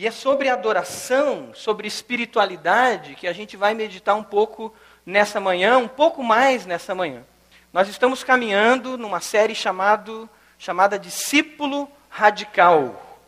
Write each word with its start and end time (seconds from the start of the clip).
E 0.00 0.06
é 0.06 0.12
sobre 0.12 0.48
adoração, 0.48 1.50
sobre 1.52 1.88
espiritualidade, 1.88 3.16
que 3.16 3.26
a 3.26 3.32
gente 3.32 3.56
vai 3.56 3.74
meditar 3.74 4.14
um 4.14 4.22
pouco 4.22 4.72
nessa 5.04 5.40
manhã, 5.40 5.76
um 5.76 5.88
pouco 5.88 6.22
mais 6.22 6.64
nessa 6.64 6.94
manhã. 6.94 7.24
Nós 7.72 7.88
estamos 7.88 8.22
caminhando 8.22 8.96
numa 8.96 9.18
série 9.18 9.56
chamado, 9.56 10.30
chamada 10.56 11.00
Discípulo 11.00 11.90
Radical. 12.08 13.18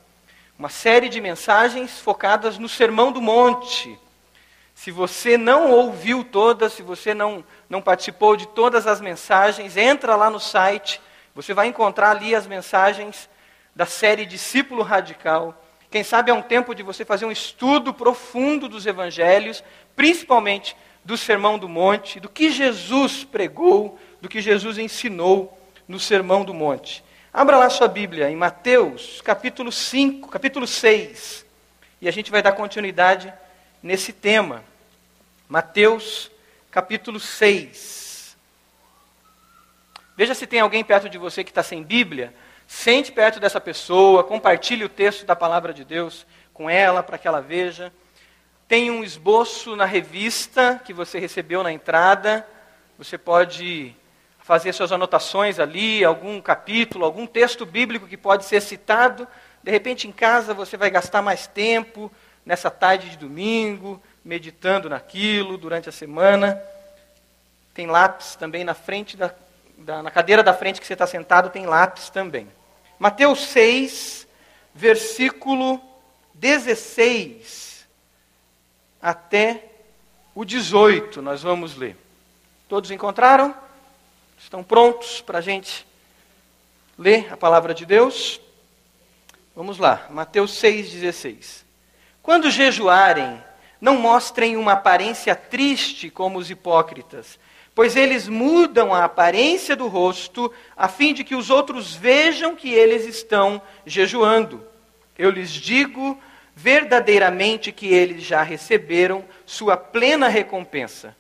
Uma 0.56 0.68
série 0.68 1.08
de 1.08 1.20
mensagens 1.20 1.98
focadas 1.98 2.56
no 2.56 2.68
Sermão 2.68 3.10
do 3.10 3.20
Monte. 3.20 3.98
Se 4.72 4.92
você 4.92 5.36
não 5.36 5.72
ouviu 5.72 6.22
todas, 6.22 6.74
se 6.74 6.82
você 6.82 7.12
não, 7.12 7.44
não 7.68 7.82
participou 7.82 8.36
de 8.36 8.46
todas 8.46 8.86
as 8.86 9.00
mensagens, 9.00 9.76
entra 9.76 10.14
lá 10.14 10.30
no 10.30 10.38
site, 10.38 11.00
você 11.34 11.52
vai 11.52 11.66
encontrar 11.66 12.12
ali 12.12 12.32
as 12.32 12.46
mensagens 12.46 13.28
da 13.74 13.86
série 13.86 14.24
Discípulo 14.24 14.84
Radical. 14.84 15.60
Quem 15.90 16.04
sabe 16.04 16.30
é 16.30 16.34
um 16.34 16.42
tempo 16.42 16.74
de 16.74 16.82
você 16.82 17.04
fazer 17.04 17.24
um 17.24 17.32
estudo 17.32 17.92
profundo 17.92 18.68
dos 18.68 18.86
evangelhos, 18.86 19.64
principalmente 19.96 20.76
do 21.04 21.16
Sermão 21.16 21.58
do 21.58 21.68
Monte, 21.68 22.20
do 22.20 22.28
que 22.28 22.50
Jesus 22.50 23.24
pregou, 23.24 23.98
do 24.20 24.28
que 24.28 24.40
Jesus 24.40 24.78
ensinou 24.78 25.58
no 25.88 25.98
Sermão 25.98 26.44
do 26.44 26.54
Monte. 26.54 27.02
Abra 27.32 27.56
lá 27.56 27.68
sua 27.68 27.88
Bíblia 27.88 28.30
em 28.30 28.36
Mateus, 28.36 29.20
capítulo 29.20 29.72
5, 29.72 30.28
capítulo 30.28 30.66
6, 30.66 31.44
e 32.00 32.08
a 32.08 32.12
gente 32.12 32.30
vai 32.30 32.42
dar 32.42 32.52
continuidade 32.52 33.32
nesse 33.82 34.12
tema. 34.12 34.62
Mateus, 35.48 36.30
capítulo 36.70 37.18
6. 37.18 38.36
Veja 40.16 40.34
se 40.34 40.46
tem 40.46 40.60
alguém 40.60 40.84
perto 40.84 41.08
de 41.08 41.18
você 41.18 41.42
que 41.42 41.50
está 41.50 41.62
sem 41.62 41.82
Bíblia. 41.82 42.32
Sente 42.72 43.10
perto 43.10 43.40
dessa 43.40 43.60
pessoa, 43.60 44.22
compartilhe 44.22 44.84
o 44.84 44.88
texto 44.88 45.26
da 45.26 45.34
palavra 45.34 45.74
de 45.74 45.84
Deus 45.84 46.24
com 46.54 46.70
ela 46.70 47.02
para 47.02 47.18
que 47.18 47.26
ela 47.26 47.40
veja. 47.40 47.92
Tem 48.68 48.92
um 48.92 49.02
esboço 49.02 49.74
na 49.74 49.84
revista 49.84 50.80
que 50.84 50.92
você 50.92 51.18
recebeu 51.18 51.64
na 51.64 51.72
entrada. 51.72 52.46
Você 52.96 53.18
pode 53.18 53.94
fazer 54.38 54.72
suas 54.72 54.92
anotações 54.92 55.58
ali, 55.58 56.04
algum 56.04 56.40
capítulo, 56.40 57.04
algum 57.04 57.26
texto 57.26 57.66
bíblico 57.66 58.06
que 58.06 58.16
pode 58.16 58.44
ser 58.44 58.62
citado. 58.62 59.26
De 59.64 59.70
repente, 59.70 60.06
em 60.06 60.12
casa, 60.12 60.54
você 60.54 60.76
vai 60.76 60.90
gastar 60.90 61.20
mais 61.20 61.48
tempo 61.48 62.10
nessa 62.46 62.70
tarde 62.70 63.10
de 63.10 63.18
domingo, 63.18 64.00
meditando 64.24 64.88
naquilo 64.88 65.58
durante 65.58 65.88
a 65.88 65.92
semana. 65.92 66.62
Tem 67.74 67.88
lápis 67.88 68.36
também 68.36 68.62
na 68.62 68.74
frente 68.74 69.16
da, 69.16 69.34
da 69.76 70.04
na 70.04 70.10
cadeira 70.10 70.42
da 70.42 70.54
frente 70.54 70.80
que 70.80 70.86
você 70.86 70.92
está 70.92 71.06
sentado, 71.06 71.50
tem 71.50 71.66
lápis 71.66 72.08
também. 72.10 72.48
Mateus 73.00 73.46
6, 73.46 74.28
versículo 74.74 75.80
16 76.34 77.88
até 79.00 79.70
o 80.34 80.44
18, 80.44 81.22
nós 81.22 81.40
vamos 81.40 81.74
ler. 81.74 81.96
Todos 82.68 82.90
encontraram? 82.90 83.54
Estão 84.38 84.62
prontos 84.62 85.22
para 85.22 85.38
a 85.38 85.40
gente 85.40 85.86
ler 86.98 87.32
a 87.32 87.38
palavra 87.38 87.72
de 87.72 87.86
Deus? 87.86 88.38
Vamos 89.56 89.78
lá, 89.78 90.06
Mateus 90.10 90.60
6,16. 90.60 91.64
Quando 92.22 92.50
jejuarem, 92.50 93.42
não 93.80 93.96
mostrem 93.96 94.58
uma 94.58 94.72
aparência 94.72 95.34
triste 95.34 96.10
como 96.10 96.38
os 96.38 96.50
hipócritas 96.50 97.38
pois 97.80 97.96
eles 97.96 98.28
mudam 98.28 98.92
a 98.92 99.04
aparência 99.04 99.74
do 99.74 99.88
rosto, 99.88 100.52
a 100.76 100.86
fim 100.86 101.14
de 101.14 101.24
que 101.24 101.34
os 101.34 101.48
outros 101.48 101.94
vejam 101.94 102.54
que 102.54 102.70
eles 102.70 103.06
estão 103.06 103.62
jejuando. 103.86 104.62
Eu 105.16 105.30
lhes 105.30 105.50
digo 105.50 106.20
verdadeiramente 106.54 107.72
que 107.72 107.86
eles 107.86 108.22
já 108.22 108.42
receberam 108.42 109.24
sua 109.46 109.78
plena 109.78 110.28
recompensa. 110.28 111.16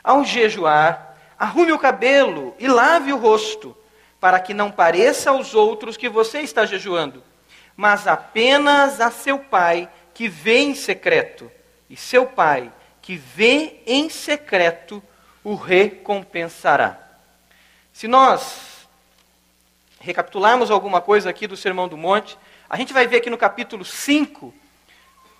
Ao 0.00 0.24
jejuar, 0.24 1.16
arrume 1.36 1.72
o 1.72 1.78
cabelo 1.80 2.54
e 2.56 2.68
lave 2.68 3.12
o 3.12 3.18
rosto, 3.18 3.76
para 4.20 4.38
que 4.38 4.54
não 4.54 4.70
pareça 4.70 5.30
aos 5.30 5.56
outros 5.56 5.96
que 5.96 6.08
você 6.08 6.38
está 6.38 6.64
jejuando, 6.64 7.20
mas 7.76 8.06
apenas 8.06 9.00
a 9.00 9.10
seu 9.10 9.40
pai 9.40 9.88
que 10.14 10.28
vê 10.28 10.58
em 10.58 10.76
secreto. 10.76 11.50
E 11.90 11.96
seu 11.96 12.26
pai 12.26 12.72
que 13.02 13.16
vê 13.16 13.80
em 13.84 14.08
secreto 14.08 15.02
o 15.46 15.54
recompensará. 15.54 16.98
Se 17.92 18.08
nós 18.08 18.88
recapitularmos 20.00 20.72
alguma 20.72 21.00
coisa 21.00 21.30
aqui 21.30 21.46
do 21.46 21.56
Sermão 21.56 21.86
do 21.86 21.96
Monte, 21.96 22.36
a 22.68 22.76
gente 22.76 22.92
vai 22.92 23.06
ver 23.06 23.20
que 23.20 23.30
no 23.30 23.38
capítulo 23.38 23.84
5, 23.84 24.52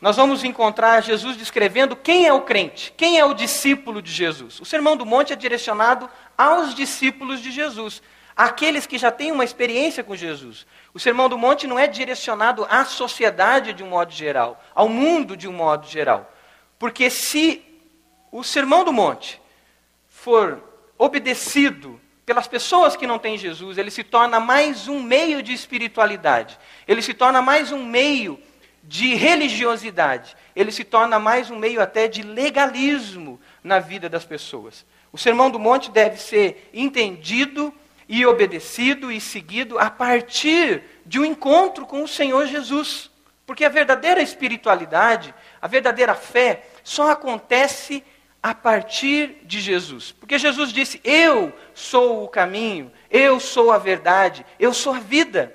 nós 0.01 0.15
vamos 0.15 0.45
encontrar 0.45 1.03
Jesus 1.03 1.37
descrevendo 1.37 1.97
quem 1.97 2.25
é 2.25 2.33
o 2.33 2.43
crente, 2.43 2.95
quem 2.97 3.19
é 3.19 3.25
o 3.25 3.35
discípulo 3.35 4.01
de 4.01 4.13
Jesus. 4.13 4.61
O 4.61 4.65
Sermão 4.65 4.97
do 4.97 5.05
Monte 5.05 5.33
é 5.33 5.37
direcionado 5.37 6.09
aos 6.39 6.73
discípulos 6.73 7.41
de 7.41 7.51
Jesus, 7.51 8.01
àqueles 8.37 8.87
que 8.87 8.99
já 8.99 9.11
têm 9.11 9.33
uma 9.33 9.43
experiência 9.43 10.05
com 10.05 10.15
Jesus. 10.15 10.69
O 10.95 11.01
Sermão 11.01 11.29
do 11.29 11.37
Monte 11.37 11.67
não 11.67 11.81
é 11.81 11.89
direcionado 11.89 12.65
à 12.71 12.85
sociedade 12.85 13.73
de 13.73 13.83
um 13.83 13.89
modo 13.89 14.13
geral, 14.13 14.63
ao 14.73 14.89
mundo 14.89 15.37
de 15.37 15.49
um 15.49 15.53
modo 15.53 15.89
geral. 15.89 16.33
Porque 16.79 17.11
se 17.11 17.61
o 18.31 18.45
Sermão 18.45 18.85
do 18.85 18.93
Monte 18.93 19.45
for 20.27 20.61
obedecido 20.99 22.01
pelas 22.25 22.49
pessoas 22.49 22.97
que 22.97 23.07
não 23.07 23.17
têm 23.17 23.39
Jesus, 23.39 23.79
ele 23.79 23.93
se 23.93 24.03
torna 24.03 24.41
mais 24.41 24.89
um 24.89 25.01
meio 25.01 25.41
de 25.41 25.53
espiritualidade, 25.53 26.59
ele 26.89 27.01
se 27.01 27.15
torna 27.15 27.41
mais 27.41 27.71
um 27.71 27.85
meio 27.85 28.37
de 28.83 29.15
religiosidade, 29.15 30.37
ele 30.57 30.73
se 30.73 30.83
torna 30.83 31.21
mais 31.21 31.49
um 31.49 31.57
meio 31.57 31.81
até 31.81 32.09
de 32.09 32.23
legalismo 32.23 33.41
na 33.63 33.79
vida 33.79 34.09
das 34.09 34.25
pessoas. 34.25 34.85
O 35.13 35.19
Sermão 35.19 35.49
do 35.49 35.61
Monte 35.61 35.93
deve 35.93 36.21
ser 36.21 36.71
entendido 36.75 37.73
e 38.09 38.27
obedecido 38.27 39.13
e 39.13 39.21
seguido 39.21 39.79
a 39.79 39.89
partir 39.89 40.83
de 41.07 41.21
um 41.21 41.25
encontro 41.25 41.87
com 41.87 42.03
o 42.03 42.09
Senhor 42.09 42.49
Jesus. 42.49 43.13
Porque 43.47 43.65
a 43.65 43.69
verdadeira 43.69 44.21
espiritualidade, 44.21 45.33
a 45.63 45.69
verdadeira 45.69 46.17
fé, 46.17 46.67
só 46.83 47.13
acontece 47.13 48.03
a 48.47 48.55
partir 48.55 49.39
de 49.43 49.61
Jesus. 49.61 50.13
Porque 50.13 50.39
Jesus 50.39 50.73
disse: 50.73 51.01
Eu 51.03 51.53
sou 51.75 52.23
o 52.23 52.29
caminho, 52.29 52.93
eu 53.11 53.41
sou 53.41 53.73
a 53.73 53.79
verdade, 53.79 54.47
eu 54.57 54.73
sou 54.73 54.95
a 54.95 55.01
vida. 55.01 55.53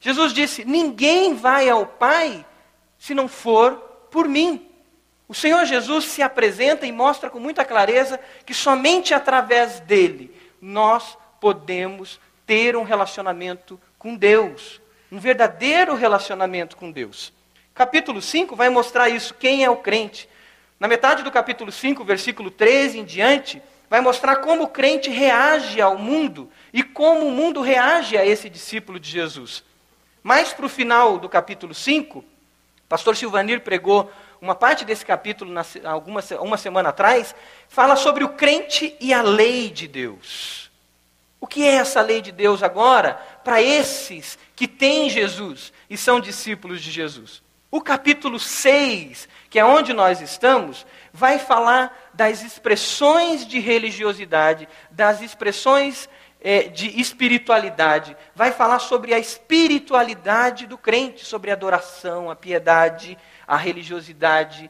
Jesus 0.00 0.32
disse: 0.32 0.64
Ninguém 0.64 1.34
vai 1.34 1.68
ao 1.68 1.86
Pai 1.86 2.44
se 2.98 3.14
não 3.14 3.28
for 3.28 3.76
por 4.10 4.26
mim. 4.26 4.66
O 5.28 5.34
Senhor 5.34 5.64
Jesus 5.64 6.06
se 6.06 6.22
apresenta 6.22 6.84
e 6.84 6.90
mostra 6.90 7.30
com 7.30 7.38
muita 7.38 7.64
clareza 7.64 8.18
que 8.44 8.52
somente 8.52 9.14
através 9.14 9.78
dele 9.78 10.34
nós 10.60 11.16
podemos 11.40 12.18
ter 12.44 12.76
um 12.76 12.82
relacionamento 12.82 13.80
com 13.96 14.16
Deus, 14.16 14.80
um 15.10 15.20
verdadeiro 15.20 15.94
relacionamento 15.94 16.76
com 16.76 16.90
Deus. 16.90 17.32
Capítulo 17.72 18.20
5 18.20 18.56
vai 18.56 18.70
mostrar 18.70 19.08
isso, 19.08 19.34
quem 19.34 19.62
é 19.62 19.70
o 19.70 19.76
crente. 19.76 20.28
Na 20.78 20.88
metade 20.88 21.22
do 21.22 21.30
capítulo 21.30 21.70
5, 21.70 22.04
versículo 22.04 22.50
13 22.50 22.98
em 22.98 23.04
diante, 23.04 23.62
vai 23.88 24.00
mostrar 24.00 24.36
como 24.36 24.64
o 24.64 24.68
crente 24.68 25.08
reage 25.08 25.80
ao 25.80 25.96
mundo 25.96 26.50
e 26.72 26.82
como 26.82 27.26
o 27.26 27.30
mundo 27.30 27.60
reage 27.60 28.16
a 28.16 28.26
esse 28.26 28.50
discípulo 28.50 28.98
de 28.98 29.08
Jesus. 29.08 29.62
Mais 30.22 30.52
para 30.52 30.66
o 30.66 30.68
final 30.68 31.18
do 31.18 31.28
capítulo 31.28 31.72
5, 31.72 32.24
pastor 32.88 33.16
Silvanir 33.16 33.60
pregou 33.60 34.10
uma 34.40 34.54
parte 34.54 34.84
desse 34.84 35.06
capítulo 35.06 35.52
na, 35.52 35.64
alguma, 35.84 36.20
uma 36.40 36.56
semana 36.56 36.88
atrás, 36.88 37.34
fala 37.68 37.94
sobre 37.94 38.24
o 38.24 38.30
crente 38.30 38.96
e 39.00 39.14
a 39.14 39.22
lei 39.22 39.70
de 39.70 39.86
Deus. 39.86 40.70
O 41.40 41.46
que 41.46 41.62
é 41.62 41.74
essa 41.74 42.00
lei 42.00 42.20
de 42.20 42.32
Deus 42.32 42.62
agora 42.62 43.14
para 43.44 43.62
esses 43.62 44.38
que 44.56 44.66
têm 44.66 45.08
Jesus 45.08 45.72
e 45.88 45.96
são 45.96 46.18
discípulos 46.18 46.82
de 46.82 46.90
Jesus? 46.90 47.43
O 47.74 47.80
capítulo 47.80 48.38
6 48.38 49.28
que 49.54 49.58
é 49.60 49.64
onde 49.64 49.92
nós 49.92 50.20
estamos, 50.20 50.84
vai 51.12 51.38
falar 51.38 52.10
das 52.12 52.42
expressões 52.42 53.46
de 53.46 53.60
religiosidade, 53.60 54.68
das 54.90 55.22
expressões 55.22 56.08
é, 56.40 56.64
de 56.64 57.00
espiritualidade, 57.00 58.16
vai 58.34 58.50
falar 58.50 58.80
sobre 58.80 59.14
a 59.14 59.18
espiritualidade 59.20 60.66
do 60.66 60.76
crente, 60.76 61.24
sobre 61.24 61.52
a 61.52 61.54
adoração, 61.54 62.28
a 62.28 62.34
piedade, 62.34 63.16
a 63.46 63.56
religiosidade, 63.56 64.68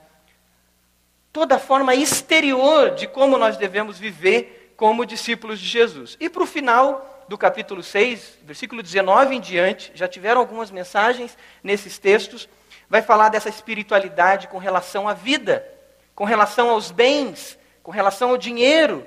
toda 1.32 1.56
a 1.56 1.58
forma 1.58 1.94
exterior 1.94 2.90
de 2.90 3.06
como 3.06 3.38
nós 3.38 3.56
devemos 3.56 3.98
viver 3.98 4.74
como 4.76 5.06
discípulos 5.06 5.58
de 5.58 5.66
Jesus. 5.66 6.14
E 6.20 6.28
para 6.28 6.42
o 6.42 6.46
final 6.46 7.24
do 7.26 7.38
capítulo 7.38 7.82
6, 7.82 8.40
versículo 8.42 8.82
19 8.82 9.34
em 9.34 9.40
diante, 9.40 9.92
já 9.94 10.06
tiveram 10.06 10.42
algumas 10.42 10.70
mensagens 10.70 11.38
nesses 11.62 11.98
textos 11.98 12.46
vai 12.88 13.02
falar 13.02 13.28
dessa 13.28 13.48
espiritualidade 13.48 14.48
com 14.48 14.58
relação 14.58 15.08
à 15.08 15.14
vida, 15.14 15.66
com 16.14 16.24
relação 16.24 16.70
aos 16.70 16.90
bens, 16.90 17.58
com 17.82 17.90
relação 17.90 18.30
ao 18.30 18.38
dinheiro, 18.38 19.06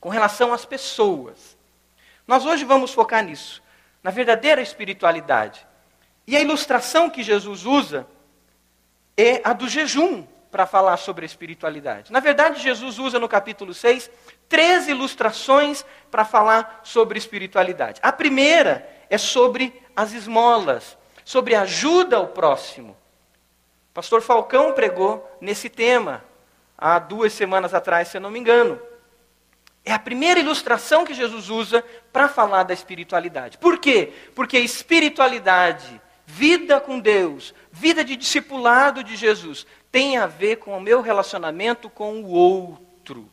com 0.00 0.08
relação 0.08 0.52
às 0.52 0.64
pessoas. 0.64 1.56
Nós 2.26 2.46
hoje 2.46 2.64
vamos 2.64 2.92
focar 2.92 3.24
nisso, 3.24 3.62
na 4.02 4.10
verdadeira 4.10 4.60
espiritualidade. 4.60 5.66
E 6.26 6.36
a 6.36 6.40
ilustração 6.40 7.10
que 7.10 7.22
Jesus 7.22 7.64
usa 7.66 8.06
é 9.16 9.40
a 9.44 9.52
do 9.52 9.68
jejum 9.68 10.24
para 10.50 10.66
falar 10.66 10.98
sobre 10.98 11.24
a 11.24 11.26
espiritualidade. 11.26 12.12
Na 12.12 12.20
verdade, 12.20 12.62
Jesus 12.62 12.98
usa 12.98 13.18
no 13.18 13.28
capítulo 13.28 13.72
6 13.72 14.10
três 14.48 14.86
ilustrações 14.86 15.82
para 16.10 16.26
falar 16.26 16.80
sobre 16.84 17.16
espiritualidade. 17.16 17.98
A 18.02 18.12
primeira 18.12 18.86
é 19.08 19.16
sobre 19.16 19.82
as 19.96 20.12
esmolas, 20.12 20.98
sobre 21.24 21.54
ajuda 21.54 22.16
ao 22.16 22.28
próximo. 22.28 22.96
Pastor 23.94 24.22
Falcão 24.22 24.72
pregou 24.72 25.30
nesse 25.40 25.68
tema 25.68 26.24
há 26.76 26.98
duas 26.98 27.32
semanas 27.32 27.74
atrás, 27.74 28.08
se 28.08 28.16
eu 28.16 28.20
não 28.20 28.30
me 28.30 28.38
engano. 28.38 28.80
É 29.84 29.92
a 29.92 29.98
primeira 29.98 30.40
ilustração 30.40 31.04
que 31.04 31.12
Jesus 31.12 31.50
usa 31.50 31.84
para 32.12 32.28
falar 32.28 32.62
da 32.62 32.72
espiritualidade. 32.72 33.58
Por 33.58 33.78
quê? 33.78 34.12
Porque 34.34 34.58
espiritualidade, 34.58 36.00
vida 36.24 36.80
com 36.80 36.98
Deus, 36.98 37.52
vida 37.70 38.04
de 38.04 38.16
discipulado 38.16 39.02
de 39.02 39.16
Jesus, 39.16 39.66
tem 39.90 40.16
a 40.16 40.26
ver 40.26 40.56
com 40.56 40.76
o 40.76 40.80
meu 40.80 41.02
relacionamento 41.02 41.90
com 41.90 42.22
o 42.22 42.30
outro. 42.30 43.28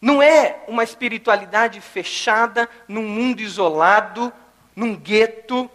Não 0.00 0.22
é 0.22 0.62
uma 0.68 0.84
espiritualidade 0.84 1.80
fechada 1.80 2.68
num 2.86 3.02
mundo 3.02 3.40
isolado, 3.40 4.32
num 4.74 4.94
gueto, 4.94 5.70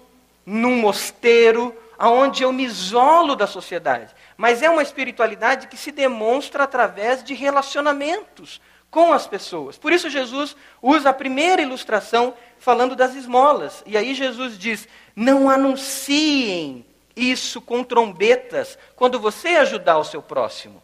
num 0.52 0.82
mosteiro, 0.82 1.74
aonde 1.98 2.44
eu 2.44 2.52
me 2.52 2.66
isolo 2.66 3.38
da 3.38 3.48
sociedade. 3.48 4.14
Mas 4.36 4.62
é 4.62 4.70
uma 4.70 4.84
espiritualidade 4.84 5.68
que 5.68 5.78
se 5.78 5.92
demonstra 5.92 6.66
através 6.66 7.24
de 7.24 7.34
relacionamentos 7.34 8.60
com 8.90 9.14
as 9.14 9.26
pessoas. 9.26 9.78
Por 9.78 9.94
isso 9.94 10.10
Jesus 10.10 10.56
usa 10.82 11.10
a 11.10 11.14
primeira 11.14 11.62
ilustração 11.62 12.34
falando 12.60 12.98
das 12.98 13.16
esmolas. 13.16 13.82
E 13.86 13.96
aí 13.96 14.14
Jesus 14.14 14.58
diz: 14.58 14.90
"Não 15.16 15.50
anunciem 15.50 16.86
isso 17.16 17.62
com 17.62 17.82
trombetas 17.82 18.78
quando 18.94 19.20
você 19.20 19.50
ajudar 19.50 20.00
o 20.00 20.04
seu 20.04 20.22
próximo. 20.22 20.84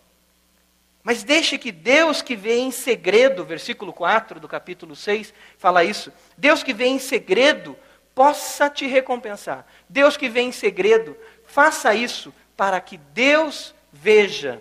Mas 1.04 1.24
deixe 1.24 1.58
que 1.58 1.72
Deus 1.72 2.22
que 2.22 2.36
vê 2.36 2.60
em 2.60 2.72
segredo, 2.72 3.44
versículo 3.44 3.92
4 3.92 4.40
do 4.40 4.48
capítulo 4.48 4.96
6 4.96 5.34
fala 5.58 5.84
isso. 5.84 6.12
Deus 6.38 6.64
que 6.64 6.74
vê 6.74 6.86
em 6.86 7.00
segredo 7.00 7.78
possa 8.18 8.68
te 8.68 8.88
recompensar. 8.88 9.64
Deus 9.88 10.18
que 10.18 10.28
vê 10.28 10.42
em 10.42 10.52
segredo, 10.52 11.16
faça 11.46 11.94
isso 11.94 12.34
para 12.56 12.81
que 12.81 12.98
Deus 12.98 13.75
veja, 13.94 14.60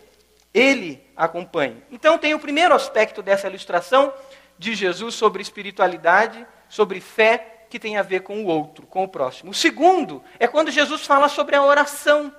Ele 0.52 1.02
acompanhe. 1.16 1.82
Então 1.90 2.18
tem 2.18 2.34
o 2.34 2.38
primeiro 2.38 2.74
aspecto 2.74 3.22
dessa 3.22 3.46
ilustração 3.48 4.12
de 4.58 4.74
Jesus 4.74 5.14
sobre 5.14 5.40
espiritualidade, 5.40 6.46
sobre 6.68 7.00
fé 7.00 7.64
que 7.70 7.78
tem 7.78 7.96
a 7.96 8.02
ver 8.02 8.20
com 8.20 8.44
o 8.44 8.46
outro, 8.46 8.86
com 8.86 9.04
o 9.04 9.08
próximo. 9.08 9.52
O 9.52 9.54
segundo 9.54 10.22
é 10.38 10.46
quando 10.46 10.70
Jesus 10.70 11.06
fala 11.06 11.26
sobre 11.26 11.56
a 11.56 11.62
oração. 11.62 12.30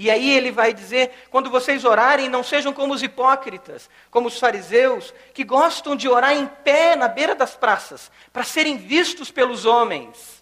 E 0.00 0.12
aí 0.12 0.30
ele 0.30 0.52
vai 0.52 0.72
dizer: 0.72 1.10
quando 1.28 1.50
vocês 1.50 1.84
orarem, 1.84 2.28
não 2.28 2.44
sejam 2.44 2.72
como 2.72 2.94
os 2.94 3.02
hipócritas, 3.02 3.90
como 4.12 4.28
os 4.28 4.38
fariseus, 4.38 5.12
que 5.34 5.42
gostam 5.42 5.96
de 5.96 6.08
orar 6.08 6.34
em 6.34 6.46
pé 6.46 6.94
na 6.94 7.08
beira 7.08 7.34
das 7.34 7.56
praças, 7.56 8.08
para 8.32 8.44
serem 8.44 8.76
vistos 8.76 9.28
pelos 9.28 9.64
homens. 9.64 10.40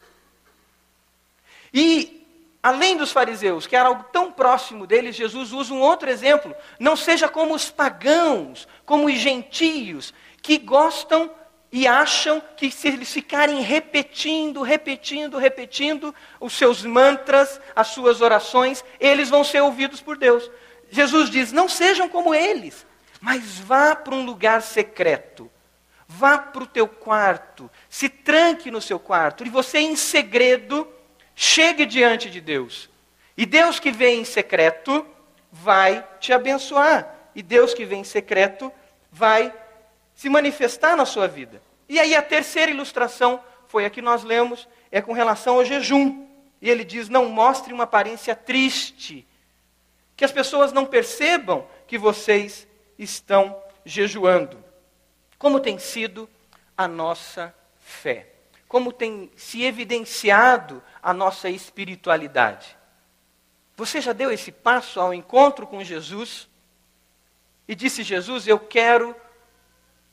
E, 1.72 2.28
além 2.62 2.98
dos 2.98 3.12
fariseus, 3.12 3.66
que 3.66 3.74
era 3.74 3.88
algo 3.88 4.04
tão 4.12 4.30
próximo 4.30 4.86
deles, 4.86 5.16
Jesus 5.16 5.54
usa 5.54 5.72
um 5.72 5.80
outro 5.80 6.10
exemplo: 6.10 6.54
não 6.78 6.94
seja 6.94 7.26
como 7.26 7.54
os 7.54 7.70
pagãos, 7.70 8.68
como 8.84 9.06
os 9.06 9.14
gentios, 9.14 10.12
que 10.42 10.58
gostam 10.58 11.30
e 11.70 11.86
acham 11.86 12.42
que 12.56 12.70
se 12.70 12.88
eles 12.88 13.12
ficarem 13.12 13.60
repetindo, 13.60 14.62
repetindo, 14.62 15.36
repetindo 15.38 16.14
os 16.40 16.52
seus 16.52 16.82
mantras, 16.84 17.60
as 17.74 17.88
suas 17.88 18.20
orações, 18.20 18.84
eles 19.00 19.28
vão 19.28 19.42
ser 19.42 19.60
ouvidos 19.60 20.00
por 20.00 20.16
Deus. 20.16 20.50
Jesus 20.90 21.28
diz: 21.28 21.52
não 21.52 21.68
sejam 21.68 22.08
como 22.08 22.34
eles, 22.34 22.86
mas 23.20 23.58
vá 23.58 23.94
para 23.94 24.14
um 24.14 24.24
lugar 24.24 24.62
secreto. 24.62 25.50
Vá 26.08 26.38
para 26.38 26.62
o 26.62 26.66
teu 26.68 26.86
quarto, 26.86 27.68
se 27.90 28.08
tranque 28.08 28.70
no 28.70 28.80
seu 28.80 28.98
quarto, 28.98 29.44
e 29.44 29.50
você 29.50 29.78
em 29.78 29.96
segredo 29.96 30.86
chegue 31.34 31.84
diante 31.84 32.30
de 32.30 32.40
Deus. 32.40 32.88
E 33.36 33.44
Deus 33.44 33.80
que 33.80 33.90
vem 33.90 34.20
em 34.20 34.24
secreto 34.24 35.04
vai 35.50 36.06
te 36.20 36.32
abençoar. 36.32 37.12
E 37.34 37.42
Deus 37.42 37.74
que 37.74 37.84
vem 37.84 38.00
em 38.00 38.04
secreto 38.04 38.72
vai 39.10 39.52
se 40.16 40.30
manifestar 40.30 40.96
na 40.96 41.04
sua 41.04 41.28
vida. 41.28 41.62
E 41.88 42.00
aí 42.00 42.16
a 42.16 42.22
terceira 42.22 42.72
ilustração 42.72 43.40
foi 43.68 43.84
a 43.84 43.90
que 43.90 44.02
nós 44.02 44.24
lemos, 44.24 44.66
é 44.90 45.00
com 45.00 45.12
relação 45.12 45.56
ao 45.56 45.64
jejum. 45.64 46.26
E 46.60 46.70
ele 46.70 46.82
diz: 46.82 47.08
não 47.08 47.26
mostre 47.26 47.72
uma 47.72 47.84
aparência 47.84 48.34
triste, 48.34 49.26
que 50.16 50.24
as 50.24 50.32
pessoas 50.32 50.72
não 50.72 50.86
percebam 50.86 51.66
que 51.86 51.98
vocês 51.98 52.66
estão 52.98 53.62
jejuando. 53.84 54.64
Como 55.38 55.60
tem 55.60 55.78
sido 55.78 56.28
a 56.76 56.88
nossa 56.88 57.54
fé? 57.78 58.28
Como 58.66 58.90
tem 58.92 59.30
se 59.36 59.62
evidenciado 59.62 60.82
a 61.02 61.12
nossa 61.12 61.50
espiritualidade? 61.50 62.76
Você 63.76 64.00
já 64.00 64.14
deu 64.14 64.30
esse 64.30 64.50
passo 64.50 64.98
ao 64.98 65.12
encontro 65.12 65.66
com 65.66 65.84
Jesus? 65.84 66.48
E 67.68 67.74
disse 67.74 68.02
Jesus: 68.02 68.48
Eu 68.48 68.58
quero 68.58 69.14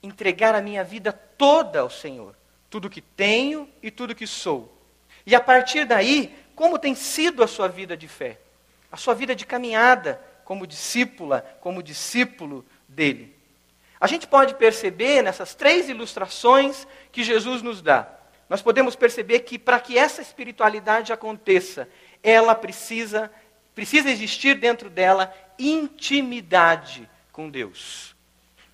entregar 0.04 0.54
a 0.54 0.62
minha 0.62 0.84
vida 0.84 1.12
toda 1.12 1.80
ao 1.80 1.90
Senhor, 1.90 2.36
tudo 2.70 2.90
que 2.90 3.02
tenho 3.02 3.68
e 3.82 3.90
tudo 3.90 4.14
que 4.14 4.28
sou. 4.28 4.72
E 5.26 5.34
a 5.34 5.40
partir 5.40 5.86
daí, 5.86 6.36
como 6.54 6.78
tem 6.78 6.94
sido 6.94 7.42
a 7.42 7.48
sua 7.48 7.70
vida 7.70 7.96
de 7.96 8.08
fé? 8.08 8.38
A 8.92 8.98
sua 8.98 9.16
vida 9.16 9.34
de 9.34 9.46
caminhada 9.46 10.22
como 10.44 10.68
discípula, 10.68 11.42
como 11.62 11.82
discípulo 11.82 12.66
dele. 12.88 13.34
A 14.00 14.08
gente 14.08 14.28
pode 14.28 14.56
perceber 14.56 15.22
nessas 15.22 15.56
três 15.56 15.88
ilustrações 15.88 16.86
que 17.12 17.24
Jesus 17.24 17.62
nos 17.62 17.82
dá. 17.82 18.08
Nós 18.50 18.62
podemos 18.62 18.96
perceber 18.96 19.40
que 19.40 19.58
para 19.58 19.80
que 19.80 19.98
essa 19.98 20.22
espiritualidade 20.22 21.14
aconteça, 21.14 21.88
ela 22.22 22.54
precisa 22.54 23.32
precisa 23.74 24.10
existir 24.12 24.56
dentro 24.56 24.90
dela 24.90 25.34
intimidade 25.58 27.10
com 27.32 27.50
Deus. 27.50 28.16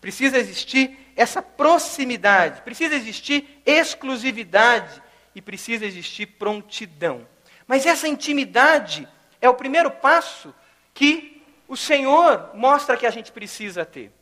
Precisa 0.01 0.37
existir 0.37 1.08
essa 1.19 1.41
proximidade, 1.41 2.61
precisa 2.61 2.95
existir 2.95 3.61
exclusividade 3.65 5.03
e 5.35 5.41
precisa 5.41 5.85
existir 5.85 6.25
prontidão. 6.25 7.27
Mas 7.67 7.85
essa 7.85 8.07
intimidade 8.07 9.05
é 9.41 9.49
o 9.49 9.53
primeiro 9.53 9.91
passo 9.91 10.55
que 10.93 11.43
o 11.67 11.75
Senhor 11.75 12.51
mostra 12.53 12.95
que 12.95 13.05
a 13.05 13.09
gente 13.09 13.33
precisa 13.33 13.83
ter. 13.83 14.13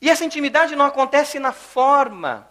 E 0.00 0.10
essa 0.10 0.24
intimidade 0.24 0.74
não 0.74 0.84
acontece 0.84 1.38
na 1.38 1.52
forma, 1.52 2.48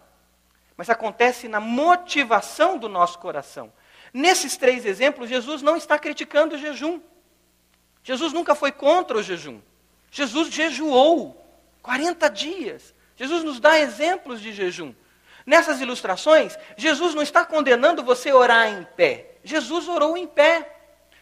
mas 0.78 0.90
acontece 0.90 1.50
na 1.50 1.60
motivação 1.60 2.78
do 2.78 2.88
nosso 2.88 3.20
coração. 3.20 3.74
Nesses 4.14 4.56
três 4.56 4.86
exemplos, 4.86 5.28
Jesus 5.28 5.62
não 5.62 5.76
está 5.76 6.00
criticando 6.00 6.56
o 6.56 6.58
jejum. 6.58 7.02
Jesus 8.06 8.32
nunca 8.32 8.56
foi 8.56 8.72
contra 8.72 9.18
o 9.18 9.22
jejum. 9.22 9.60
Jesus 10.10 10.48
jejuou 10.50 11.46
40 11.82 12.30
dias. 12.30 12.96
Jesus 13.22 13.44
nos 13.44 13.60
dá 13.60 13.78
exemplos 13.78 14.42
de 14.42 14.52
jejum. 14.52 14.96
Nessas 15.46 15.80
ilustrações, 15.80 16.58
Jesus 16.76 17.14
não 17.14 17.22
está 17.22 17.46
condenando 17.46 18.04
você 18.04 18.34
orar 18.34 18.68
em 18.68 18.84
pé. 18.96 19.36
Jesus 19.44 19.88
orou 19.88 20.18
em 20.18 20.26
pé. 20.26 20.68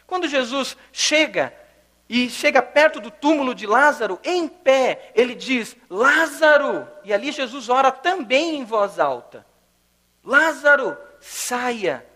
Quando 0.06 0.26
Jesus 0.26 0.78
chega 0.90 1.52
e 2.08 2.30
chega 2.30 2.62
perto 2.62 3.00
do 3.00 3.10
túmulo 3.10 3.54
de 3.54 3.66
Lázaro, 3.66 4.18
em 4.24 4.48
pé, 4.48 5.12
ele 5.14 5.34
diz: 5.34 5.76
Lázaro! 5.90 6.88
E 7.04 7.12
ali 7.12 7.32
Jesus 7.32 7.68
ora 7.68 7.92
também 7.92 8.56
em 8.56 8.64
voz 8.64 8.98
alta: 8.98 9.44
Lázaro, 10.24 10.96
saia! 11.20 12.06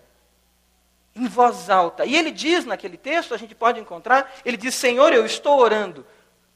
Em 1.15 1.29
voz 1.29 1.69
alta. 1.69 2.07
E 2.07 2.17
ele 2.17 2.31
diz 2.31 2.65
naquele 2.65 2.97
texto, 2.97 3.35
a 3.35 3.37
gente 3.37 3.55
pode 3.55 3.79
encontrar, 3.79 4.33
ele 4.47 4.57
diz: 4.57 4.75
Senhor, 4.75 5.13
eu 5.13 5.27
estou 5.27 5.61
orando 5.61 6.07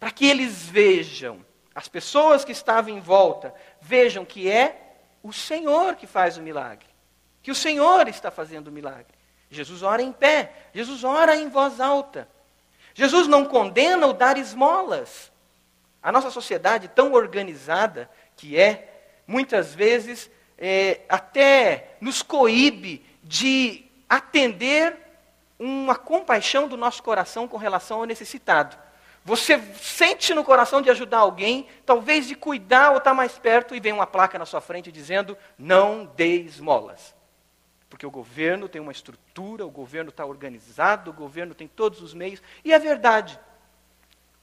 para 0.00 0.10
que 0.10 0.26
eles 0.26 0.64
vejam 0.64 1.46
as 1.78 1.86
pessoas 1.86 2.44
que 2.44 2.50
estavam 2.50 2.92
em 2.92 2.98
volta 2.98 3.54
vejam 3.80 4.24
que 4.24 4.50
é 4.50 4.96
o 5.22 5.32
Senhor 5.32 5.94
que 5.94 6.08
faz 6.08 6.36
o 6.36 6.42
milagre. 6.42 6.88
Que 7.40 7.52
o 7.52 7.54
Senhor 7.54 8.08
está 8.08 8.32
fazendo 8.32 8.66
o 8.66 8.72
milagre. 8.72 9.14
Jesus 9.48 9.84
ora 9.84 10.02
em 10.02 10.12
pé, 10.12 10.70
Jesus 10.74 11.04
ora 11.04 11.36
em 11.36 11.48
voz 11.48 11.80
alta. 11.80 12.28
Jesus 12.92 13.28
não 13.28 13.44
condena 13.44 14.08
o 14.08 14.12
dar 14.12 14.36
esmolas. 14.36 15.30
A 16.02 16.10
nossa 16.10 16.32
sociedade 16.32 16.88
tão 16.88 17.12
organizada 17.12 18.10
que 18.34 18.58
é, 18.58 19.12
muitas 19.24 19.72
vezes 19.72 20.28
é, 20.58 21.02
até 21.08 21.96
nos 22.00 22.24
coíbe 22.24 23.06
de 23.22 23.84
atender 24.08 24.96
uma 25.56 25.94
compaixão 25.94 26.66
do 26.66 26.76
nosso 26.76 27.04
coração 27.04 27.46
com 27.46 27.56
relação 27.56 28.00
ao 28.00 28.04
necessitado. 28.04 28.87
Você 29.28 29.60
sente 29.74 30.32
no 30.32 30.42
coração 30.42 30.80
de 30.80 30.88
ajudar 30.88 31.18
alguém, 31.18 31.66
talvez 31.84 32.26
de 32.26 32.34
cuidar 32.34 32.92
ou 32.92 32.96
estar 32.96 33.10
tá 33.10 33.14
mais 33.14 33.38
perto, 33.38 33.74
e 33.74 33.80
vem 33.80 33.92
uma 33.92 34.06
placa 34.06 34.38
na 34.38 34.46
sua 34.46 34.62
frente 34.62 34.90
dizendo: 34.90 35.36
não 35.58 36.10
dê 36.16 36.40
esmolas. 36.40 37.14
Porque 37.90 38.06
o 38.06 38.10
governo 38.10 38.70
tem 38.70 38.80
uma 38.80 38.90
estrutura, 38.90 39.66
o 39.66 39.70
governo 39.70 40.08
está 40.08 40.24
organizado, 40.24 41.10
o 41.10 41.12
governo 41.12 41.54
tem 41.54 41.68
todos 41.68 42.00
os 42.00 42.14
meios. 42.14 42.40
E 42.64 42.72
é 42.72 42.78
verdade. 42.78 43.38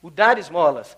O 0.04 0.12
dar 0.12 0.38
esmolas, 0.38 0.96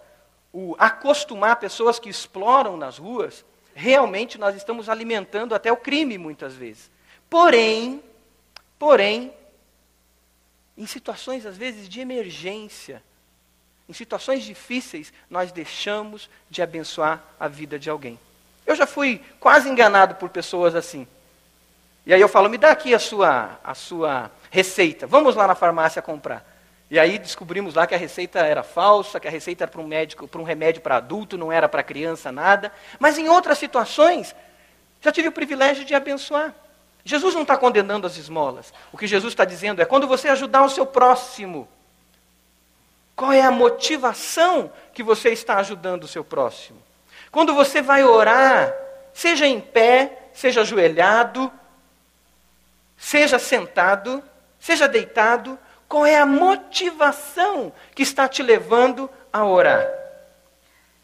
o 0.51 0.75
acostumar 0.77 1.56
pessoas 1.56 1.98
que 1.98 2.10
exploram 2.10 2.75
nas 2.75 2.98
ruas, 2.98 3.46
realmente 3.74 4.38
nós 4.38 4.53
estamos 4.53 4.89
alimentando 4.89 5.56
até 5.56 5.72
o 5.72 5.77
crime 5.77 6.17
muitas 6.17 6.53
vezes. 6.53 6.91
Porém, 7.29 8.03
porém, 8.77 9.34
em 10.77 10.86
situações 10.86 11.46
às 11.46 11.56
vezes 11.56 11.88
de 11.88 12.01
emergência, 12.01 13.01
em 13.88 13.94
situações 13.94 14.44
difíceis, 14.44 15.13
nós 15.29 15.51
deixamos 15.51 16.29
de 16.50 16.62
abençoar 16.62 17.24
a 17.39 17.48
vida 17.48 17.79
de 17.79 17.89
alguém. 17.89 18.20
Eu 18.65 18.75
já 18.75 18.86
fui 18.86 19.22
quase 19.39 19.70
enganado 19.70 20.15
por 20.15 20.29
pessoas 20.29 20.75
assim. 20.75 21.08
E 22.06 22.13
aí 22.13 22.20
eu 22.20 22.27
falo, 22.27 22.50
me 22.50 22.58
dá 22.58 22.72
aqui 22.72 22.94
a 22.94 23.00
sua, 23.00 23.60
a 23.63 23.74
sua 23.74 24.32
receita, 24.50 25.08
vamos 25.08 25.36
lá 25.36 25.48
na 25.48 25.56
farmácia 25.56 26.01
comprar. 26.01 26.46
E 26.89 26.98
aí 26.98 27.17
descobrimos 27.20 27.74
lá 27.75 27.86
que 27.86 27.94
a 27.94 27.98
receita 27.98 28.39
era 28.39 28.63
falsa, 28.63 29.20
que 29.20 29.27
a 29.27 29.32
receita 29.32 29.65
era 29.65 29.72
para 29.72 29.82
um 29.82 29.88
médico, 29.88 30.27
para 30.27 30.39
um 30.39 30.44
remédio 30.46 30.82
para 30.82 30.98
adulto, 30.98 31.38
não 31.38 31.51
era 31.51 31.67
para 31.67 31.84
criança 31.84 32.32
nada. 32.32 32.72
Mas 32.98 33.17
em 33.17 33.27
outras 33.27 33.58
situações, 33.58 34.34
já 35.01 35.12
tive 35.12 35.27
o 35.27 35.34
privilégio 35.34 35.84
de 35.84 35.94
abençoar. 35.94 36.53
Jesus 37.03 37.34
não 37.34 37.41
está 37.44 37.58
condenando 37.58 38.08
as 38.08 38.17
esmolas. 38.17 38.74
O 38.91 38.98
que 38.98 39.08
Jesus 39.08 39.34
está 39.34 39.46
dizendo 39.46 39.82
é 39.82 39.86
quando 39.86 40.08
você 40.08 40.29
ajudar 40.29 40.63
o 40.63 40.70
seu 40.70 40.86
próximo, 40.86 41.67
qual 43.18 43.34
é 43.34 43.42
a 43.42 43.50
motivação 43.50 44.72
que 44.94 45.02
você 45.02 45.30
está 45.30 45.58
ajudando 45.58 46.04
o 46.04 46.08
seu 46.08 46.24
próximo? 46.24 46.80
Quando 47.32 47.52
você 47.56 47.82
vai 47.82 48.04
orar, 48.04 48.72
seja 49.12 49.48
em 49.48 49.60
pé, 49.60 50.30
seja 50.36 50.62
ajoelhado, 50.62 51.52
seja 52.96 53.40
sentado, 53.40 54.24
seja 54.60 54.88
deitado, 54.88 55.58
qual 55.90 56.06
é 56.06 56.20
a 56.20 56.28
motivação 56.28 57.74
que 57.96 58.04
está 58.04 58.28
te 58.28 58.44
levando 58.44 59.10
a 59.34 59.44
orar? 59.44 59.90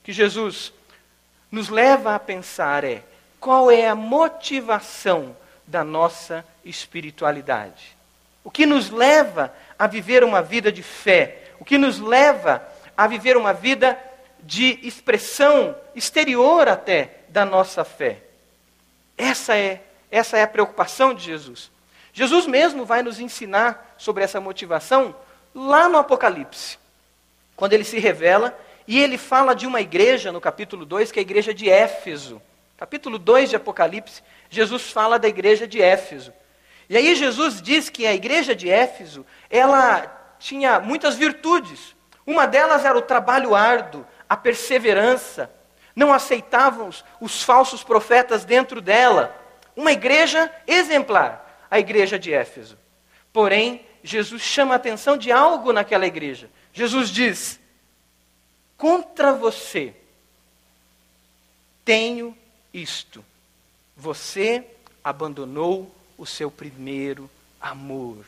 Que 0.04 0.14
Jesus 0.14 0.72
nos 1.52 1.68
leva 1.68 2.14
a 2.14 2.20
pensar 2.20 2.84
é 2.84 3.02
qual 3.40 3.72
é 3.72 3.88
a 3.88 3.96
motivação 3.96 5.36
da 5.66 5.84
nossa 5.84 6.46
espiritualidade? 6.64 7.98
O 8.44 8.52
que 8.52 8.68
nos 8.68 8.92
leva 8.92 9.52
a 9.80 9.88
viver 9.88 10.24
uma 10.24 10.44
vida 10.44 10.72
de 10.72 10.84
fé? 10.84 11.43
O 11.60 11.66
que 11.66 11.78
nos 11.78 12.00
leva 12.00 12.66
a 12.96 13.08
viver 13.08 13.38
uma 13.38 13.54
vida 13.54 13.98
de 14.42 14.80
expressão 14.84 15.76
exterior 15.96 16.68
até 16.68 17.20
da 17.30 17.46
nossa 17.46 17.84
fé? 17.84 18.20
Essa 19.18 19.56
é, 19.56 19.82
essa 20.12 20.38
é 20.38 20.44
a 20.44 20.48
preocupação 20.48 21.14
de 21.14 21.24
Jesus. 21.24 21.72
Jesus 22.12 22.46
mesmo 22.46 22.86
vai 22.86 23.02
nos 23.02 23.20
ensinar 23.20 23.96
sobre 23.98 24.24
essa 24.24 24.40
motivação 24.40 25.16
lá 25.54 25.88
no 25.90 25.98
Apocalipse, 25.98 26.78
quando 27.56 27.74
ele 27.74 27.84
se 27.84 28.00
revela 28.00 28.58
e 28.88 29.00
ele 29.00 29.18
fala 29.18 29.56
de 29.56 29.66
uma 29.66 29.82
igreja 29.82 30.32
no 30.32 30.42
capítulo 30.42 30.86
2, 30.86 31.12
que 31.12 31.20
é 31.20 31.22
a 31.22 31.24
igreja 31.24 31.54
de 31.54 31.70
Éfeso. 31.70 32.42
Capítulo 32.78 33.18
2 33.18 33.52
de 33.52 33.56
Apocalipse, 33.56 34.22
Jesus 34.50 34.92
fala 34.92 35.18
da 35.18 35.28
igreja 35.28 35.68
de 35.68 35.82
Éfeso. 35.82 36.34
E 36.90 36.98
aí 36.98 37.16
Jesus 37.16 37.62
diz 37.62 37.90
que 37.90 38.06
a 38.06 38.14
igreja 38.14 38.54
de 38.54 38.70
Éfeso, 38.70 39.26
ela 39.50 40.23
tinha 40.44 40.80
muitas 40.80 41.16
virtudes. 41.16 41.96
Uma 42.26 42.46
delas 42.46 42.84
era 42.84 42.98
o 42.98 43.02
trabalho 43.02 43.56
árduo, 43.56 44.06
a 44.28 44.36
perseverança. 44.36 45.50
Não 45.96 46.14
aceitavam 46.14 46.90
os 47.22 47.42
falsos 47.42 47.84
profetas 47.84 48.44
dentro 48.44 48.82
dela. 48.82 49.36
Uma 49.76 49.92
igreja 49.92 50.52
exemplar 50.68 51.44
a 51.74 51.80
igreja 51.80 52.20
de 52.20 52.32
Éfeso. 52.32 52.78
Porém, 53.32 53.84
Jesus 54.04 54.44
chama 54.44 54.76
a 54.76 54.78
atenção 54.78 55.18
de 55.18 55.32
algo 55.32 55.74
naquela 55.74 56.06
igreja. 56.06 56.48
Jesus 56.72 57.10
diz: 57.10 57.60
Contra 58.78 59.34
você 59.34 59.92
tenho 61.84 62.38
isto. 62.72 63.26
Você 63.98 64.64
abandonou 65.04 65.92
o 66.16 66.28
seu 66.28 66.52
primeiro 66.52 67.28
amor. 67.60 68.24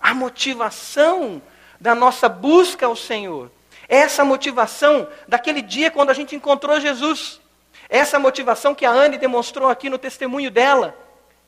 A 0.00 0.14
motivação 0.14 1.42
da 1.80 1.94
nossa 1.94 2.28
busca 2.28 2.86
ao 2.86 2.96
Senhor. 2.96 3.50
É 3.88 3.98
essa 3.98 4.24
motivação 4.24 5.08
daquele 5.26 5.62
dia 5.62 5.90
quando 5.90 6.10
a 6.10 6.14
gente 6.14 6.36
encontrou 6.36 6.80
Jesus. 6.80 7.40
É 7.88 7.98
essa 7.98 8.18
motivação 8.18 8.74
que 8.74 8.84
a 8.84 8.90
Anne 8.90 9.16
demonstrou 9.16 9.68
aqui 9.68 9.88
no 9.88 9.98
testemunho 9.98 10.50
dela 10.50 10.94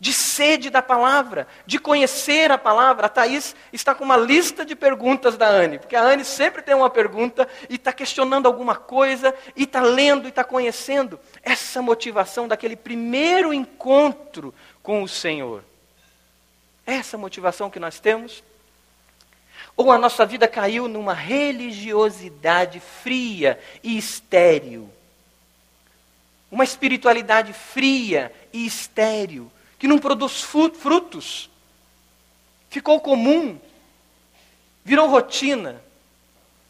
de 0.00 0.14
sede 0.14 0.70
da 0.70 0.80
palavra, 0.80 1.46
de 1.66 1.78
conhecer 1.78 2.50
a 2.50 2.56
palavra. 2.56 3.04
A 3.04 3.08
Thaís 3.08 3.54
está 3.70 3.94
com 3.94 4.02
uma 4.02 4.16
lista 4.16 4.64
de 4.64 4.74
perguntas 4.74 5.36
da 5.36 5.46
Anne, 5.46 5.78
porque 5.78 5.94
a 5.94 6.02
Anne 6.02 6.24
sempre 6.24 6.62
tem 6.62 6.74
uma 6.74 6.88
pergunta 6.88 7.46
e 7.68 7.74
está 7.74 7.92
questionando 7.92 8.46
alguma 8.46 8.74
coisa, 8.74 9.34
e 9.54 9.64
está 9.64 9.82
lendo 9.82 10.24
e 10.24 10.30
está 10.30 10.42
conhecendo. 10.42 11.20
Essa 11.42 11.82
motivação 11.82 12.48
daquele 12.48 12.76
primeiro 12.76 13.52
encontro 13.52 14.54
com 14.82 15.02
o 15.02 15.08
Senhor. 15.08 15.62
Essa 16.86 17.16
motivação 17.16 17.70
que 17.70 17.78
nós 17.78 18.00
temos? 18.00 18.42
Ou 19.76 19.90
a 19.90 19.98
nossa 19.98 20.26
vida 20.26 20.48
caiu 20.48 20.88
numa 20.88 21.14
religiosidade 21.14 22.80
fria 22.80 23.58
e 23.82 23.96
estéril? 23.96 24.90
Uma 26.50 26.64
espiritualidade 26.64 27.52
fria 27.52 28.32
e 28.52 28.66
estéril 28.66 29.50
que 29.78 29.86
não 29.86 29.98
produz 29.98 30.42
frutos. 30.42 31.48
Ficou 32.68 33.00
comum, 33.00 33.58
virou 34.84 35.08
rotina. 35.08 35.82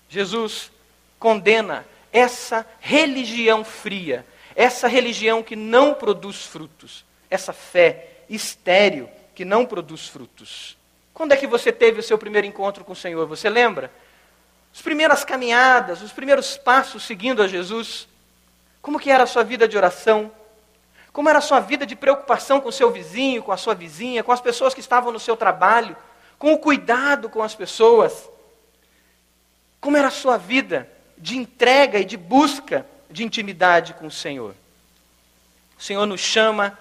Jesus 0.09 0.71
condena 1.19 1.87
essa 2.13 2.67
religião 2.81 3.65
fria, 3.65 4.27
essa 4.55 4.89
religião 4.89 5.43
que 5.43 5.57
não 5.57 5.95
produz 5.95 6.45
frutos, 6.45 7.05
essa 7.31 7.53
fé 7.53 8.25
estéril 8.29 9.09
que 9.41 9.45
não 9.47 9.65
produz 9.65 10.07
frutos. 10.07 10.77
Quando 11.15 11.33
é 11.33 11.37
que 11.39 11.47
você 11.47 11.73
teve 11.73 11.99
o 11.99 12.03
seu 12.03 12.19
primeiro 12.19 12.47
encontro 12.47 12.85
com 12.85 12.93
o 12.93 12.97
Senhor? 12.97 13.27
Você 13.27 13.49
lembra? 13.49 13.91
As 14.71 14.83
primeiras 14.83 15.25
caminhadas, 15.25 16.03
os 16.03 16.13
primeiros 16.13 16.59
passos 16.59 17.05
seguindo 17.05 17.43
a 17.43 17.49
Jesus. 17.49 18.07
Como 18.83 19.01
que 19.01 19.11
era 19.11 19.25
a 19.25 19.27
sua 19.27 19.43
vida 19.43 19.67
de 19.67 19.79
oração? 19.79 20.31
Como 21.11 21.27
era 21.27 21.39
a 21.39 21.41
sua 21.41 21.59
vida 21.59 21.87
de 21.87 21.97
preocupação 21.97 22.61
com 22.61 22.69
o 22.69 22.73
seu 22.73 22.91
vizinho, 22.91 23.43
com 23.43 23.51
a 23.51 23.57
sua 23.57 23.75
vizinha, 23.75 24.23
com 24.23 24.31
as 24.31 24.43
pessoas 24.43 24.75
que 24.75 24.81
estavam 24.81 25.11
no 25.11 25.19
seu 25.19 25.39
trabalho, 25.39 25.97
com 26.39 26.53
o 26.53 26.59
cuidado 26.59 27.31
com 27.31 27.43
as 27.43 27.55
pessoas? 27.55 28.29
Como 29.81 29.97
era 29.97 30.09
a 30.09 30.11
sua 30.11 30.37
vida 30.37 30.87
de 31.17 31.39
entrega 31.39 31.99
e 31.99 32.05
de 32.05 32.19
busca 32.19 32.85
de 33.11 33.25
intimidade 33.25 33.95
com 33.95 34.07
o 34.07 34.11
Senhor? 34.11 34.55
O 35.79 35.83
Senhor 35.83 36.05
nos 36.05 36.21
chama 36.21 36.79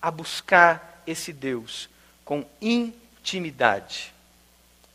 a 0.00 0.08
buscar 0.08 1.02
esse 1.04 1.32
Deus 1.32 1.88
com 2.26 2.44
intimidade. 2.60 4.12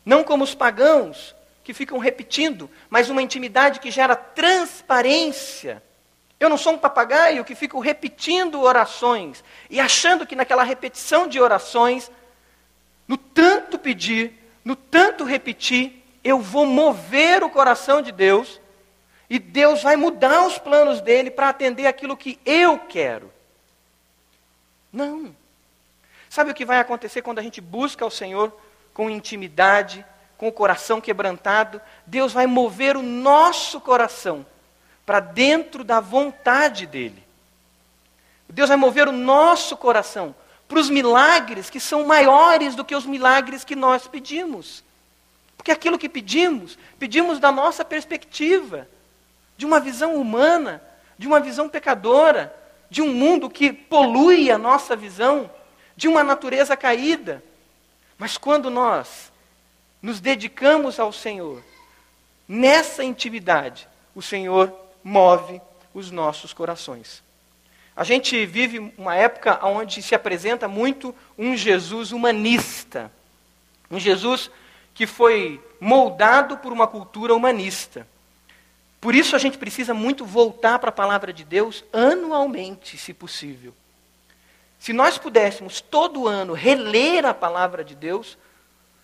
Não 0.06 0.22
como 0.22 0.44
os 0.44 0.54
pagãos 0.54 1.34
que 1.64 1.74
ficam 1.74 1.98
repetindo, 1.98 2.70
mas 2.88 3.10
uma 3.10 3.22
intimidade 3.22 3.80
que 3.80 3.90
gera 3.90 4.14
transparência 4.14 5.82
eu 6.42 6.48
não 6.48 6.56
sou 6.56 6.72
um 6.72 6.78
papagaio 6.78 7.44
que 7.44 7.54
fico 7.54 7.78
repetindo 7.78 8.60
orações 8.62 9.44
e 9.70 9.78
achando 9.78 10.26
que 10.26 10.34
naquela 10.34 10.64
repetição 10.64 11.28
de 11.28 11.40
orações, 11.40 12.10
no 13.06 13.16
tanto 13.16 13.78
pedir, 13.78 14.32
no 14.64 14.74
tanto 14.74 15.22
repetir, 15.22 16.04
eu 16.24 16.40
vou 16.40 16.66
mover 16.66 17.44
o 17.44 17.48
coração 17.48 18.02
de 18.02 18.10
Deus 18.10 18.60
e 19.30 19.38
Deus 19.38 19.84
vai 19.84 19.94
mudar 19.94 20.44
os 20.44 20.58
planos 20.58 21.00
dele 21.00 21.30
para 21.30 21.48
atender 21.48 21.86
aquilo 21.86 22.16
que 22.16 22.40
eu 22.44 22.76
quero. 22.76 23.32
Não. 24.92 25.32
Sabe 26.32 26.50
o 26.50 26.54
que 26.54 26.64
vai 26.64 26.78
acontecer 26.78 27.20
quando 27.20 27.40
a 27.40 27.42
gente 27.42 27.60
busca 27.60 28.06
o 28.06 28.10
Senhor 28.10 28.50
com 28.94 29.10
intimidade, 29.10 30.02
com 30.38 30.48
o 30.48 30.52
coração 30.52 30.98
quebrantado? 30.98 31.78
Deus 32.06 32.32
vai 32.32 32.46
mover 32.46 32.96
o 32.96 33.02
nosso 33.02 33.78
coração 33.78 34.46
para 35.04 35.20
dentro 35.20 35.84
da 35.84 36.00
vontade 36.00 36.86
dele. 36.86 37.22
Deus 38.48 38.70
vai 38.70 38.78
mover 38.78 39.08
o 39.08 39.12
nosso 39.12 39.76
coração 39.76 40.34
para 40.66 40.78
os 40.78 40.88
milagres 40.88 41.68
que 41.68 41.78
são 41.78 42.06
maiores 42.06 42.74
do 42.74 42.82
que 42.82 42.96
os 42.96 43.04
milagres 43.04 43.62
que 43.62 43.76
nós 43.76 44.06
pedimos. 44.06 44.82
Porque 45.54 45.70
aquilo 45.70 45.98
que 45.98 46.08
pedimos, 46.08 46.78
pedimos 46.98 47.38
da 47.40 47.52
nossa 47.52 47.84
perspectiva, 47.84 48.88
de 49.58 49.66
uma 49.66 49.78
visão 49.78 50.14
humana, 50.14 50.82
de 51.18 51.26
uma 51.26 51.40
visão 51.40 51.68
pecadora, 51.68 52.56
de 52.88 53.02
um 53.02 53.12
mundo 53.12 53.50
que 53.50 53.70
polui 53.70 54.50
a 54.50 54.56
nossa 54.56 54.96
visão, 54.96 55.50
de 55.96 56.08
uma 56.08 56.22
natureza 56.22 56.76
caída. 56.76 57.42
Mas 58.18 58.36
quando 58.36 58.70
nós 58.70 59.32
nos 60.00 60.20
dedicamos 60.20 60.98
ao 60.98 61.12
Senhor, 61.12 61.62
nessa 62.48 63.04
intimidade, 63.04 63.88
o 64.14 64.22
Senhor 64.22 64.72
move 65.02 65.60
os 65.94 66.10
nossos 66.10 66.52
corações. 66.52 67.22
A 67.94 68.04
gente 68.04 68.46
vive 68.46 68.92
uma 68.96 69.14
época 69.14 69.60
onde 69.66 70.02
se 70.02 70.14
apresenta 70.14 70.66
muito 70.66 71.14
um 71.36 71.56
Jesus 71.56 72.10
humanista. 72.10 73.12
Um 73.90 74.00
Jesus 74.00 74.50
que 74.94 75.06
foi 75.06 75.62
moldado 75.80 76.56
por 76.58 76.72
uma 76.72 76.86
cultura 76.86 77.34
humanista. 77.34 78.06
Por 79.00 79.14
isso 79.14 79.34
a 79.34 79.38
gente 79.38 79.58
precisa 79.58 79.92
muito 79.92 80.24
voltar 80.24 80.78
para 80.78 80.90
a 80.90 80.92
palavra 80.92 81.32
de 81.32 81.44
Deus 81.44 81.84
anualmente, 81.92 82.96
se 82.96 83.12
possível. 83.12 83.74
Se 84.82 84.92
nós 84.92 85.16
pudéssemos 85.16 85.80
todo 85.80 86.26
ano 86.26 86.54
reler 86.54 87.24
a 87.24 87.32
palavra 87.32 87.84
de 87.84 87.94
Deus, 87.94 88.36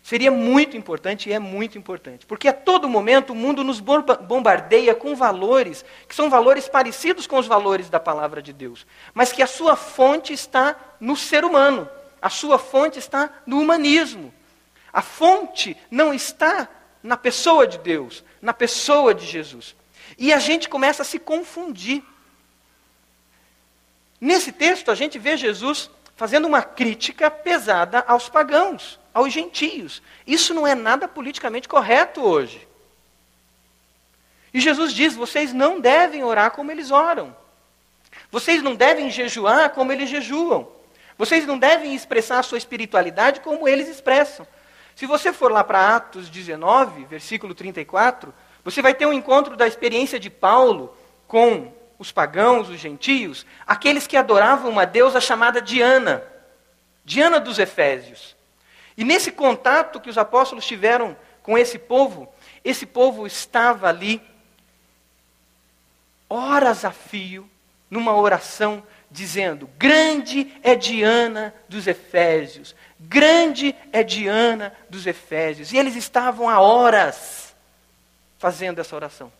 seria 0.02 0.28
muito 0.28 0.76
importante 0.76 1.28
e 1.28 1.32
é 1.32 1.38
muito 1.38 1.78
importante. 1.78 2.26
Porque 2.26 2.48
a 2.48 2.52
todo 2.52 2.88
momento 2.88 3.30
o 3.32 3.36
mundo 3.36 3.62
nos 3.62 3.78
bombardeia 3.78 4.92
com 4.92 5.14
valores 5.14 5.84
que 6.08 6.16
são 6.16 6.28
valores 6.28 6.68
parecidos 6.68 7.28
com 7.28 7.38
os 7.38 7.46
valores 7.46 7.88
da 7.88 8.00
palavra 8.00 8.42
de 8.42 8.52
Deus, 8.52 8.84
mas 9.14 9.30
que 9.30 9.40
a 9.40 9.46
sua 9.46 9.76
fonte 9.76 10.32
está 10.32 10.74
no 10.98 11.14
ser 11.14 11.44
humano, 11.44 11.88
a 12.20 12.28
sua 12.28 12.58
fonte 12.58 12.98
está 12.98 13.30
no 13.46 13.60
humanismo. 13.60 14.34
A 14.92 15.00
fonte 15.00 15.76
não 15.88 16.12
está 16.12 16.68
na 17.04 17.16
pessoa 17.16 17.68
de 17.68 17.78
Deus, 17.78 18.24
na 18.42 18.52
pessoa 18.52 19.14
de 19.14 19.24
Jesus. 19.24 19.76
E 20.18 20.32
a 20.32 20.40
gente 20.40 20.68
começa 20.68 21.02
a 21.02 21.04
se 21.04 21.20
confundir. 21.20 22.02
Nesse 24.20 24.52
texto, 24.52 24.90
a 24.90 24.94
gente 24.94 25.18
vê 25.18 25.36
Jesus 25.36 25.90
fazendo 26.16 26.46
uma 26.46 26.62
crítica 26.62 27.30
pesada 27.30 28.04
aos 28.06 28.28
pagãos, 28.28 28.98
aos 29.14 29.32
gentios. 29.32 30.02
Isso 30.26 30.52
não 30.52 30.66
é 30.66 30.74
nada 30.74 31.06
politicamente 31.06 31.68
correto 31.68 32.20
hoje. 32.20 32.66
E 34.52 34.60
Jesus 34.60 34.92
diz: 34.92 35.14
vocês 35.14 35.52
não 35.52 35.80
devem 35.80 36.24
orar 36.24 36.50
como 36.50 36.72
eles 36.72 36.90
oram. 36.90 37.34
Vocês 38.30 38.62
não 38.62 38.74
devem 38.74 39.10
jejuar 39.10 39.70
como 39.70 39.92
eles 39.92 40.10
jejuam. 40.10 40.68
Vocês 41.16 41.46
não 41.46 41.58
devem 41.58 41.94
expressar 41.94 42.40
a 42.40 42.42
sua 42.42 42.58
espiritualidade 42.58 43.40
como 43.40 43.68
eles 43.68 43.88
expressam. 43.88 44.46
Se 44.94 45.06
você 45.06 45.32
for 45.32 45.52
lá 45.52 45.62
para 45.62 45.96
Atos 45.96 46.28
19, 46.28 47.04
versículo 47.04 47.54
34, 47.54 48.34
você 48.64 48.82
vai 48.82 48.94
ter 48.94 49.06
um 49.06 49.12
encontro 49.12 49.56
da 49.56 49.66
experiência 49.66 50.18
de 50.18 50.28
Paulo 50.28 50.96
com 51.28 51.72
os 51.98 52.12
pagãos, 52.12 52.68
os 52.68 52.78
gentios, 52.78 53.44
aqueles 53.66 54.06
que 54.06 54.16
adoravam 54.16 54.70
uma 54.70 54.86
deusa 54.86 55.20
chamada 55.20 55.60
Diana, 55.60 56.22
Diana 57.04 57.40
dos 57.40 57.58
Efésios. 57.58 58.36
E 58.96 59.04
nesse 59.04 59.32
contato 59.32 60.00
que 60.00 60.10
os 60.10 60.18
apóstolos 60.18 60.66
tiveram 60.66 61.16
com 61.42 61.58
esse 61.58 61.78
povo, 61.78 62.32
esse 62.64 62.86
povo 62.86 63.26
estava 63.26 63.88
ali, 63.88 64.22
horas 66.28 66.84
a 66.84 66.90
fio, 66.90 67.48
numa 67.90 68.14
oração, 68.14 68.82
dizendo: 69.10 69.68
Grande 69.78 70.52
é 70.62 70.74
Diana 70.74 71.54
dos 71.68 71.86
Efésios, 71.86 72.76
Grande 73.00 73.74
é 73.92 74.02
Diana 74.02 74.72
dos 74.90 75.06
Efésios. 75.06 75.72
E 75.72 75.78
eles 75.78 75.96
estavam 75.96 76.48
há 76.48 76.60
horas 76.60 77.56
fazendo 78.38 78.80
essa 78.80 78.94
oração. 78.94 79.32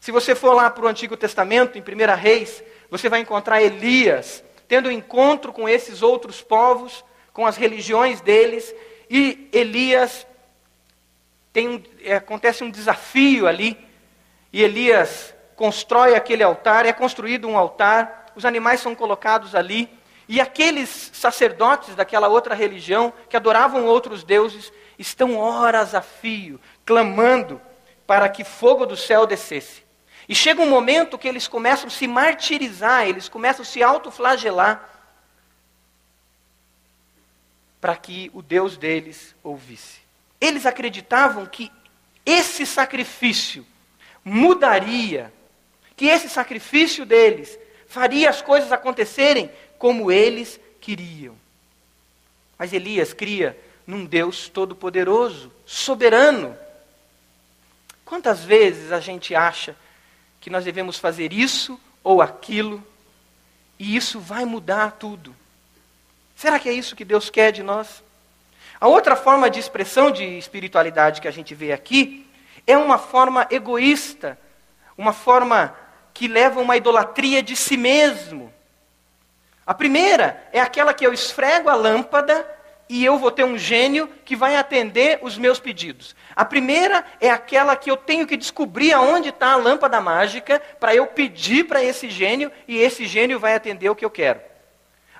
Se 0.00 0.12
você 0.12 0.34
for 0.34 0.54
lá 0.54 0.70
para 0.70 0.84
o 0.84 0.88
Antigo 0.88 1.16
Testamento, 1.16 1.76
em 1.76 1.82
1 1.82 2.16
Reis, 2.16 2.62
você 2.90 3.08
vai 3.08 3.20
encontrar 3.20 3.62
Elias 3.62 4.42
tendo 4.68 4.90
um 4.90 4.92
encontro 4.92 5.52
com 5.52 5.66
esses 5.66 6.02
outros 6.02 6.42
povos, 6.42 7.02
com 7.32 7.46
as 7.46 7.56
religiões 7.56 8.20
deles, 8.20 8.74
e 9.08 9.48
Elias 9.50 10.26
tem 11.52 11.82
é, 12.02 12.16
acontece 12.16 12.62
um 12.62 12.70
desafio 12.70 13.46
ali, 13.46 13.78
e 14.52 14.62
Elias 14.62 15.34
constrói 15.56 16.14
aquele 16.14 16.42
altar, 16.42 16.84
é 16.84 16.92
construído 16.92 17.48
um 17.48 17.56
altar, 17.56 18.26
os 18.36 18.44
animais 18.44 18.80
são 18.80 18.94
colocados 18.94 19.54
ali, 19.54 19.88
e 20.28 20.38
aqueles 20.40 21.10
sacerdotes 21.14 21.94
daquela 21.94 22.28
outra 22.28 22.54
religião, 22.54 23.12
que 23.30 23.36
adoravam 23.36 23.86
outros 23.86 24.22
deuses, 24.22 24.70
estão 24.98 25.38
horas 25.38 25.94
a 25.94 26.02
fio, 26.02 26.60
clamando 26.84 27.58
para 28.06 28.28
que 28.28 28.44
fogo 28.44 28.84
do 28.84 28.96
céu 28.96 29.26
descesse. 29.26 29.87
E 30.28 30.34
chega 30.34 30.60
um 30.60 30.68
momento 30.68 31.16
que 31.16 31.26
eles 31.26 31.48
começam 31.48 31.86
a 31.86 31.90
se 31.90 32.06
martirizar, 32.06 33.08
eles 33.08 33.28
começam 33.28 33.62
a 33.62 33.66
se 33.66 33.82
autoflagelar, 33.82 34.86
para 37.80 37.96
que 37.96 38.30
o 38.34 38.42
Deus 38.42 38.76
deles 38.76 39.34
ouvisse. 39.42 40.00
Eles 40.40 40.66
acreditavam 40.66 41.46
que 41.46 41.72
esse 42.26 42.66
sacrifício 42.66 43.64
mudaria, 44.22 45.32
que 45.96 46.06
esse 46.06 46.28
sacrifício 46.28 47.06
deles 47.06 47.58
faria 47.86 48.28
as 48.28 48.42
coisas 48.42 48.70
acontecerem 48.70 49.50
como 49.78 50.12
eles 50.12 50.60
queriam. 50.80 51.34
Mas 52.58 52.72
Elias 52.72 53.14
cria 53.14 53.58
num 53.86 54.04
Deus 54.04 54.48
todo-poderoso, 54.48 55.50
soberano. 55.64 56.54
Quantas 58.04 58.44
vezes 58.44 58.92
a 58.92 59.00
gente 59.00 59.34
acha 59.34 59.74
que 60.40 60.50
nós 60.50 60.64
devemos 60.64 60.98
fazer 60.98 61.32
isso 61.32 61.80
ou 62.02 62.22
aquilo 62.22 62.82
e 63.78 63.96
isso 63.96 64.18
vai 64.18 64.44
mudar 64.44 64.92
tudo? 64.92 65.34
Será 66.34 66.58
que 66.58 66.68
é 66.68 66.72
isso 66.72 66.96
que 66.96 67.04
Deus 67.04 67.30
quer 67.30 67.52
de 67.52 67.62
nós? 67.62 68.02
A 68.80 68.86
outra 68.86 69.16
forma 69.16 69.50
de 69.50 69.58
expressão 69.58 70.10
de 70.10 70.24
espiritualidade 70.24 71.20
que 71.20 71.28
a 71.28 71.32
gente 71.32 71.54
vê 71.54 71.72
aqui 71.72 72.28
é 72.66 72.76
uma 72.76 72.98
forma 72.98 73.46
egoísta, 73.50 74.38
uma 74.96 75.12
forma 75.12 75.74
que 76.14 76.28
leva 76.28 76.60
a 76.60 76.62
uma 76.62 76.76
idolatria 76.76 77.42
de 77.42 77.56
si 77.56 77.76
mesmo. 77.76 78.52
A 79.66 79.74
primeira 79.74 80.48
é 80.52 80.60
aquela 80.60 80.94
que 80.94 81.06
eu 81.06 81.12
esfrego 81.12 81.68
a 81.68 81.74
lâmpada 81.74 82.46
e 82.88 83.04
eu 83.04 83.18
vou 83.18 83.30
ter 83.30 83.44
um 83.44 83.58
gênio 83.58 84.08
que 84.24 84.34
vai 84.34 84.56
atender 84.56 85.18
os 85.20 85.36
meus 85.36 85.60
pedidos. 85.60 86.16
A 86.34 86.44
primeira 86.44 87.04
é 87.20 87.28
aquela 87.28 87.76
que 87.76 87.90
eu 87.90 87.96
tenho 87.96 88.26
que 88.26 88.36
descobrir 88.36 88.92
aonde 88.92 89.28
está 89.28 89.52
a 89.52 89.56
lâmpada 89.56 90.00
mágica 90.00 90.60
para 90.80 90.94
eu 90.94 91.06
pedir 91.06 91.64
para 91.64 91.82
esse 91.82 92.08
gênio 92.08 92.50
e 92.66 92.78
esse 92.78 93.06
gênio 93.06 93.38
vai 93.38 93.54
atender 93.54 93.90
o 93.90 93.94
que 93.94 94.04
eu 94.04 94.10
quero. 94.10 94.40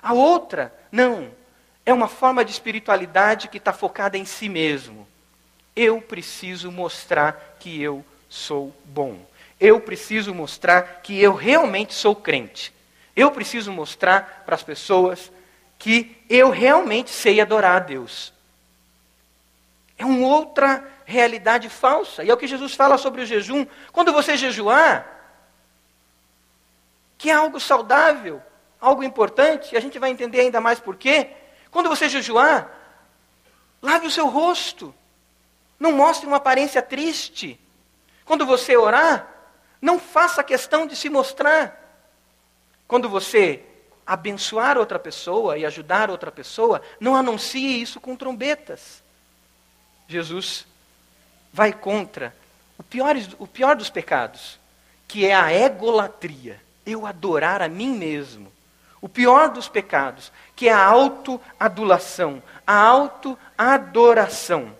A 0.01 0.13
outra, 0.13 0.73
não, 0.91 1.29
é 1.85 1.93
uma 1.93 2.07
forma 2.07 2.43
de 2.43 2.51
espiritualidade 2.51 3.47
que 3.47 3.57
está 3.57 3.71
focada 3.71 4.17
em 4.17 4.25
si 4.25 4.49
mesmo. 4.49 5.07
Eu 5.75 6.01
preciso 6.01 6.71
mostrar 6.71 7.57
que 7.59 7.81
eu 7.81 8.03
sou 8.27 8.73
bom. 8.85 9.19
Eu 9.59 9.79
preciso 9.79 10.33
mostrar 10.33 11.01
que 11.03 11.21
eu 11.21 11.33
realmente 11.33 11.93
sou 11.93 12.15
crente. 12.15 12.73
Eu 13.15 13.29
preciso 13.31 13.71
mostrar 13.71 14.43
para 14.45 14.55
as 14.55 14.63
pessoas 14.63 15.31
que 15.79 16.21
eu 16.29 16.49
realmente 16.49 17.09
sei 17.09 17.39
adorar 17.39 17.77
a 17.77 17.79
Deus. 17.79 18.33
É 19.97 20.05
uma 20.05 20.27
outra 20.27 20.85
realidade 21.05 21.69
falsa. 21.69 22.23
E 22.23 22.29
é 22.29 22.33
o 22.33 22.37
que 22.37 22.47
Jesus 22.47 22.75
fala 22.75 22.97
sobre 22.97 23.21
o 23.21 23.25
jejum. 23.25 23.65
Quando 23.91 24.11
você 24.11 24.35
jejuar, 24.35 25.07
que 27.17 27.29
é 27.29 27.33
algo 27.33 27.59
saudável, 27.59 28.41
algo 28.79 29.03
importante, 29.03 29.73
e 29.73 29.77
a 29.77 29.81
gente 29.81 29.97
vai 29.97 30.09
entender 30.11 30.41
ainda 30.41 30.61
mais 30.61 30.79
por 30.79 30.97
quê. 30.97 31.31
Quando 31.71 31.89
você 31.89 32.09
jejuar, 32.09 32.69
lave 33.81 34.05
o 34.05 34.11
seu 34.11 34.27
rosto. 34.27 34.93
Não 35.79 35.93
mostre 35.93 36.27
uma 36.27 36.37
aparência 36.37 36.81
triste. 36.81 37.59
Quando 38.25 38.45
você 38.45 38.75
orar, 38.75 39.27
não 39.81 39.97
faça 39.97 40.43
questão 40.43 40.85
de 40.85 40.95
se 40.95 41.09
mostrar. 41.09 41.77
Quando 42.85 43.07
você 43.07 43.63
abençoar 44.09 44.75
outra 44.75 44.97
pessoa 44.97 45.55
e 45.55 45.67
ajudar 45.67 46.09
outra 46.09 46.31
pessoa, 46.31 46.81
não 46.99 47.15
anuncie 47.15 47.79
isso 47.79 48.01
com 48.01 48.15
trombetas. 48.15 49.03
Jesus 50.07 50.65
vai 51.53 51.71
contra 51.71 52.35
o 52.75 52.81
pior, 52.81 53.15
o 53.37 53.45
pior 53.45 53.75
dos 53.75 53.91
pecados, 53.91 54.59
que 55.07 55.27
é 55.27 55.35
a 55.35 55.53
egolatria. 55.53 56.59
Eu 56.83 57.05
adorar 57.05 57.61
a 57.61 57.69
mim 57.69 57.95
mesmo. 57.95 58.51
O 58.99 59.07
pior 59.07 59.49
dos 59.49 59.69
pecados, 59.69 60.31
que 60.55 60.67
é 60.67 60.73
a 60.73 60.83
autoadulação, 60.83 62.41
a 62.65 62.75
autoadoração. 62.75 64.75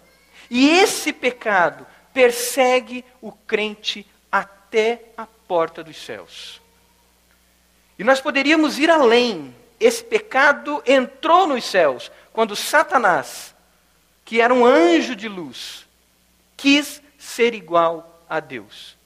E 0.49 0.71
esse 0.71 1.13
pecado 1.13 1.85
persegue 2.11 3.05
o 3.21 3.31
crente 3.31 4.07
até 4.31 5.03
a 5.15 5.27
porta 5.27 5.83
dos 5.83 6.03
céus. 6.03 6.59
E 7.99 8.03
nós 8.03 8.21
poderíamos 8.21 8.79
ir 8.79 8.89
além. 8.89 9.53
Esse 9.77 10.01
pecado 10.01 10.81
entrou 10.87 11.45
nos 11.45 11.65
céus 11.65 12.09
quando 12.31 12.55
Satanás, 12.55 13.53
que 14.23 14.39
era 14.39 14.53
um 14.53 14.65
anjo 14.65 15.15
de 15.15 15.27
luz, 15.27 15.85
quis 16.55 17.01
ser 17.17 17.53
igual 17.53 18.23
a 18.29 18.39
Deus. 18.39 18.97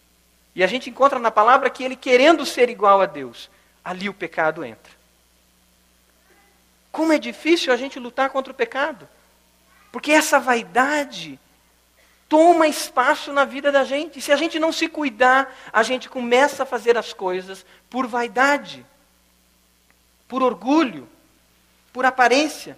E 0.55 0.63
a 0.63 0.67
gente 0.67 0.91
encontra 0.91 1.17
na 1.17 1.31
palavra 1.31 1.71
que 1.71 1.83
ele, 1.83 1.95
querendo 1.95 2.45
ser 2.45 2.69
igual 2.69 3.01
a 3.01 3.07
Deus, 3.07 3.49
ali 3.83 4.07
o 4.07 4.13
pecado 4.13 4.63
entra. 4.63 4.93
Como 6.91 7.11
é 7.11 7.17
difícil 7.17 7.73
a 7.73 7.75
gente 7.75 7.97
lutar 7.97 8.29
contra 8.29 8.53
o 8.53 8.55
pecado. 8.55 9.09
Porque 9.91 10.11
essa 10.11 10.39
vaidade 10.39 11.39
toma 12.27 12.67
espaço 12.67 13.31
na 13.31 13.45
vida 13.45 13.71
da 13.71 13.83
gente. 13.83 14.21
Se 14.21 14.31
a 14.31 14.35
gente 14.35 14.59
não 14.59 14.71
se 14.71 14.87
cuidar, 14.87 15.53
a 15.71 15.83
gente 15.83 16.09
começa 16.09 16.63
a 16.63 16.65
fazer 16.65 16.97
as 16.97 17.13
coisas 17.13 17.65
por 17.89 18.07
vaidade. 18.07 18.85
por 20.27 20.41
orgulho, 20.41 21.07
por 21.91 22.05
aparência. 22.05 22.75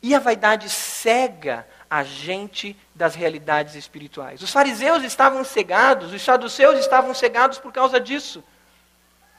E 0.00 0.14
a 0.14 0.20
vaidade 0.20 0.70
cega 0.70 1.66
a 1.90 2.04
gente 2.04 2.76
das 2.94 3.16
realidades 3.16 3.74
espirituais. 3.74 4.40
Os 4.40 4.52
fariseus 4.52 5.02
estavam 5.02 5.42
cegados, 5.42 6.12
os 6.12 6.22
saduceus 6.22 6.78
estavam 6.78 7.12
cegados 7.12 7.58
por 7.58 7.72
causa 7.72 7.98
disso. 7.98 8.42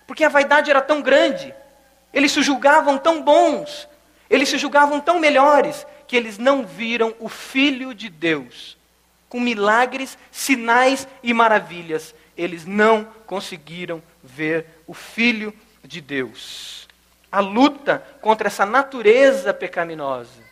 Porque 0.05 0.25
a 0.25 0.29
vaidade 0.29 0.69
era 0.69 0.81
tão 0.81 1.01
grande, 1.01 1.55
eles 2.13 2.33
se 2.33 2.41
julgavam 2.41 2.97
tão 2.97 3.23
bons, 3.23 3.87
eles 4.29 4.49
se 4.49 4.57
julgavam 4.57 4.99
tão 4.99 5.19
melhores, 5.19 5.87
que 6.07 6.15
eles 6.15 6.37
não 6.37 6.65
viram 6.65 7.15
o 7.19 7.29
Filho 7.29 7.93
de 7.93 8.09
Deus. 8.09 8.77
Com 9.29 9.39
milagres, 9.39 10.17
sinais 10.31 11.07
e 11.21 11.33
maravilhas, 11.33 12.13
eles 12.37 12.65
não 12.65 13.05
conseguiram 13.25 14.01
ver 14.23 14.65
o 14.87 14.93
Filho 14.93 15.53
de 15.83 16.01
Deus. 16.01 16.87
A 17.31 17.39
luta 17.39 18.05
contra 18.21 18.47
essa 18.47 18.65
natureza 18.65 19.53
pecaminosa. 19.53 20.43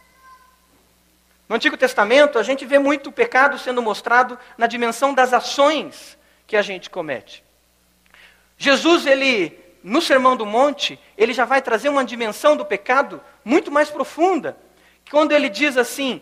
No 1.47 1.55
Antigo 1.55 1.75
Testamento, 1.75 2.39
a 2.39 2.43
gente 2.43 2.65
vê 2.65 2.79
muito 2.79 3.09
o 3.09 3.11
pecado 3.11 3.59
sendo 3.59 3.81
mostrado 3.81 4.39
na 4.57 4.67
dimensão 4.67 5.13
das 5.13 5.33
ações 5.33 6.17
que 6.47 6.55
a 6.55 6.61
gente 6.61 6.89
comete. 6.89 7.43
Jesus, 8.57 9.05
ele, 9.05 9.59
no 9.83 10.01
Sermão 10.01 10.37
do 10.37 10.45
Monte, 10.45 10.99
ele 11.17 11.33
já 11.33 11.45
vai 11.45 11.61
trazer 11.61 11.89
uma 11.89 12.05
dimensão 12.05 12.55
do 12.55 12.63
pecado 12.63 13.19
muito 13.43 13.71
mais 13.71 13.89
profunda. 13.89 14.55
Quando 15.09 15.31
ele 15.31 15.49
diz 15.49 15.77
assim: 15.77 16.21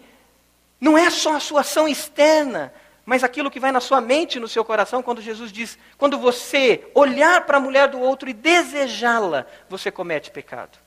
não 0.79 0.97
é 0.97 1.09
só 1.09 1.35
a 1.35 1.39
sua 1.39 1.61
ação 1.61 1.87
externa, 1.87 2.73
mas 3.05 3.23
aquilo 3.23 3.51
que 3.51 3.59
vai 3.59 3.71
na 3.71 3.79
sua 3.79 3.99
mente 3.99 4.39
no 4.39 4.47
seu 4.47 4.63
coração, 4.63 5.01
quando 5.01 5.21
Jesus 5.21 5.51
diz: 5.51 5.77
quando 5.97 6.17
você 6.17 6.87
olhar 6.93 7.45
para 7.45 7.57
a 7.57 7.61
mulher 7.61 7.87
do 7.87 7.99
outro 7.99 8.29
e 8.29 8.33
desejá-la, 8.33 9.45
você 9.67 9.91
comete 9.91 10.31
pecado. 10.31 10.77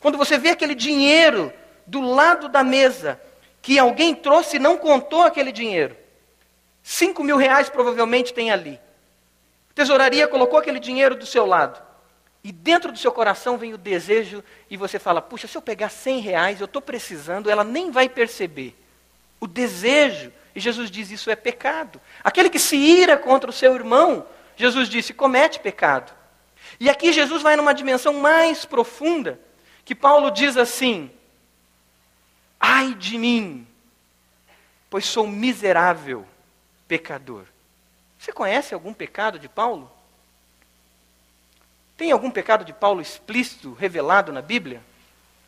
Quando 0.00 0.18
você 0.18 0.38
vê 0.38 0.50
aquele 0.50 0.74
dinheiro 0.74 1.52
do 1.86 2.00
lado 2.00 2.48
da 2.48 2.64
mesa 2.64 3.20
que 3.62 3.78
alguém 3.78 4.14
trouxe 4.14 4.56
e 4.56 4.60
não 4.60 4.76
contou 4.76 5.22
aquele 5.22 5.52
dinheiro. 5.52 5.96
Cinco 6.82 7.24
mil 7.24 7.36
reais 7.36 7.68
provavelmente 7.68 8.32
tem 8.32 8.50
ali. 8.50 8.78
A 9.70 9.74
tesouraria 9.74 10.28
colocou 10.28 10.58
aquele 10.58 10.78
dinheiro 10.78 11.16
do 11.16 11.26
seu 11.26 11.44
lado. 11.44 11.85
E 12.46 12.52
dentro 12.52 12.92
do 12.92 12.98
seu 12.98 13.10
coração 13.10 13.58
vem 13.58 13.74
o 13.74 13.78
desejo 13.78 14.40
e 14.70 14.76
você 14.76 15.00
fala, 15.00 15.20
puxa, 15.20 15.48
se 15.48 15.58
eu 15.58 15.60
pegar 15.60 15.88
cem 15.88 16.20
reais, 16.20 16.60
eu 16.60 16.66
estou 16.66 16.80
precisando, 16.80 17.50
ela 17.50 17.64
nem 17.64 17.90
vai 17.90 18.08
perceber. 18.08 18.72
O 19.40 19.48
desejo, 19.48 20.32
e 20.54 20.60
Jesus 20.60 20.88
diz, 20.88 21.10
isso 21.10 21.28
é 21.28 21.34
pecado. 21.34 22.00
Aquele 22.22 22.48
que 22.48 22.60
se 22.60 22.76
ira 22.76 23.16
contra 23.16 23.50
o 23.50 23.52
seu 23.52 23.74
irmão, 23.74 24.24
Jesus 24.54 24.88
disse, 24.88 25.12
comete 25.12 25.58
pecado. 25.58 26.14
E 26.78 26.88
aqui 26.88 27.12
Jesus 27.12 27.42
vai 27.42 27.56
numa 27.56 27.74
dimensão 27.74 28.12
mais 28.12 28.64
profunda, 28.64 29.40
que 29.84 29.92
Paulo 29.92 30.30
diz 30.30 30.56
assim, 30.56 31.10
Ai 32.60 32.94
de 32.94 33.18
mim, 33.18 33.66
pois 34.88 35.04
sou 35.04 35.26
miserável 35.26 36.24
pecador. 36.86 37.44
Você 38.16 38.32
conhece 38.32 38.72
algum 38.72 38.94
pecado 38.94 39.36
de 39.36 39.48
Paulo? 39.48 39.90
Tem 41.96 42.12
algum 42.12 42.30
pecado 42.30 42.64
de 42.64 42.72
Paulo 42.72 43.00
explícito, 43.00 43.72
revelado 43.72 44.32
na 44.32 44.42
Bíblia? 44.42 44.82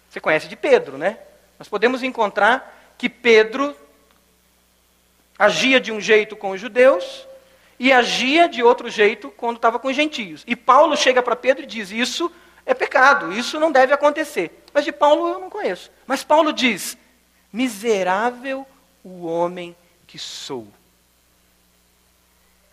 Você 0.08 0.20
conhece 0.20 0.48
de 0.48 0.56
Pedro, 0.56 0.96
né? 0.96 1.18
Nós 1.58 1.68
podemos 1.68 2.02
encontrar 2.02 2.94
que 2.96 3.08
Pedro 3.08 3.76
agia 5.38 5.78
de 5.78 5.92
um 5.92 6.00
jeito 6.00 6.34
com 6.34 6.50
os 6.50 6.60
judeus 6.60 7.26
e 7.78 7.92
agia 7.92 8.48
de 8.48 8.62
outro 8.62 8.88
jeito 8.88 9.30
quando 9.36 9.56
estava 9.56 9.78
com 9.78 9.88
os 9.88 9.96
gentios. 9.96 10.42
E 10.46 10.56
Paulo 10.56 10.96
chega 10.96 11.22
para 11.22 11.36
Pedro 11.36 11.64
e 11.64 11.66
diz: 11.66 11.90
Isso 11.90 12.32
é 12.64 12.72
pecado, 12.72 13.32
isso 13.32 13.60
não 13.60 13.70
deve 13.70 13.92
acontecer. 13.92 14.64
Mas 14.72 14.84
de 14.84 14.92
Paulo 14.92 15.28
eu 15.28 15.38
não 15.38 15.50
conheço. 15.50 15.90
Mas 16.06 16.24
Paulo 16.24 16.52
diz: 16.52 16.96
miserável 17.52 18.66
o 19.04 19.26
homem 19.26 19.76
que 20.06 20.18
sou. 20.18 20.66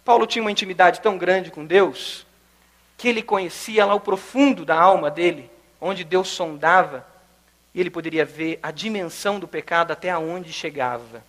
Paulo 0.05 0.25
tinha 0.25 0.41
uma 0.41 0.51
intimidade 0.51 1.01
tão 1.01 1.17
grande 1.17 1.51
com 1.51 1.65
Deus 1.65 2.24
que 2.97 3.07
ele 3.07 3.21
conhecia 3.21 3.85
lá 3.85 3.93
o 3.93 3.99
profundo 3.99 4.65
da 4.65 4.79
alma 4.79 5.11
dele, 5.11 5.49
onde 5.79 6.03
Deus 6.03 6.29
sondava, 6.29 7.05
e 7.73 7.79
ele 7.79 7.89
poderia 7.89 8.23
ver 8.23 8.59
a 8.63 8.71
dimensão 8.71 9.39
do 9.39 9.47
pecado 9.47 9.91
até 9.91 10.09
aonde 10.09 10.53
chegava. 10.53 11.23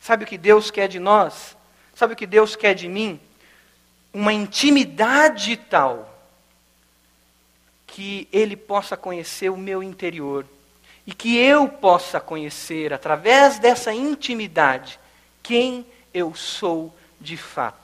Sabe 0.00 0.24
o 0.24 0.26
que 0.26 0.38
Deus 0.38 0.70
quer 0.70 0.88
de 0.88 0.98
nós? 0.98 1.56
Sabe 1.94 2.14
o 2.14 2.16
que 2.16 2.26
Deus 2.26 2.56
quer 2.56 2.74
de 2.74 2.88
mim? 2.88 3.20
Uma 4.12 4.32
intimidade 4.32 5.56
tal 5.56 6.08
que 7.86 8.26
ele 8.32 8.56
possa 8.56 8.96
conhecer 8.96 9.50
o 9.50 9.56
meu 9.56 9.82
interior 9.82 10.46
e 11.06 11.12
que 11.12 11.36
eu 11.36 11.68
possa 11.68 12.20
conhecer, 12.20 12.92
através 12.92 13.58
dessa 13.58 13.92
intimidade, 13.92 14.98
quem 15.42 15.84
eu 16.14 16.34
sou 16.34 16.94
de 17.20 17.36
fato. 17.36 17.81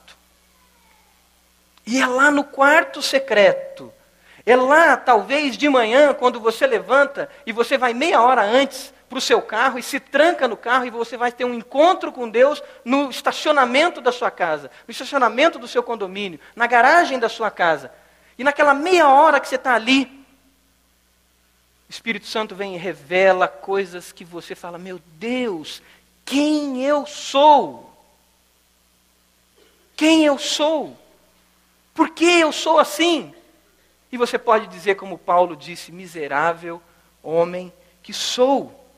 E 1.88 1.98
é 1.98 2.06
lá 2.06 2.30
no 2.30 2.44
quarto 2.44 3.00
secreto, 3.00 3.90
é 4.44 4.54
lá, 4.54 4.94
talvez 4.94 5.56
de 5.56 5.70
manhã, 5.70 6.12
quando 6.12 6.38
você 6.38 6.66
levanta 6.66 7.30
e 7.46 7.52
você 7.52 7.78
vai 7.78 7.94
meia 7.94 8.20
hora 8.20 8.42
antes 8.42 8.92
para 9.08 9.16
o 9.16 9.22
seu 9.22 9.40
carro 9.40 9.78
e 9.78 9.82
se 9.82 9.98
tranca 9.98 10.46
no 10.46 10.54
carro 10.54 10.84
e 10.84 10.90
você 10.90 11.16
vai 11.16 11.32
ter 11.32 11.46
um 11.46 11.54
encontro 11.54 12.12
com 12.12 12.28
Deus 12.28 12.62
no 12.84 13.08
estacionamento 13.08 14.02
da 14.02 14.12
sua 14.12 14.30
casa, 14.30 14.70
no 14.86 14.92
estacionamento 14.92 15.58
do 15.58 15.66
seu 15.66 15.82
condomínio, 15.82 16.38
na 16.54 16.66
garagem 16.66 17.18
da 17.18 17.28
sua 17.30 17.50
casa. 17.50 17.90
E 18.36 18.44
naquela 18.44 18.74
meia 18.74 19.08
hora 19.08 19.40
que 19.40 19.48
você 19.48 19.54
está 19.54 19.74
ali, 19.74 20.04
o 21.88 21.90
Espírito 21.90 22.26
Santo 22.26 22.54
vem 22.54 22.74
e 22.74 22.78
revela 22.78 23.48
coisas 23.48 24.12
que 24.12 24.26
você 24.26 24.54
fala: 24.54 24.76
Meu 24.76 25.00
Deus, 25.14 25.80
quem 26.26 26.84
eu 26.84 27.06
sou? 27.06 27.90
Quem 29.96 30.26
eu 30.26 30.36
sou? 30.36 31.07
Por 31.98 32.10
que 32.10 32.24
eu 32.24 32.52
sou 32.52 32.78
assim? 32.78 33.34
E 34.12 34.16
você 34.16 34.38
pode 34.38 34.68
dizer, 34.68 34.94
como 34.94 35.18
Paulo 35.18 35.56
disse: 35.56 35.90
Miserável 35.90 36.80
homem 37.20 37.72
que 38.04 38.12
sou. 38.12 38.88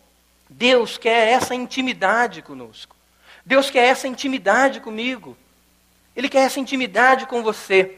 Deus 0.50 0.98
quer 0.98 1.28
essa 1.28 1.54
intimidade 1.54 2.42
conosco. 2.42 2.94
Deus 3.42 3.70
quer 3.70 3.86
essa 3.86 4.06
intimidade 4.06 4.80
comigo. 4.80 5.34
Ele 6.14 6.28
quer 6.28 6.40
essa 6.40 6.60
intimidade 6.60 7.24
com 7.24 7.42
você. 7.42 7.96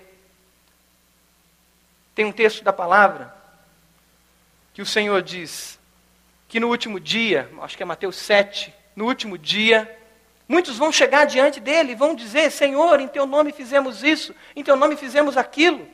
Tem 2.14 2.24
um 2.24 2.30
texto 2.30 2.62
da 2.62 2.72
palavra 2.72 3.34
que 4.72 4.82
o 4.82 4.86
Senhor 4.86 5.20
diz 5.20 5.80
que 6.46 6.60
no 6.60 6.68
último 6.68 7.00
dia, 7.00 7.50
acho 7.60 7.76
que 7.76 7.82
é 7.82 7.86
Mateus 7.86 8.14
7, 8.14 8.72
no 8.94 9.06
último 9.06 9.36
dia, 9.36 9.98
muitos 10.52 10.76
vão 10.76 10.92
chegar 10.92 11.24
diante 11.24 11.58
dele 11.58 11.92
e 11.92 11.94
vão 11.94 12.14
dizer: 12.14 12.50
Senhor, 12.50 13.00
em 13.00 13.08
teu 13.08 13.26
nome 13.26 13.52
fizemos 13.52 14.04
isso, 14.04 14.34
em 14.54 14.62
teu 14.62 14.76
nome 14.76 14.96
fizemos 14.96 15.38
aquilo. 15.38 15.88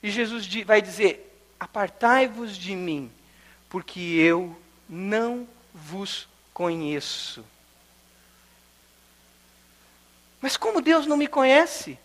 E 0.00 0.08
Jesus 0.08 0.46
vai 0.64 0.80
dizer: 0.80 1.36
Apartai-vos 1.58 2.56
de 2.56 2.76
mim, 2.76 3.10
porque 3.68 3.98
eu 4.00 4.56
não 4.88 5.48
vos 5.74 6.28
conheço. 6.54 7.44
Mas 10.40 10.56
como 10.56 10.80
Deus 10.80 11.04
não 11.04 11.16
me 11.16 11.26
conhece? 11.26 11.98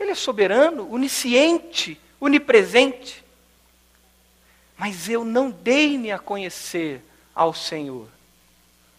Ele 0.00 0.10
é 0.10 0.14
soberano, 0.14 0.90
onisciente, 0.90 2.00
onipresente. 2.18 3.22
Mas 4.76 5.08
eu 5.08 5.22
não 5.22 5.50
dei-me 5.50 6.10
a 6.10 6.18
conhecer 6.18 7.02
ao 7.34 7.52
Senhor. 7.52 8.08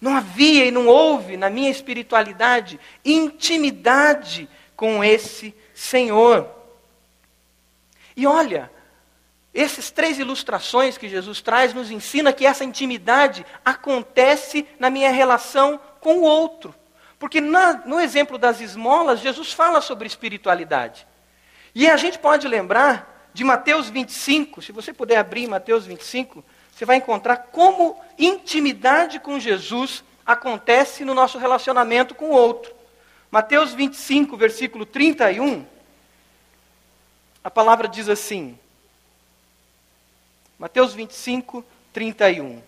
Não 0.06 0.16
havia 0.16 0.66
e 0.66 0.70
não 0.70 0.86
houve 0.86 1.36
na 1.36 1.50
minha 1.50 1.72
espiritualidade 1.72 2.80
intimidade 3.04 4.48
com 4.76 5.04
esse 5.04 5.52
Senhor. 5.74 6.48
E 8.16 8.28
olha, 8.28 8.70
essas 9.52 9.90
três 9.90 10.20
ilustrações 10.20 10.96
que 10.96 11.10
Jesus 11.10 11.42
traz 11.42 11.74
nos 11.74 11.90
ensina 11.90 12.32
que 12.32 12.46
essa 12.46 12.64
intimidade 12.64 13.44
acontece 13.66 14.68
na 14.78 14.92
minha 14.92 15.10
relação 15.10 15.80
com 16.00 16.20
o 16.20 16.22
outro. 16.22 16.76
Porque 17.18 17.42
na, 17.42 17.74
no 17.74 18.00
exemplo 18.00 18.38
das 18.38 18.62
esmolas, 18.62 19.22
Jesus 19.22 19.54
fala 19.54 19.82
sobre 19.82 20.06
espiritualidade. 20.06 21.08
E 21.74 21.90
a 21.90 21.98
gente 21.98 22.20
pode 22.20 22.48
lembrar 22.48 23.32
de 23.34 23.44
Mateus 23.44 23.90
25, 23.90 24.62
se 24.62 24.72
você 24.72 24.94
puder 24.94 25.18
abrir 25.18 25.48
Mateus 25.48 25.84
25, 25.84 26.46
você 26.76 26.84
vai 26.84 26.98
encontrar 26.98 27.38
como 27.38 27.98
intimidade 28.20 29.18
com 29.18 29.40
Jesus 29.40 30.04
acontece 30.26 31.06
no 31.06 31.14
nosso 31.14 31.38
relacionamento 31.38 32.14
com 32.14 32.32
o 32.32 32.34
outro. 32.34 32.76
Mateus 33.32 33.74
25, 33.74 34.36
versículo 34.36 34.86
31, 34.86 35.66
a 37.42 37.50
palavra 37.50 37.88
diz 37.88 38.10
assim: 38.10 38.60
Mateus 40.60 40.94
25, 40.94 41.64
31. 41.94 42.62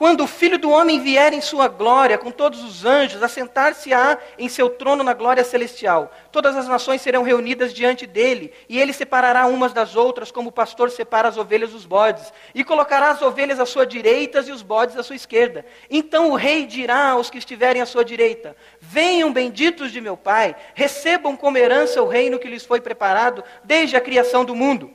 Quando 0.00 0.24
o 0.24 0.26
Filho 0.26 0.56
do 0.56 0.70
Homem 0.70 0.98
vier 0.98 1.34
em 1.34 1.42
sua 1.42 1.68
glória, 1.68 2.16
com 2.16 2.30
todos 2.30 2.64
os 2.64 2.86
anjos, 2.86 3.22
assentar-se-á 3.22 4.16
em 4.38 4.48
seu 4.48 4.70
trono 4.70 5.04
na 5.04 5.12
glória 5.12 5.44
celestial. 5.44 6.10
Todas 6.32 6.56
as 6.56 6.66
nações 6.66 7.02
serão 7.02 7.22
reunidas 7.22 7.74
diante 7.74 8.06
dele, 8.06 8.50
e 8.66 8.80
ele 8.80 8.94
separará 8.94 9.44
umas 9.44 9.74
das 9.74 9.96
outras, 9.96 10.32
como 10.32 10.48
o 10.48 10.52
pastor 10.52 10.90
separa 10.90 11.28
as 11.28 11.36
ovelhas 11.36 11.72
dos 11.72 11.84
bodes, 11.84 12.32
e 12.54 12.64
colocará 12.64 13.10
as 13.10 13.20
ovelhas 13.20 13.60
à 13.60 13.66
sua 13.66 13.84
direita 13.84 14.40
e 14.40 14.50
os 14.50 14.62
bodes 14.62 14.96
à 14.96 15.02
sua 15.02 15.16
esquerda. 15.16 15.66
Então 15.90 16.30
o 16.30 16.34
rei 16.34 16.64
dirá 16.64 17.10
aos 17.10 17.28
que 17.28 17.36
estiverem 17.36 17.82
à 17.82 17.84
sua 17.84 18.02
direita: 18.02 18.56
Venham, 18.80 19.30
benditos 19.30 19.92
de 19.92 20.00
meu 20.00 20.16
Pai, 20.16 20.56
recebam 20.72 21.36
como 21.36 21.58
herança 21.58 22.02
o 22.02 22.08
reino 22.08 22.38
que 22.38 22.48
lhes 22.48 22.64
foi 22.64 22.80
preparado 22.80 23.44
desde 23.62 23.96
a 23.96 24.00
criação 24.00 24.46
do 24.46 24.56
mundo. 24.56 24.90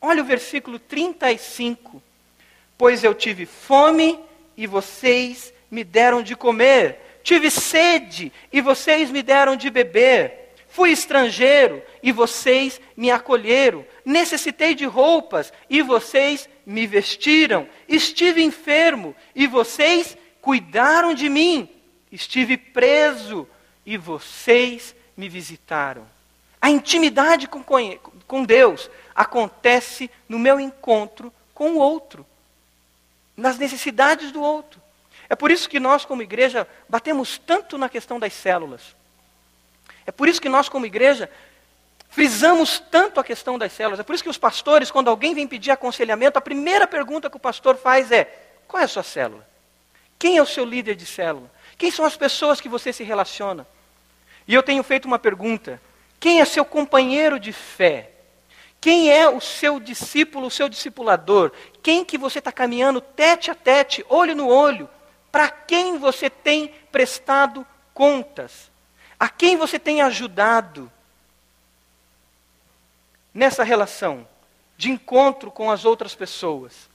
Olha 0.00 0.22
o 0.22 0.24
versículo 0.24 0.78
35 0.78 2.00
Pois 2.82 3.04
eu 3.04 3.14
tive 3.14 3.46
fome 3.46 4.18
e 4.56 4.66
vocês 4.66 5.54
me 5.70 5.84
deram 5.84 6.20
de 6.20 6.34
comer. 6.34 7.20
Tive 7.22 7.48
sede 7.48 8.32
e 8.52 8.60
vocês 8.60 9.08
me 9.08 9.22
deram 9.22 9.54
de 9.54 9.70
beber. 9.70 10.52
Fui 10.66 10.90
estrangeiro 10.90 11.80
e 12.02 12.10
vocês 12.10 12.80
me 12.96 13.08
acolheram. 13.08 13.86
Necessitei 14.04 14.74
de 14.74 14.84
roupas 14.84 15.52
e 15.70 15.80
vocês 15.80 16.48
me 16.66 16.84
vestiram. 16.84 17.68
Estive 17.86 18.42
enfermo 18.42 19.14
e 19.32 19.46
vocês 19.46 20.18
cuidaram 20.40 21.14
de 21.14 21.28
mim. 21.28 21.68
Estive 22.10 22.56
preso 22.56 23.48
e 23.86 23.96
vocês 23.96 24.92
me 25.16 25.28
visitaram. 25.28 26.04
A 26.60 26.68
intimidade 26.68 27.46
com, 27.46 27.62
com 28.26 28.44
Deus 28.44 28.90
acontece 29.14 30.10
no 30.28 30.36
meu 30.36 30.58
encontro 30.58 31.32
com 31.54 31.74
o 31.74 31.78
outro 31.78 32.26
nas 33.36 33.58
necessidades 33.58 34.30
do 34.32 34.42
outro. 34.42 34.80
É 35.28 35.34
por 35.34 35.50
isso 35.50 35.68
que 35.68 35.80
nós, 35.80 36.04
como 36.04 36.22
igreja, 36.22 36.68
batemos 36.88 37.38
tanto 37.38 37.78
na 37.78 37.88
questão 37.88 38.20
das 38.20 38.32
células. 38.32 38.94
É 40.06 40.12
por 40.12 40.28
isso 40.28 40.40
que 40.40 40.48
nós, 40.48 40.68
como 40.68 40.84
igreja, 40.84 41.30
frisamos 42.10 42.78
tanto 42.90 43.18
a 43.18 43.24
questão 43.24 43.58
das 43.58 43.72
células. 43.72 43.98
É 43.98 44.02
por 44.02 44.14
isso 44.14 44.22
que 44.22 44.30
os 44.30 44.38
pastores, 44.38 44.90
quando 44.90 45.08
alguém 45.08 45.34
vem 45.34 45.48
pedir 45.48 45.70
aconselhamento, 45.70 46.38
a 46.38 46.42
primeira 46.42 46.86
pergunta 46.86 47.30
que 47.30 47.36
o 47.36 47.40
pastor 47.40 47.76
faz 47.76 48.12
é: 48.12 48.24
qual 48.68 48.80
é 48.80 48.84
a 48.84 48.88
sua 48.88 49.02
célula? 49.02 49.46
Quem 50.18 50.36
é 50.36 50.42
o 50.42 50.46
seu 50.46 50.64
líder 50.64 50.94
de 50.94 51.06
célula? 51.06 51.50
Quem 51.78 51.90
são 51.90 52.04
as 52.04 52.16
pessoas 52.16 52.60
que 52.60 52.68
você 52.68 52.92
se 52.92 53.02
relaciona? 53.02 53.66
E 54.46 54.54
eu 54.54 54.62
tenho 54.62 54.82
feito 54.82 55.06
uma 55.06 55.18
pergunta: 55.18 55.80
quem 56.20 56.40
é 56.40 56.44
seu 56.44 56.64
companheiro 56.64 57.40
de 57.40 57.52
fé? 57.52 58.11
Quem 58.82 59.12
é 59.12 59.28
o 59.28 59.40
seu 59.40 59.78
discípulo, 59.78 60.48
o 60.48 60.50
seu 60.50 60.68
discipulador? 60.68 61.52
Quem 61.80 62.04
que 62.04 62.18
você 62.18 62.40
está 62.40 62.50
caminhando 62.50 63.00
tete 63.00 63.48
a 63.48 63.54
tete, 63.54 64.04
olho 64.08 64.34
no 64.34 64.48
olho? 64.48 64.90
Para 65.30 65.48
quem 65.48 65.98
você 65.98 66.28
tem 66.28 66.66
prestado 66.90 67.64
contas? 67.94 68.72
A 69.20 69.28
quem 69.28 69.56
você 69.56 69.78
tem 69.78 70.02
ajudado 70.02 70.90
nessa 73.32 73.62
relação 73.62 74.26
de 74.76 74.90
encontro 74.90 75.48
com 75.48 75.70
as 75.70 75.84
outras 75.84 76.16
pessoas? 76.16 76.90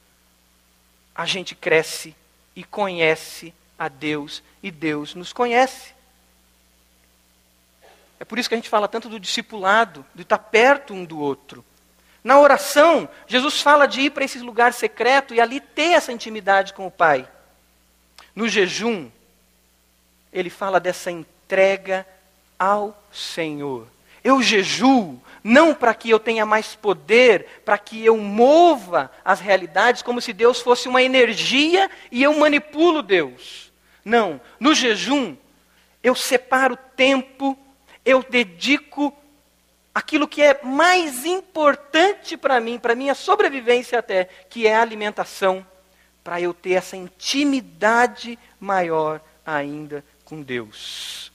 A 1.15 1.25
gente 1.25 1.55
cresce 1.55 2.13
e 2.53 2.65
conhece 2.65 3.53
a 3.79 3.87
Deus 3.87 4.43
e 4.61 4.69
Deus 4.71 5.15
nos 5.15 5.31
conhece. 5.31 5.95
É 8.19 8.25
por 8.25 8.37
isso 8.37 8.49
que 8.49 8.55
a 8.55 8.57
gente 8.57 8.67
fala 8.67 8.89
tanto 8.89 9.07
do 9.07 9.17
discipulado, 9.17 10.05
de 10.13 10.23
estar 10.23 10.37
perto 10.37 10.93
um 10.93 11.05
do 11.05 11.17
outro. 11.17 11.63
Na 12.27 12.37
oração, 12.41 13.07
Jesus 13.25 13.61
fala 13.61 13.87
de 13.87 14.01
ir 14.01 14.09
para 14.09 14.25
esse 14.25 14.39
lugar 14.39 14.73
secreto 14.73 15.33
e 15.33 15.39
ali 15.39 15.61
ter 15.61 15.93
essa 15.93 16.11
intimidade 16.11 16.73
com 16.73 16.85
o 16.85 16.91
Pai. 16.91 17.25
No 18.35 18.49
jejum, 18.49 19.09
ele 20.33 20.49
fala 20.49 20.77
dessa 20.77 21.09
entrega 21.09 22.05
ao 22.59 23.01
Senhor. 23.13 23.87
Eu 24.25 24.43
jejuo 24.43 25.17
não 25.41 25.73
para 25.73 25.93
que 25.93 26.09
eu 26.09 26.19
tenha 26.19 26.45
mais 26.45 26.75
poder, 26.75 27.61
para 27.63 27.77
que 27.77 28.03
eu 28.03 28.17
mova 28.17 29.09
as 29.23 29.39
realidades 29.39 30.01
como 30.01 30.19
se 30.19 30.33
Deus 30.33 30.59
fosse 30.59 30.89
uma 30.89 31.01
energia 31.01 31.89
e 32.11 32.23
eu 32.23 32.37
manipulo 32.37 33.01
Deus. 33.01 33.71
Não, 34.03 34.41
no 34.59 34.75
jejum 34.75 35.33
eu 36.03 36.13
separo 36.13 36.77
tempo, 36.97 37.57
eu 38.03 38.21
dedico 38.21 39.15
aquilo 39.97 40.27
que 40.27 40.43
é 40.43 40.59
mais 40.61 41.25
importante 41.25 42.37
para 42.37 42.59
mim, 42.59 42.77
para 42.77 42.93
minha 42.93 43.15
sobrevivência 43.15 43.97
até, 43.97 44.25
que 44.47 44.67
é 44.67 44.75
a 44.75 44.81
alimentação, 44.83 45.65
para 46.23 46.39
eu 46.39 46.53
ter 46.53 46.73
essa 46.73 46.95
intimidade 46.95 48.37
maior 48.59 49.19
ainda 49.43 50.05
com 50.23 50.39
Deus. 50.39 51.31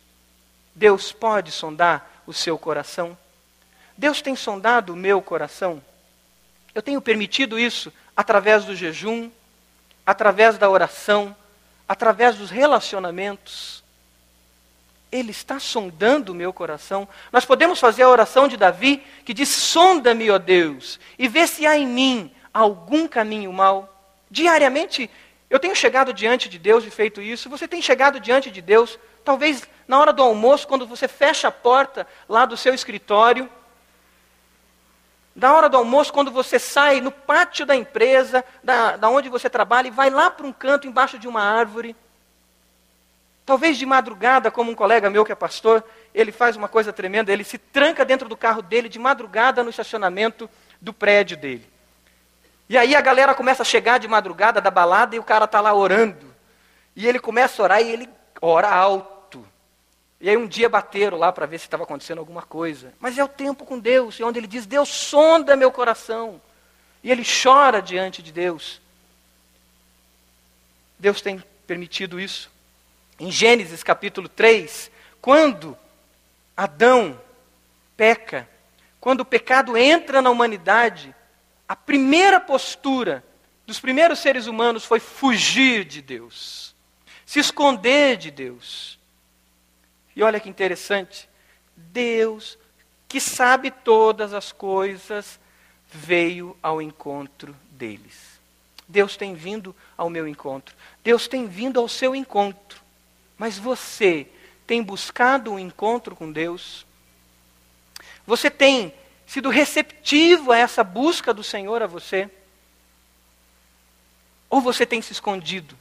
Deus 0.76 1.10
pode 1.10 1.50
sondar 1.50 2.22
o 2.24 2.32
seu 2.32 2.56
coração? 2.56 3.18
Deus 3.98 4.22
tem 4.22 4.36
sondado 4.36 4.92
o 4.92 4.96
meu 4.96 5.20
coração? 5.20 5.82
Eu 6.72 6.82
tenho 6.82 7.02
permitido 7.02 7.58
isso 7.58 7.92
através 8.16 8.64
do 8.64 8.76
jejum, 8.76 9.28
através 10.06 10.56
da 10.56 10.70
oração, 10.70 11.34
através 11.88 12.36
dos 12.36 12.48
relacionamentos. 12.48 13.81
Ele 15.12 15.30
está 15.30 15.60
sondando 15.60 16.32
o 16.32 16.34
meu 16.34 16.54
coração. 16.54 17.06
Nós 17.30 17.44
podemos 17.44 17.78
fazer 17.78 18.02
a 18.02 18.08
oração 18.08 18.48
de 18.48 18.56
Davi, 18.56 19.04
que 19.26 19.34
diz: 19.34 19.50
Sonda-me, 19.50 20.30
ó 20.30 20.38
Deus, 20.38 20.98
e 21.18 21.28
vê 21.28 21.46
se 21.46 21.66
há 21.66 21.76
em 21.76 21.86
mim 21.86 22.34
algum 22.52 23.06
caminho 23.06 23.52
mau. 23.52 23.94
Diariamente, 24.30 25.10
eu 25.50 25.60
tenho 25.60 25.76
chegado 25.76 26.14
diante 26.14 26.48
de 26.48 26.58
Deus 26.58 26.82
e 26.86 26.90
feito 26.90 27.20
isso. 27.20 27.50
Você 27.50 27.68
tem 27.68 27.82
chegado 27.82 28.18
diante 28.18 28.50
de 28.50 28.62
Deus, 28.62 28.98
talvez 29.22 29.68
na 29.86 29.98
hora 30.00 30.14
do 30.14 30.22
almoço, 30.22 30.66
quando 30.66 30.86
você 30.86 31.06
fecha 31.06 31.48
a 31.48 31.52
porta 31.52 32.06
lá 32.26 32.46
do 32.46 32.56
seu 32.56 32.72
escritório. 32.72 33.50
Na 35.36 35.54
hora 35.54 35.68
do 35.68 35.76
almoço, 35.76 36.10
quando 36.10 36.30
você 36.30 36.58
sai 36.58 37.02
no 37.02 37.12
pátio 37.12 37.66
da 37.66 37.76
empresa, 37.76 38.42
da, 38.64 38.96
da 38.96 39.10
onde 39.10 39.28
você 39.28 39.50
trabalha, 39.50 39.88
e 39.88 39.90
vai 39.90 40.08
lá 40.08 40.30
para 40.30 40.46
um 40.46 40.52
canto 40.52 40.86
embaixo 40.86 41.18
de 41.18 41.28
uma 41.28 41.42
árvore 41.42 41.94
Talvez 43.44 43.76
de 43.76 43.84
madrugada, 43.84 44.50
como 44.50 44.70
um 44.70 44.74
colega 44.74 45.10
meu 45.10 45.24
que 45.24 45.32
é 45.32 45.34
pastor, 45.34 45.84
ele 46.14 46.30
faz 46.30 46.56
uma 46.56 46.68
coisa 46.68 46.92
tremenda, 46.92 47.32
ele 47.32 47.44
se 47.44 47.58
tranca 47.58 48.04
dentro 48.04 48.28
do 48.28 48.36
carro 48.36 48.62
dele 48.62 48.88
de 48.88 48.98
madrugada 48.98 49.64
no 49.64 49.70
estacionamento 49.70 50.48
do 50.80 50.92
prédio 50.92 51.36
dele. 51.36 51.68
E 52.68 52.78
aí 52.78 52.94
a 52.94 53.00
galera 53.00 53.34
começa 53.34 53.62
a 53.62 53.66
chegar 53.66 53.98
de 53.98 54.06
madrugada 54.06 54.60
da 54.60 54.70
balada 54.70 55.16
e 55.16 55.18
o 55.18 55.24
cara 55.24 55.44
está 55.44 55.60
lá 55.60 55.74
orando. 55.74 56.32
E 56.94 57.06
ele 57.06 57.18
começa 57.18 57.60
a 57.60 57.64
orar 57.64 57.82
e 57.82 57.90
ele 57.90 58.08
ora 58.40 58.70
alto. 58.70 59.44
E 60.20 60.30
aí 60.30 60.36
um 60.36 60.46
dia 60.46 60.68
bateram 60.68 61.18
lá 61.18 61.32
para 61.32 61.46
ver 61.46 61.58
se 61.58 61.64
estava 61.64 61.82
acontecendo 61.82 62.18
alguma 62.18 62.42
coisa. 62.42 62.94
Mas 63.00 63.18
é 63.18 63.24
o 63.24 63.28
tempo 63.28 63.64
com 63.64 63.76
Deus, 63.78 64.20
e 64.20 64.22
onde 64.22 64.38
ele 64.38 64.46
diz, 64.46 64.66
Deus 64.66 64.88
sonda 64.88 65.56
meu 65.56 65.72
coração. 65.72 66.40
E 67.02 67.10
ele 67.10 67.24
chora 67.24 67.82
diante 67.82 68.22
de 68.22 68.30
Deus. 68.30 68.80
Deus 70.96 71.20
tem 71.20 71.42
permitido 71.66 72.20
isso. 72.20 72.51
Em 73.22 73.30
Gênesis 73.30 73.84
capítulo 73.84 74.28
3, 74.28 74.90
quando 75.20 75.78
Adão 76.56 77.20
peca, 77.96 78.48
quando 79.00 79.20
o 79.20 79.24
pecado 79.24 79.76
entra 79.76 80.20
na 80.20 80.28
humanidade, 80.28 81.14
a 81.68 81.76
primeira 81.76 82.40
postura 82.40 83.24
dos 83.64 83.78
primeiros 83.78 84.18
seres 84.18 84.48
humanos 84.48 84.84
foi 84.84 84.98
fugir 84.98 85.84
de 85.84 86.02
Deus, 86.02 86.74
se 87.24 87.38
esconder 87.38 88.16
de 88.16 88.32
Deus. 88.32 88.98
E 90.16 90.22
olha 90.24 90.40
que 90.40 90.48
interessante, 90.48 91.28
Deus, 91.76 92.58
que 93.06 93.20
sabe 93.20 93.70
todas 93.70 94.34
as 94.34 94.50
coisas, 94.50 95.38
veio 95.86 96.56
ao 96.60 96.82
encontro 96.82 97.54
deles. 97.70 98.40
Deus 98.88 99.16
tem 99.16 99.32
vindo 99.32 99.76
ao 99.96 100.10
meu 100.10 100.26
encontro. 100.26 100.74
Deus 101.04 101.28
tem 101.28 101.46
vindo 101.46 101.78
ao 101.78 101.86
seu 101.86 102.16
encontro. 102.16 102.82
Mas 103.42 103.58
você 103.58 104.28
tem 104.68 104.80
buscado 104.80 105.50
um 105.50 105.58
encontro 105.58 106.14
com 106.14 106.30
Deus? 106.30 106.86
Você 108.24 108.48
tem 108.48 108.94
sido 109.26 109.48
receptivo 109.48 110.52
a 110.52 110.58
essa 110.58 110.84
busca 110.84 111.34
do 111.34 111.42
Senhor 111.42 111.82
a 111.82 111.88
você? 111.88 112.30
Ou 114.48 114.60
você 114.60 114.86
tem 114.86 115.02
se 115.02 115.10
escondido? 115.10 115.76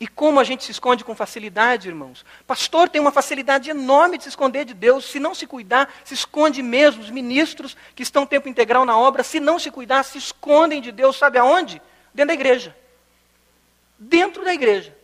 E 0.00 0.08
como 0.08 0.40
a 0.40 0.42
gente 0.42 0.64
se 0.64 0.72
esconde 0.72 1.04
com 1.04 1.14
facilidade, 1.14 1.86
irmãos? 1.86 2.26
Pastor 2.44 2.88
tem 2.88 3.00
uma 3.00 3.12
facilidade 3.12 3.70
enorme 3.70 4.18
de 4.18 4.24
se 4.24 4.30
esconder 4.30 4.64
de 4.64 4.74
Deus. 4.74 5.04
Se 5.04 5.20
não 5.20 5.36
se 5.36 5.46
cuidar, 5.46 5.88
se 6.04 6.14
esconde 6.14 6.60
mesmo. 6.60 7.02
Os 7.02 7.10
ministros 7.10 7.76
que 7.94 8.02
estão 8.02 8.26
tempo 8.26 8.48
integral 8.48 8.84
na 8.84 8.98
obra, 8.98 9.22
se 9.22 9.38
não 9.38 9.60
se 9.60 9.70
cuidar, 9.70 10.02
se 10.02 10.18
escondem 10.18 10.80
de 10.82 10.90
Deus. 10.90 11.16
Sabe 11.16 11.38
aonde? 11.38 11.80
Dentro 12.12 12.26
da 12.26 12.34
igreja. 12.34 12.76
Dentro 13.96 14.44
da 14.44 14.52
igreja. 14.52 14.97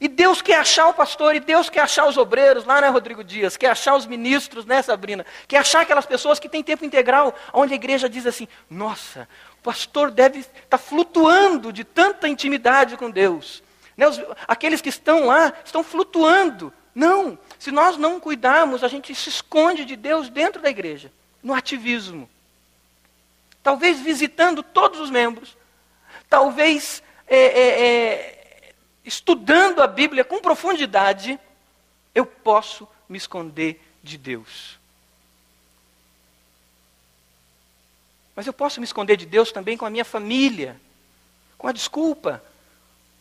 E 0.00 0.08
Deus 0.08 0.40
quer 0.40 0.58
achar 0.58 0.88
o 0.88 0.94
pastor, 0.94 1.34
e 1.34 1.40
Deus 1.40 1.68
quer 1.68 1.80
achar 1.80 2.06
os 2.06 2.16
obreiros, 2.16 2.64
lá 2.64 2.80
né, 2.80 2.88
Rodrigo 2.88 3.22
Dias, 3.22 3.56
quer 3.56 3.70
achar 3.70 3.94
os 3.94 4.06
ministros, 4.06 4.64
né, 4.64 4.82
Sabrina? 4.82 5.24
Quer 5.46 5.58
achar 5.58 5.82
aquelas 5.82 6.06
pessoas 6.06 6.38
que 6.38 6.48
têm 6.48 6.62
tempo 6.62 6.84
integral, 6.84 7.34
onde 7.52 7.72
a 7.72 7.76
igreja 7.76 8.08
diz 8.08 8.26
assim: 8.26 8.48
nossa, 8.68 9.28
o 9.58 9.62
pastor 9.62 10.10
deve 10.10 10.40
estar 10.40 10.54
tá 10.70 10.78
flutuando 10.78 11.72
de 11.72 11.84
tanta 11.84 12.28
intimidade 12.28 12.96
com 12.96 13.10
Deus. 13.10 13.62
Né, 13.96 14.08
os, 14.08 14.20
aqueles 14.48 14.80
que 14.80 14.88
estão 14.88 15.26
lá 15.26 15.52
estão 15.64 15.84
flutuando. 15.84 16.72
Não, 16.94 17.38
se 17.58 17.70
nós 17.70 17.96
não 17.96 18.20
cuidarmos, 18.20 18.84
a 18.84 18.88
gente 18.88 19.14
se 19.14 19.28
esconde 19.28 19.84
de 19.84 19.96
Deus 19.96 20.28
dentro 20.28 20.60
da 20.60 20.68
igreja, 20.68 21.10
no 21.42 21.54
ativismo. 21.54 22.28
Talvez 23.62 24.00
visitando 24.00 24.62
todos 24.62 25.00
os 25.00 25.08
membros, 25.08 25.56
talvez 26.28 27.02
é, 27.28 27.36
é, 27.36 27.86
é, 27.86 28.41
estudando 29.04 29.80
a 29.80 29.86
Bíblia 29.86 30.24
com 30.24 30.40
profundidade, 30.40 31.38
eu 32.14 32.24
posso 32.24 32.88
me 33.08 33.18
esconder 33.18 33.80
de 34.02 34.16
Deus. 34.16 34.78
Mas 38.34 38.46
eu 38.46 38.52
posso 38.52 38.80
me 38.80 38.84
esconder 38.84 39.16
de 39.16 39.26
Deus 39.26 39.52
também 39.52 39.76
com 39.76 39.84
a 39.84 39.90
minha 39.90 40.04
família, 40.04 40.80
com 41.58 41.68
a 41.68 41.72
desculpa, 41.72 42.42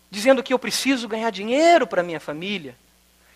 dizendo 0.09 0.43
que 0.43 0.53
eu 0.53 0.59
preciso 0.59 1.07
ganhar 1.07 1.29
dinheiro 1.29 1.85
para 1.85 2.01
a 2.01 2.03
minha 2.03 2.19
família, 2.19 2.75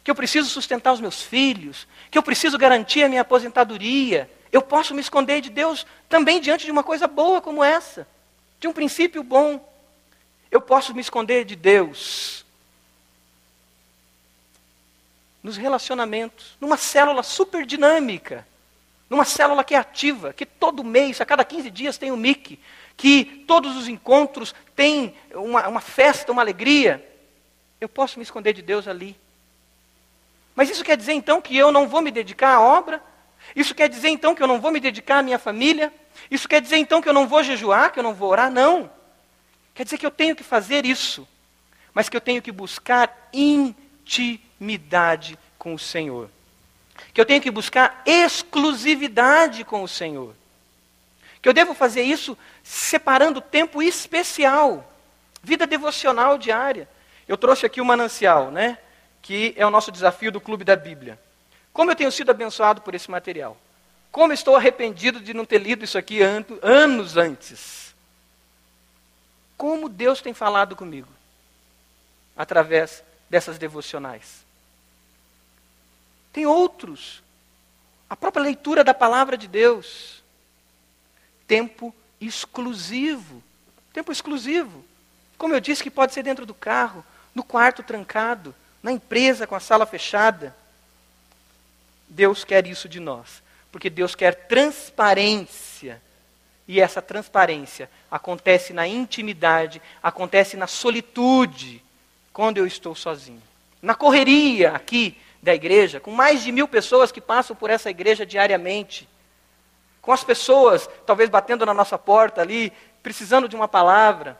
que 0.03 0.11
eu 0.11 0.15
preciso 0.15 0.49
sustentar 0.49 0.93
os 0.93 1.01
meus 1.01 1.21
filhos, 1.21 1.87
que 2.11 2.17
eu 2.17 2.23
preciso 2.23 2.57
garantir 2.57 3.03
a 3.03 3.09
minha 3.09 3.21
aposentadoria. 3.21 4.29
Eu 4.51 4.61
posso 4.61 4.93
me 4.93 5.01
esconder 5.01 5.41
de 5.41 5.49
Deus 5.49 5.85
também 6.07 6.39
diante 6.39 6.65
de 6.65 6.71
uma 6.71 6.83
coisa 6.83 7.07
boa 7.07 7.41
como 7.41 7.63
essa, 7.63 8.07
de 8.59 8.67
um 8.67 8.73
princípio 8.73 9.23
bom. 9.23 9.74
Eu 10.51 10.61
posso 10.61 10.93
me 10.93 11.01
esconder 11.01 11.45
de 11.45 11.55
Deus 11.55 12.45
nos 15.43 15.57
relacionamentos, 15.57 16.57
numa 16.59 16.75
célula 16.75 17.21
super 17.21 17.65
dinâmica, 17.65 18.47
numa 19.07 19.23
célula 19.23 19.63
que 19.63 19.75
é 19.75 19.77
ativa, 19.77 20.33
que 20.33 20.45
todo 20.45 20.83
mês, 20.83 21.21
a 21.21 21.25
cada 21.25 21.45
15 21.45 21.69
dias 21.69 21.97
tem 21.97 22.11
um 22.11 22.17
MIC, 22.17 22.59
que 22.97 23.43
todos 23.47 23.77
os 23.77 23.87
encontros 23.87 24.55
têm 24.75 25.15
uma, 25.33 25.67
uma 25.67 25.81
festa, 25.81 26.31
uma 26.31 26.41
alegria. 26.41 27.07
Eu 27.79 27.87
posso 27.87 28.17
me 28.17 28.23
esconder 28.23 28.53
de 28.53 28.61
Deus 28.63 28.87
ali. 28.87 29.15
Mas 30.55 30.69
isso 30.69 30.83
quer 30.83 30.97
dizer 30.97 31.13
então 31.13 31.41
que 31.41 31.55
eu 31.55 31.71
não 31.71 31.87
vou 31.87 32.01
me 32.01 32.09
dedicar 32.09 32.55
à 32.55 32.61
obra? 32.61 33.03
Isso 33.55 33.75
quer 33.75 33.89
dizer 33.89 34.09
então 34.09 34.33
que 34.33 34.41
eu 34.41 34.47
não 34.47 34.59
vou 34.59 34.71
me 34.71 34.79
dedicar 34.79 35.19
à 35.19 35.21
minha 35.21 35.37
família? 35.37 35.93
Isso 36.31 36.47
quer 36.47 36.61
dizer 36.61 36.77
então 36.77 37.01
que 37.01 37.09
eu 37.09 37.13
não 37.13 37.27
vou 37.27 37.43
jejuar, 37.43 37.91
que 37.91 37.99
eu 37.99 38.03
não 38.03 38.13
vou 38.13 38.31
orar? 38.31 38.49
Não. 38.49 38.89
Quer 39.75 39.83
dizer 39.83 39.97
que 39.97 40.05
eu 40.05 40.11
tenho 40.11 40.35
que 40.35 40.43
fazer 40.43 40.85
isso, 40.85 41.27
mas 41.93 42.07
que 42.07 42.15
eu 42.15 42.21
tenho 42.21 42.41
que 42.41 42.51
buscar 42.51 43.29
intimidade 43.33 45.37
com 45.59 45.73
o 45.73 45.79
Senhor. 45.79 46.29
Que 47.13 47.19
eu 47.19 47.25
tenho 47.25 47.41
que 47.41 47.51
buscar 47.51 48.01
exclusividade 48.05 49.65
com 49.65 49.83
o 49.83 49.87
Senhor. 49.87 50.33
Que 51.41 51.49
eu 51.49 51.53
devo 51.53 51.73
fazer 51.73 52.03
isso 52.03 52.37
separando 52.63 53.41
tempo 53.41 53.83
especial, 53.83 54.89
vida 55.43 55.67
devocional 55.67 56.37
diária. 56.37 56.87
Eu 57.27 57.37
trouxe 57.37 57.65
aqui 57.65 57.81
o 57.81 57.85
manancial, 57.85 58.51
né? 58.51 58.77
Que 59.21 59.53
é 59.57 59.65
o 59.65 59.69
nosso 59.69 59.91
desafio 59.91 60.31
do 60.31 60.39
Clube 60.39 60.63
da 60.63 60.75
Bíblia. 60.75 61.19
Como 61.73 61.91
eu 61.91 61.95
tenho 61.95 62.11
sido 62.11 62.31
abençoado 62.31 62.81
por 62.81 62.95
esse 62.95 63.11
material. 63.11 63.57
Como 64.09 64.31
estou 64.31 64.55
arrependido 64.55 65.19
de 65.19 65.33
não 65.33 65.43
ter 65.43 65.57
lido 65.57 65.83
isso 65.83 65.97
aqui 65.97 66.21
anos 66.21 67.17
antes. 67.17 67.93
Como 69.57 69.89
Deus 69.89 70.21
tem 70.21 70.33
falado 70.33 70.75
comigo 70.75 71.07
através 72.35 73.03
dessas 73.29 73.57
devocionais. 73.57 74.43
Tem 76.33 76.45
outros. 76.45 77.23
A 78.09 78.15
própria 78.15 78.43
leitura 78.43 78.83
da 78.83 78.93
palavra 78.93 79.37
de 79.37 79.47
Deus. 79.47 80.21
Tempo 81.47 81.95
exclusivo. 82.19 83.41
Tempo 83.93 84.11
exclusivo. 84.11 84.83
Como 85.37 85.53
eu 85.53 85.59
disse, 85.59 85.83
que 85.83 85.89
pode 85.89 86.13
ser 86.13 86.23
dentro 86.23 86.45
do 86.45 86.53
carro, 86.53 87.05
no 87.33 87.43
quarto 87.43 87.83
trancado, 87.83 88.53
na 88.83 88.91
empresa 88.91 89.47
com 89.47 89.55
a 89.55 89.59
sala 89.59 89.85
fechada. 89.85 90.55
Deus 92.07 92.43
quer 92.43 92.67
isso 92.67 92.89
de 92.89 92.99
nós. 92.99 93.41
Porque 93.71 93.89
Deus 93.89 94.13
quer 94.15 94.47
transparência 94.47 96.01
e 96.67 96.81
essa 96.81 97.01
transparência 97.01 97.89
acontece 98.09 98.73
na 98.73 98.87
intimidade, 98.87 99.81
acontece 100.01 100.57
na 100.57 100.67
solitude, 100.67 101.83
quando 102.33 102.57
eu 102.57 102.65
estou 102.65 102.95
sozinho. 102.95 103.41
Na 103.81 103.95
correria 103.95 104.71
aqui 104.71 105.17
da 105.41 105.53
igreja, 105.53 105.99
com 105.99 106.11
mais 106.11 106.43
de 106.43 106.51
mil 106.51 106.67
pessoas 106.67 107.11
que 107.11 107.21
passam 107.21 107.55
por 107.55 107.69
essa 107.69 107.89
igreja 107.89 108.25
diariamente, 108.25 109.07
com 110.01 110.11
as 110.11 110.23
pessoas 110.23 110.89
talvez 111.05 111.29
batendo 111.29 111.65
na 111.65 111.73
nossa 111.73 111.97
porta 111.97 112.41
ali, 112.41 112.73
precisando 113.03 113.47
de 113.47 113.55
uma 113.55 113.67
palavra, 113.67 114.37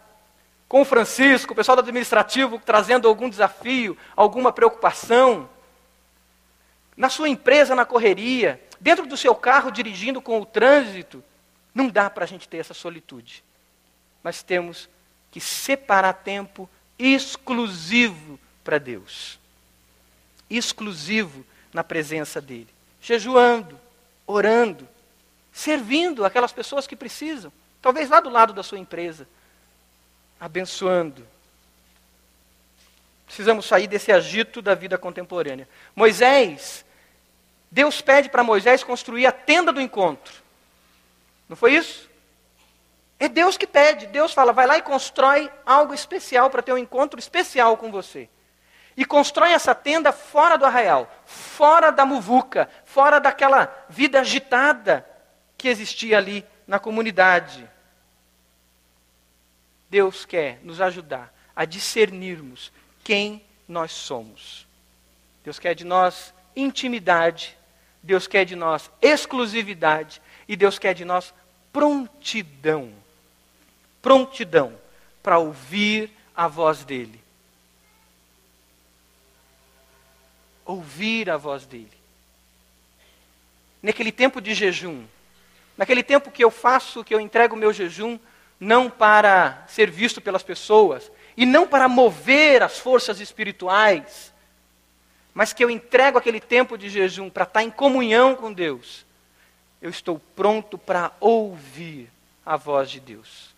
com 0.67 0.81
o 0.81 0.85
Francisco, 0.85 1.53
o 1.53 1.55
pessoal 1.55 1.75
do 1.75 1.81
administrativo 1.81 2.59
trazendo 2.63 3.07
algum 3.07 3.29
desafio, 3.29 3.95
alguma 4.15 4.51
preocupação, 4.51 5.47
na 6.97 7.09
sua 7.09 7.29
empresa, 7.29 7.75
na 7.75 7.85
correria, 7.85 8.61
dentro 8.79 9.05
do 9.05 9.15
seu 9.15 9.35
carro 9.35 9.71
dirigindo 9.71 10.21
com 10.21 10.39
o 10.39 10.45
trânsito, 10.45 11.23
não 11.75 11.89
dá 11.89 12.09
para 12.09 12.23
a 12.23 12.27
gente 12.27 12.47
ter 12.47 12.57
essa 12.57 12.73
solitude. 12.73 13.43
Mas 14.23 14.41
temos 14.41 14.89
que 15.29 15.41
separar 15.41 16.13
tempo 16.13 16.69
exclusivo 16.97 18.39
para 18.63 18.77
Deus. 18.77 19.38
Exclusivo 20.49 21.45
na 21.73 21.83
presença 21.83 22.39
dEle. 22.39 22.69
Jejuando, 23.01 23.77
orando, 24.25 24.88
servindo 25.51 26.23
aquelas 26.23 26.53
pessoas 26.53 26.88
que 26.88 26.95
precisam. 26.95 27.51
Talvez 27.81 28.09
lá 28.09 28.21
do 28.21 28.29
lado 28.29 28.53
da 28.53 28.63
sua 28.63 28.79
empresa. 28.79 29.27
Abençoando. 30.39 31.27
Precisamos 33.25 33.65
sair 33.65 33.88
desse 33.88 34.13
agito 34.13 34.61
da 34.61 34.73
vida 34.73 34.97
contemporânea. 34.97 35.67
Moisés, 35.93 36.85
Deus 37.69 37.99
pede 37.99 38.29
para 38.29 38.43
Moisés 38.43 38.81
construir 38.81 39.25
a 39.25 39.31
tenda 39.33 39.73
do 39.73 39.81
encontro. 39.81 40.44
Não 41.47 41.55
foi 41.55 41.73
isso? 41.75 42.10
É 43.19 43.27
Deus 43.27 43.58
que 43.58 43.67
pede. 43.67 44.08
Deus 44.08 44.34
fala, 44.34 44.51
vai 44.51 44.67
lá 44.67 44.77
e 44.77 44.81
constrói 44.81 45.51
algo 45.65 45.93
especial 45.93 46.49
para 46.49 46.62
ter 46.62 46.73
um 46.73 46.77
encontro 46.77 47.19
especial 47.19 47.77
com 47.77 47.91
você. 47.91 48.29
E 48.97 49.03
constrói 49.03 49.51
essa 49.51 49.75
tenda 49.75 50.12
fora 50.12 50.58
do 50.58 50.65
arraial, 50.65 51.12
fora 51.25 51.91
da 51.91 52.05
muvuca, 52.05 52.69
fora 52.86 53.19
daquela 53.19 53.86
vida 53.89 54.21
agitada 54.21 55.05
que 55.58 55.67
existia 55.67 56.17
ali 56.17 56.45
na 56.65 56.79
comunidade. 56.79 57.69
Deus 59.89 60.25
quer 60.25 60.60
nos 60.63 60.81
ajudar 60.81 61.34
a 61.55 61.65
discernirmos 61.65 62.71
quem 63.03 63.43
nós 63.67 63.91
somos. 63.91 64.65
Deus 65.43 65.60
quer 65.60 65.75
de 65.75 65.84
nós 65.84 66.34
intimidade, 66.55 67.58
Deus 68.01 68.27
quer 68.27 68.45
de 68.45 68.55
nós 68.55 68.89
exclusividade, 69.01 70.21
e 70.47 70.55
Deus 70.55 70.77
quer 70.77 70.93
de 70.93 71.05
nós 71.05 71.34
prontidão. 71.71 72.91
Prontidão 74.01 74.73
para 75.21 75.39
ouvir 75.39 76.12
a 76.36 76.47
voz 76.47 76.84
dele. 76.84 77.19
Ouvir 80.63 81.29
a 81.29 81.38
voz 81.38 81.65
dele. 81.65 81.91
Naquele 83.81 84.12
tempo 84.12 84.41
de 84.41 84.53
jejum, 84.53 85.05
naquele 85.77 86.01
tempo 86.01 86.31
que 86.31 86.43
eu 86.43 86.49
faço, 86.49 87.03
que 87.03 87.13
eu 87.13 87.19
entrego 87.19 87.55
o 87.55 87.60
meu 87.60 87.73
jejum, 87.73 88.17
não 88.60 88.89
para 88.89 89.63
ser 89.67 89.91
visto 89.91 90.21
pelas 90.21 90.41
pessoas, 90.41 91.12
e 91.38 91.45
não 91.45 91.67
para 91.67 91.88
mover 91.88 92.63
as 92.63 92.79
forças 92.79 93.19
espirituais, 93.19 94.34
mas 95.34 95.51
que 95.51 95.63
eu 95.63 95.69
entrego 95.69 96.17
aquele 96.17 96.39
tempo 96.39 96.77
de 96.77 96.89
jejum 96.89 97.29
para 97.29 97.43
estar 97.43 97.62
em 97.62 97.69
comunhão 97.69 98.36
com 98.36 98.51
Deus 98.51 99.04
eu 99.85 99.91
estou 99.91 100.19
pronto 100.35 100.79
para 100.79 101.11
ouvir 101.19 102.09
a 102.43 102.57
voz 102.57 102.89
de 102.89 102.99
Deus. 102.99 103.53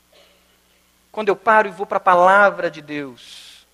Quando 1.09 1.29
eu 1.29 1.37
paro 1.37 1.69
e 1.69 1.71
vou 1.71 1.85
para 1.85 1.99
a 1.99 2.01
palavra 2.01 2.69
de 2.69 2.81
Deus, 2.81 3.65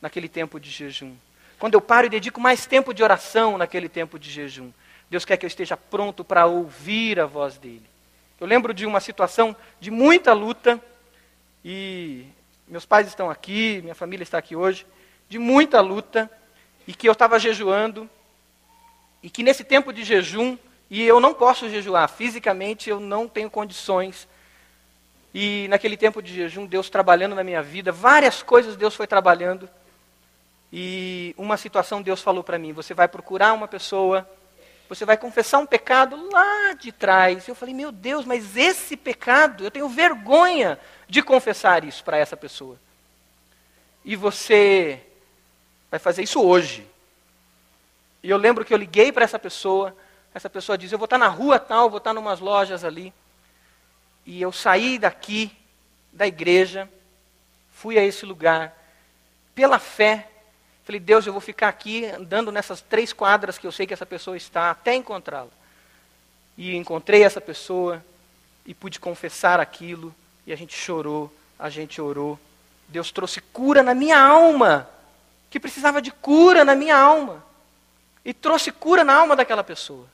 naquele 0.00 0.26
tempo 0.26 0.58
de 0.58 0.70
jejum. 0.70 1.14
Quando 1.58 1.74
eu 1.74 1.82
paro 1.82 2.06
e 2.06 2.10
dedico 2.10 2.40
mais 2.40 2.64
tempo 2.64 2.94
de 2.94 3.02
oração 3.02 3.58
naquele 3.58 3.86
tempo 3.86 4.18
de 4.18 4.30
jejum. 4.30 4.72
Deus 5.10 5.26
quer 5.26 5.36
que 5.36 5.44
eu 5.44 5.46
esteja 5.46 5.76
pronto 5.76 6.24
para 6.24 6.46
ouvir 6.46 7.20
a 7.20 7.26
voz 7.26 7.58
dele. 7.58 7.84
Eu 8.40 8.46
lembro 8.46 8.72
de 8.72 8.86
uma 8.86 8.98
situação 8.98 9.54
de 9.78 9.90
muita 9.90 10.32
luta, 10.32 10.82
e 11.62 12.24
meus 12.66 12.86
pais 12.86 13.08
estão 13.08 13.28
aqui, 13.28 13.80
minha 13.82 13.94
família 13.94 14.22
está 14.22 14.38
aqui 14.38 14.56
hoje, 14.56 14.86
de 15.28 15.38
muita 15.38 15.82
luta, 15.82 16.30
e 16.86 16.94
que 16.94 17.06
eu 17.06 17.12
estava 17.12 17.38
jejuando, 17.38 18.08
e 19.22 19.28
que 19.28 19.42
nesse 19.42 19.64
tempo 19.64 19.92
de 19.92 20.02
jejum, 20.02 20.56
e 20.90 21.02
eu 21.02 21.20
não 21.20 21.34
posso 21.34 21.68
jejuar, 21.68 22.08
fisicamente 22.08 22.90
eu 22.90 23.00
não 23.00 23.26
tenho 23.26 23.50
condições. 23.50 24.28
E 25.32 25.66
naquele 25.68 25.96
tempo 25.96 26.22
de 26.22 26.32
jejum, 26.32 26.66
Deus 26.66 26.88
trabalhando 26.88 27.34
na 27.34 27.42
minha 27.42 27.62
vida, 27.62 27.90
várias 27.90 28.42
coisas 28.42 28.76
Deus 28.76 28.94
foi 28.94 29.06
trabalhando. 29.06 29.68
E 30.72 31.34
uma 31.36 31.56
situação 31.56 32.02
Deus 32.02 32.20
falou 32.20 32.44
para 32.44 32.58
mim: 32.58 32.72
você 32.72 32.94
vai 32.94 33.08
procurar 33.08 33.52
uma 33.52 33.66
pessoa, 33.66 34.28
você 34.88 35.04
vai 35.04 35.16
confessar 35.16 35.58
um 35.58 35.66
pecado 35.66 36.30
lá 36.30 36.72
de 36.74 36.92
trás. 36.92 37.48
Eu 37.48 37.54
falei: 37.54 37.74
meu 37.74 37.90
Deus, 37.90 38.24
mas 38.24 38.56
esse 38.56 38.96
pecado, 38.96 39.64
eu 39.64 39.70
tenho 39.70 39.88
vergonha 39.88 40.78
de 41.08 41.22
confessar 41.22 41.84
isso 41.84 42.04
para 42.04 42.18
essa 42.18 42.36
pessoa. 42.36 42.78
E 44.04 44.14
você 44.14 45.00
vai 45.90 45.98
fazer 45.98 46.22
isso 46.22 46.42
hoje. 46.42 46.86
E 48.22 48.30
eu 48.30 48.36
lembro 48.36 48.64
que 48.64 48.74
eu 48.74 48.78
liguei 48.78 49.12
para 49.12 49.24
essa 49.24 49.38
pessoa, 49.38 49.96
essa 50.34 50.50
pessoa 50.50 50.76
disse: 50.76 50.92
Eu 50.92 50.98
vou 50.98 51.06
estar 51.06 51.16
na 51.16 51.28
rua 51.28 51.60
tal, 51.60 51.88
vou 51.88 51.98
estar 51.98 52.12
em 52.12 52.18
umas 52.18 52.40
lojas 52.40 52.84
ali. 52.84 53.14
E 54.26 54.42
eu 54.42 54.50
saí 54.50 54.98
daqui, 54.98 55.56
da 56.12 56.26
igreja, 56.26 56.88
fui 57.72 57.98
a 57.98 58.04
esse 58.04 58.26
lugar, 58.26 58.76
pela 59.54 59.78
fé. 59.78 60.28
Falei, 60.84 61.00
Deus, 61.00 61.26
eu 61.26 61.32
vou 61.32 61.40
ficar 61.40 61.68
aqui 61.68 62.04
andando 62.06 62.50
nessas 62.50 62.80
três 62.80 63.12
quadras 63.12 63.56
que 63.56 63.66
eu 63.66 63.72
sei 63.72 63.86
que 63.86 63.94
essa 63.94 64.04
pessoa 64.04 64.36
está, 64.36 64.70
até 64.70 64.94
encontrá-la. 64.94 65.50
E 66.58 66.74
encontrei 66.74 67.22
essa 67.22 67.40
pessoa 67.40 68.04
e 68.66 68.74
pude 68.74 68.98
confessar 68.98 69.60
aquilo. 69.60 70.14
E 70.46 70.52
a 70.52 70.56
gente 70.56 70.76
chorou, 70.76 71.32
a 71.58 71.70
gente 71.70 72.00
orou. 72.00 72.38
Deus 72.88 73.10
trouxe 73.10 73.40
cura 73.40 73.82
na 73.82 73.94
minha 73.94 74.18
alma, 74.18 74.88
que 75.48 75.60
precisava 75.60 76.02
de 76.02 76.10
cura 76.10 76.64
na 76.64 76.74
minha 76.74 76.96
alma. 76.96 77.42
E 78.24 78.34
trouxe 78.34 78.70
cura 78.72 79.04
na 79.04 79.14
alma 79.14 79.36
daquela 79.36 79.64
pessoa. 79.64 80.13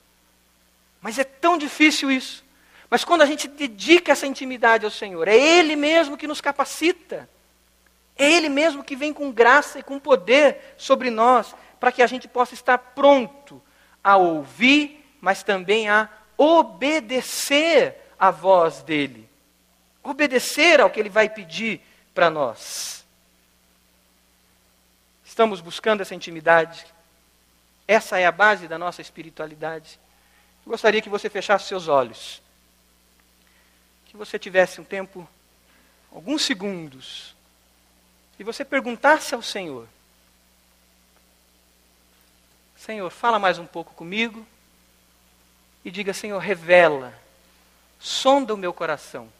Mas 1.00 1.18
é 1.18 1.24
tão 1.24 1.56
difícil 1.56 2.10
isso. 2.10 2.44
Mas 2.90 3.04
quando 3.04 3.22
a 3.22 3.26
gente 3.26 3.46
dedica 3.46 4.12
essa 4.12 4.26
intimidade 4.26 4.84
ao 4.84 4.90
Senhor, 4.90 5.28
é 5.28 5.36
Ele 5.36 5.76
mesmo 5.76 6.16
que 6.16 6.26
nos 6.26 6.40
capacita. 6.40 7.28
É 8.16 8.30
Ele 8.30 8.48
mesmo 8.48 8.84
que 8.84 8.96
vem 8.96 9.12
com 9.12 9.30
graça 9.30 9.78
e 9.78 9.82
com 9.82 9.98
poder 9.98 10.74
sobre 10.76 11.10
nós, 11.10 11.54
para 11.78 11.92
que 11.92 12.02
a 12.02 12.06
gente 12.06 12.28
possa 12.28 12.52
estar 12.52 12.76
pronto 12.76 13.62
a 14.02 14.16
ouvir, 14.16 15.04
mas 15.20 15.42
também 15.42 15.88
a 15.88 16.08
obedecer 16.36 17.96
a 18.18 18.30
voz 18.30 18.82
dEle. 18.82 19.28
Obedecer 20.02 20.80
ao 20.80 20.90
que 20.90 20.98
Ele 20.98 21.08
vai 21.08 21.28
pedir 21.28 21.80
para 22.12 22.28
nós. 22.28 23.04
Estamos 25.24 25.60
buscando 25.60 26.00
essa 26.00 26.14
intimidade. 26.14 26.84
Essa 27.86 28.18
é 28.18 28.26
a 28.26 28.32
base 28.32 28.66
da 28.66 28.76
nossa 28.76 29.00
espiritualidade. 29.00 29.98
Gostaria 30.66 31.02
que 31.02 31.08
você 31.08 31.28
fechasse 31.28 31.66
seus 31.66 31.88
olhos. 31.88 32.40
Que 34.06 34.16
você 34.16 34.38
tivesse 34.38 34.80
um 34.80 34.84
tempo, 34.84 35.28
alguns 36.12 36.42
segundos, 36.42 37.34
e 38.38 38.44
você 38.44 38.64
perguntasse 38.64 39.34
ao 39.34 39.42
Senhor: 39.42 39.86
Senhor, 42.76 43.10
fala 43.10 43.38
mais 43.38 43.58
um 43.58 43.66
pouco 43.66 43.92
comigo. 43.94 44.46
E 45.84 45.90
diga: 45.90 46.14
Senhor, 46.14 46.38
revela, 46.38 47.12
sonda 47.98 48.54
o 48.54 48.56
meu 48.56 48.72
coração. 48.72 49.30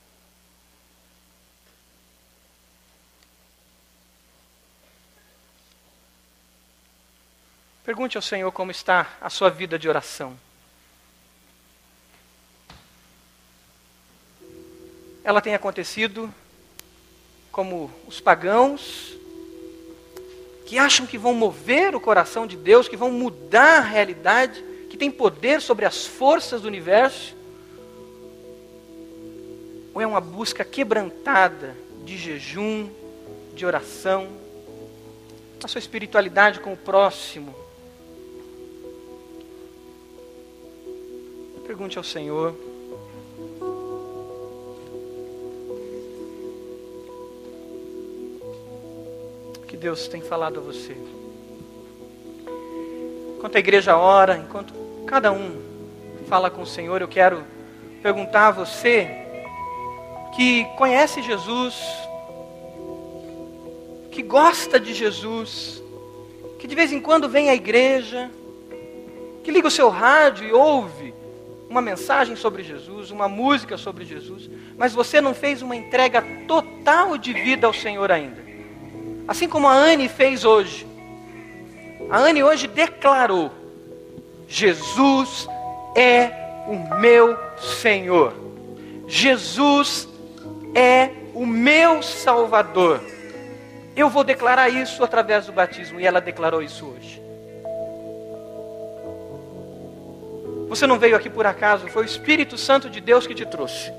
Pergunte 7.83 8.17
ao 8.17 8.23
Senhor 8.23 8.53
como 8.53 8.71
está 8.71 9.17
a 9.21 9.31
sua 9.31 9.51
vida 9.51 9.79
de 9.79 9.89
oração. 9.89 10.39
Ela 15.31 15.41
tem 15.41 15.55
acontecido 15.55 16.33
como 17.53 17.91
os 18.07 18.21
pagãos, 18.21 19.17
que 20.67 20.77
acham 20.77 21.07
que 21.07 21.17
vão 21.17 21.33
mover 21.33 21.95
o 21.95 22.01
coração 22.01 22.47
de 22.47 22.57
Deus, 22.57 22.89
que 22.89 22.97
vão 22.97 23.13
mudar 23.13 23.79
a 23.79 23.81
realidade, 23.81 24.63
que 24.89 24.97
tem 24.97 25.11
poder 25.11 25.61
sobre 25.61 25.85
as 25.85 26.05
forças 26.05 26.63
do 26.63 26.69
universo? 26.69 27.37
Ou 29.95 30.01
é 30.01 30.07
uma 30.07 30.21
busca 30.21 30.65
quebrantada 30.65 31.77
de 32.05 32.17
jejum, 32.17 32.89
de 33.55 33.65
oração, 33.65 34.29
a 35.63 35.69
sua 35.69 35.79
espiritualidade 35.79 36.59
com 36.59 36.73
o 36.73 36.77
próximo? 36.77 37.55
Pergunte 41.67 41.99
ao 41.99 42.05
Senhor. 42.05 42.70
Deus 49.81 50.07
tem 50.09 50.21
falado 50.21 50.61
a 50.61 50.63
você. 50.63 50.95
Enquanto 53.35 53.57
a 53.57 53.59
igreja 53.59 53.97
ora, 53.97 54.37
enquanto 54.37 54.75
cada 55.07 55.33
um 55.33 55.59
fala 56.29 56.51
com 56.51 56.61
o 56.61 56.67
Senhor, 56.67 57.01
eu 57.01 57.09
quero 57.09 57.43
perguntar 58.03 58.49
a 58.49 58.51
você 58.51 59.09
que 60.37 60.67
conhece 60.77 61.23
Jesus, 61.23 61.75
que 64.11 64.23
gosta 64.23 64.79
de 64.79 64.93
Jesus, 64.93 65.83
que 66.59 66.67
de 66.67 66.75
vez 66.75 66.93
em 66.93 67.01
quando 67.01 67.27
vem 67.27 67.49
à 67.49 67.55
igreja, 67.55 68.31
que 69.43 69.51
liga 69.51 69.67
o 69.67 69.71
seu 69.71 69.89
rádio 69.89 70.47
e 70.47 70.53
ouve 70.53 71.15
uma 71.71 71.81
mensagem 71.81 72.37
sobre 72.37 72.63
Jesus, 72.63 73.11
uma 73.11 73.31
música 73.31 73.79
sobre 73.79 74.05
Jesus, 74.05 74.51
mas 74.77 74.93
você 74.93 75.23
não 75.23 75.33
fez 75.33 75.63
uma 75.63 75.75
entrega 75.75 76.21
total 76.47 77.17
de 77.17 77.33
vida 77.33 77.67
ao 77.67 77.73
Senhor 77.73 78.13
ainda. 78.13 78.50
Assim 79.31 79.49
como 79.49 79.69
a 79.69 79.73
Anne 79.73 80.09
fez 80.09 80.45
hoje. 80.45 80.85
A 82.11 82.19
Anne 82.19 82.43
hoje 82.43 82.67
declarou: 82.67 83.53
Jesus 84.49 85.49
é 85.95 86.33
o 86.67 86.99
meu 86.99 87.39
Senhor. 87.57 88.35
Jesus 89.07 90.09
é 90.75 91.11
o 91.33 91.47
meu 91.47 92.03
Salvador. 92.03 93.01
Eu 93.95 94.11
vou 94.11 94.25
declarar 94.25 94.69
isso 94.69 95.05
através 95.05 95.47
do 95.47 95.53
batismo 95.53 96.01
e 96.01 96.07
ela 96.07 96.21
declarou 96.21 96.61
isso 96.61 96.85
hoje. 96.85 97.23
Você 100.69 100.89
não 100.89 100.99
veio 100.99 101.15
aqui 101.15 101.31
por 101.31 101.47
acaso, 101.47 101.87
foi 101.87 102.03
o 102.03 102.05
Espírito 102.05 102.59
Santo 102.59 102.91
de 102.91 103.01
Deus 103.01 103.29
que 103.29 103.35
te 103.37 103.47
trouxe. 103.47 103.93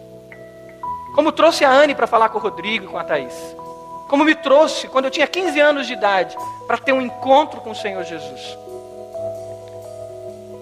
Como 1.15 1.31
trouxe 1.31 1.63
a 1.63 1.71
Anne 1.71 1.95
para 1.95 2.05
falar 2.05 2.27
com 2.27 2.37
o 2.37 2.41
Rodrigo 2.41 2.83
e 2.83 2.87
com 2.89 2.97
a 2.97 3.03
Thaís 3.05 3.60
como 4.11 4.25
me 4.25 4.35
trouxe 4.35 4.89
quando 4.89 5.05
eu 5.05 5.11
tinha 5.11 5.25
15 5.25 5.57
anos 5.61 5.87
de 5.87 5.93
idade 5.93 6.35
para 6.67 6.77
ter 6.77 6.91
um 6.91 7.01
encontro 7.01 7.61
com 7.61 7.71
o 7.71 7.75
Senhor 7.75 8.03
Jesus. 8.03 8.57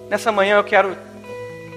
Nessa 0.07 0.31
manhã 0.31 0.57
eu 0.57 0.63
quero 0.63 0.95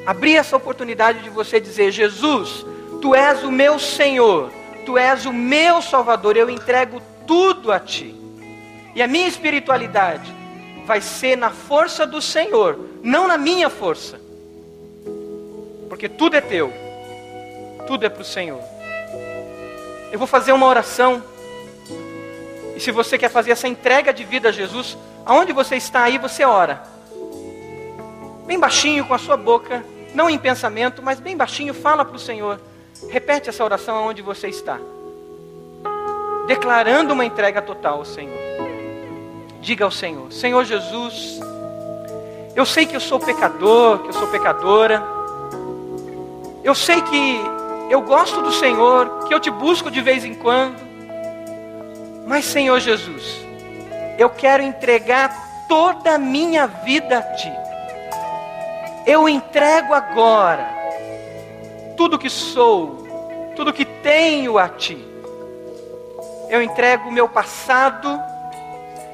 abrir 0.05 0.37
essa 0.37 0.55
oportunidade 0.55 1.21
de 1.21 1.31
você 1.31 1.59
dizer: 1.59 1.91
Jesus, 1.91 2.67
tu 3.01 3.15
és 3.15 3.43
o 3.43 3.51
meu 3.51 3.79
Senhor, 3.79 4.53
tu 4.85 4.99
és 4.99 5.25
o 5.25 5.33
meu 5.33 5.81
Salvador, 5.81 6.37
eu 6.37 6.51
entrego 6.51 7.01
tudo 7.27 7.73
a 7.73 7.81
ti. 7.81 8.15
E 8.95 9.01
a 9.01 9.07
minha 9.07 9.27
espiritualidade 9.27 10.31
vai 10.85 11.01
ser 11.01 11.39
na 11.39 11.49
força 11.49 12.07
do 12.07 12.21
Senhor, 12.21 12.79
não 13.03 13.27
na 13.27 13.39
minha 13.39 13.71
força. 13.71 14.21
Porque 15.89 16.07
tudo 16.07 16.37
é 16.37 16.43
teu, 16.43 16.71
tudo 17.87 18.05
é 18.05 18.11
para 18.11 18.21
o 18.21 18.27
Senhor. 18.27 18.61
Eu 20.13 20.19
vou 20.19 20.29
fazer 20.29 20.53
uma 20.53 20.67
oração 20.67 21.32
se 22.83 22.91
você 22.91 23.17
quer 23.17 23.31
fazer 23.31 23.53
essa 23.53 23.69
entrega 23.69 24.13
de 24.13 24.25
vida 24.25 24.49
a 24.49 24.53
Jesus, 24.53 24.99
aonde 25.25 25.53
você 25.53 25.77
está 25.77 26.03
aí, 26.03 26.19
você 26.19 26.45
ora. 26.45 26.83
Bem 28.45 28.59
baixinho, 28.59 29.07
com 29.07 29.15
a 29.15 29.19
sua 29.19 29.37
boca, 29.37 29.85
não 30.13 30.29
em 30.29 30.37
pensamento, 30.37 31.01
mas 31.01 31.21
bem 31.21 31.37
baixinho, 31.37 31.73
fala 31.73 32.05
para 32.05 32.17
o 32.17 32.19
Senhor. 32.19 32.61
Repete 33.09 33.49
essa 33.49 33.63
oração 33.63 33.95
aonde 33.95 34.21
você 34.21 34.49
está. 34.49 34.81
Declarando 36.49 37.13
uma 37.13 37.25
entrega 37.25 37.63
total 37.63 37.99
ao 37.99 38.05
Senhor. 38.05 38.37
Diga 39.61 39.85
ao 39.85 39.91
Senhor: 39.93 40.33
Senhor 40.33 40.65
Jesus, 40.65 41.39
eu 42.57 42.67
sei 42.67 42.85
que 42.85 42.97
eu 42.97 43.01
sou 43.01 43.21
pecador, 43.21 44.01
que 44.01 44.09
eu 44.09 44.13
sou 44.13 44.27
pecadora. 44.27 45.01
Eu 46.65 46.75
sei 46.75 47.01
que 47.01 47.41
eu 47.89 48.03
gosto 48.03 48.43
do 48.43 48.51
Senhor, 48.51 49.25
que 49.29 49.33
eu 49.33 49.39
te 49.39 49.53
busco 49.53 49.89
de 49.89 50.01
vez 50.01 50.25
em 50.25 50.35
quando. 50.35 50.92
Mas, 52.33 52.47
Senhor 52.47 52.81
Jesus, 52.81 53.45
eu 54.17 54.31
quero 54.31 54.63
entregar 54.63 55.67
toda 55.69 56.15
a 56.15 56.19
minha 56.19 56.67
vida 56.67 57.19
a 57.19 57.23
Ti. 57.23 57.53
Eu 59.07 59.29
entrego 59.29 59.93
agora 59.93 60.67
tudo 61.95 62.19
que 62.19 62.31
sou, 62.31 63.07
tudo 63.55 63.71
que 63.71 63.85
tenho 63.85 64.57
a 64.57 64.67
Ti. 64.67 64.97
Eu 66.49 66.63
entrego 66.63 67.11
o 67.11 67.13
meu 67.13 67.29
passado, 67.29 68.19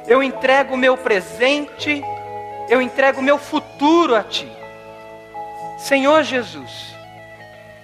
eu 0.07 0.23
entrego 0.23 0.75
o 0.75 0.79
meu 0.79 0.97
presente, 0.97 2.01
eu 2.69 2.81
entrego 2.81 3.19
o 3.19 3.25
meu 3.25 3.37
futuro 3.37 4.15
a 4.15 4.23
Ti. 4.23 4.49
Senhor 5.77 6.23
Jesus, 6.23 6.95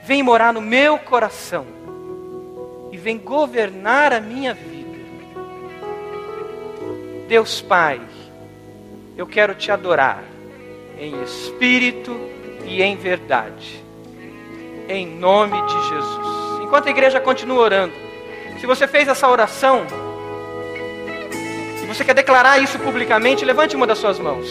vem 0.01 0.22
morar 0.22 0.53
no 0.53 0.61
meu 0.61 0.97
coração 0.97 1.66
e 2.93 2.97
vem 2.97 3.18
governar 3.18 4.12
a 4.12 4.20
minha 4.20 4.55
vida. 4.55 4.74
Deus 7.29 7.61
Pai, 7.61 8.01
eu 9.16 9.27
quero 9.27 9.55
te 9.55 9.70
adorar 9.70 10.22
em 10.99 11.22
espírito 11.22 12.14
e 12.66 12.83
em 12.83 12.97
verdade. 12.97 13.83
Em 14.89 15.07
nome 15.07 15.61
de 15.62 15.89
Jesus. 15.89 16.62
Enquanto 16.62 16.89
a 16.89 16.91
igreja 16.91 17.20
continua 17.20 17.62
orando, 17.62 17.95
se 18.61 18.66
você 18.66 18.87
fez 18.87 19.09
essa 19.09 19.29
oração, 19.29 19.87
e 21.83 21.87
você 21.87 22.05
quer 22.05 22.14
declarar 22.14 22.59
isso 22.59 22.79
publicamente, 22.79 23.45
levante 23.45 23.77
uma 23.77 23.87
das 23.87 23.99
suas 23.99 24.18
mãos. 24.18 24.47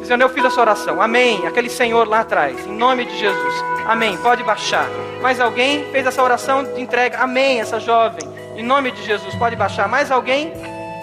Dizendo, 0.00 0.22
eu 0.22 0.28
fiz 0.28 0.44
essa 0.44 0.60
oração. 0.60 1.00
Amém. 1.00 1.46
Aquele 1.46 1.70
Senhor 1.70 2.06
lá 2.06 2.20
atrás. 2.20 2.66
Em 2.66 2.72
nome 2.76 3.06
de 3.06 3.18
Jesus. 3.18 3.54
Amém. 3.86 4.18
Pode 4.18 4.42
baixar. 4.42 4.86
Mais 5.22 5.40
alguém 5.40 5.90
fez 5.90 6.06
essa 6.06 6.22
oração 6.22 6.62
de 6.62 6.78
entrega? 6.78 7.18
Amém. 7.18 7.60
Essa 7.60 7.80
jovem. 7.80 8.28
Em 8.54 8.62
nome 8.62 8.90
de 8.90 9.02
Jesus. 9.02 9.34
Pode 9.34 9.56
baixar. 9.56 9.88
Mais 9.88 10.10
alguém? 10.10 10.52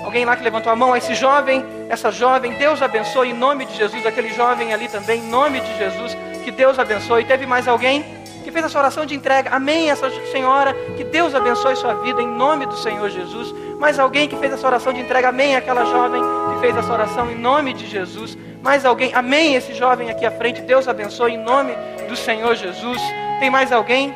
Alguém 0.04 0.26
lá 0.26 0.36
que 0.36 0.43
levantou 0.43 0.72
a 0.72 0.76
mão? 0.76 0.95
Esse 0.95 1.14
jovem, 1.14 1.66
essa 1.89 2.12
jovem, 2.12 2.54
Deus 2.54 2.82
abençoe 2.82 3.30
em 3.30 3.34
nome 3.34 3.66
de 3.66 3.76
Jesus. 3.76 4.06
Aquele 4.06 4.34
jovem 4.34 4.74
ali 4.74 4.88
também, 4.88 5.20
em 5.20 5.28
nome 5.28 5.62
de 5.62 5.78
Jesus. 5.78 6.18
Que 6.43 6.52
Deus 6.52 6.80
abençoe. 6.80 7.24
Teve 7.26 7.45
mais 7.45 7.68
alguém 7.68 8.04
que 8.43 8.52
fez 8.52 8.66
essa 8.66 8.80
oração 8.80 9.06
de 9.06 9.16
entrega? 9.16 9.52
Amém. 9.52 9.89
Essa 9.89 10.10
senhora, 10.32 10.74
que 10.97 11.04
Deus 11.04 11.36
abençoe 11.36 11.76
sua 11.76 11.93
vida 11.95 12.22
em 12.22 12.28
nome 12.28 12.66
do 12.66 12.76
Senhor 12.78 13.10
Jesus. 13.10 13.54
Mais 13.80 13.99
alguém 13.99 14.28
que 14.28 14.36
fez 14.36 14.54
essa 14.54 14.68
oração 14.68 14.91
de 14.91 14.99
entrega? 14.99 15.30
Amém. 15.30 15.56
Aquela 15.56 15.86
jovem 15.86 16.22
que 16.22 16.60
fez 16.60 16.76
essa 16.76 16.91
oração 16.91 17.30
em 17.32 17.36
nome 17.36 17.74
de 17.74 17.88
Jesus. 17.88 18.38
Mais 18.62 18.86
alguém? 18.86 19.14
Amém. 19.14 19.56
Esse 19.56 19.74
jovem 19.74 20.10
aqui 20.10 20.26
à 20.26 20.32
frente, 20.32 20.62
Deus 20.62 20.88
abençoe 20.88 21.34
em 21.34 21.38
nome 21.38 21.74
do 22.08 22.16
Senhor 22.16 22.56
Jesus. 22.56 23.02
Tem 23.39 23.49
mais 23.49 23.72
alguém? 23.72 24.14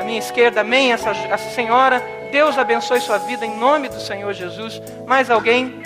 À 0.00 0.04
minha 0.04 0.18
esquerda, 0.18 0.60
amém. 0.60 0.92
Essa, 0.92 1.10
essa 1.10 1.50
senhora, 1.50 2.02
Deus 2.34 2.58
abençoe 2.58 3.00
sua 3.00 3.16
vida 3.16 3.46
em 3.46 3.56
nome 3.56 3.88
do 3.88 4.00
Senhor 4.00 4.32
Jesus. 4.32 4.82
Mais 5.06 5.30
alguém? 5.30 5.80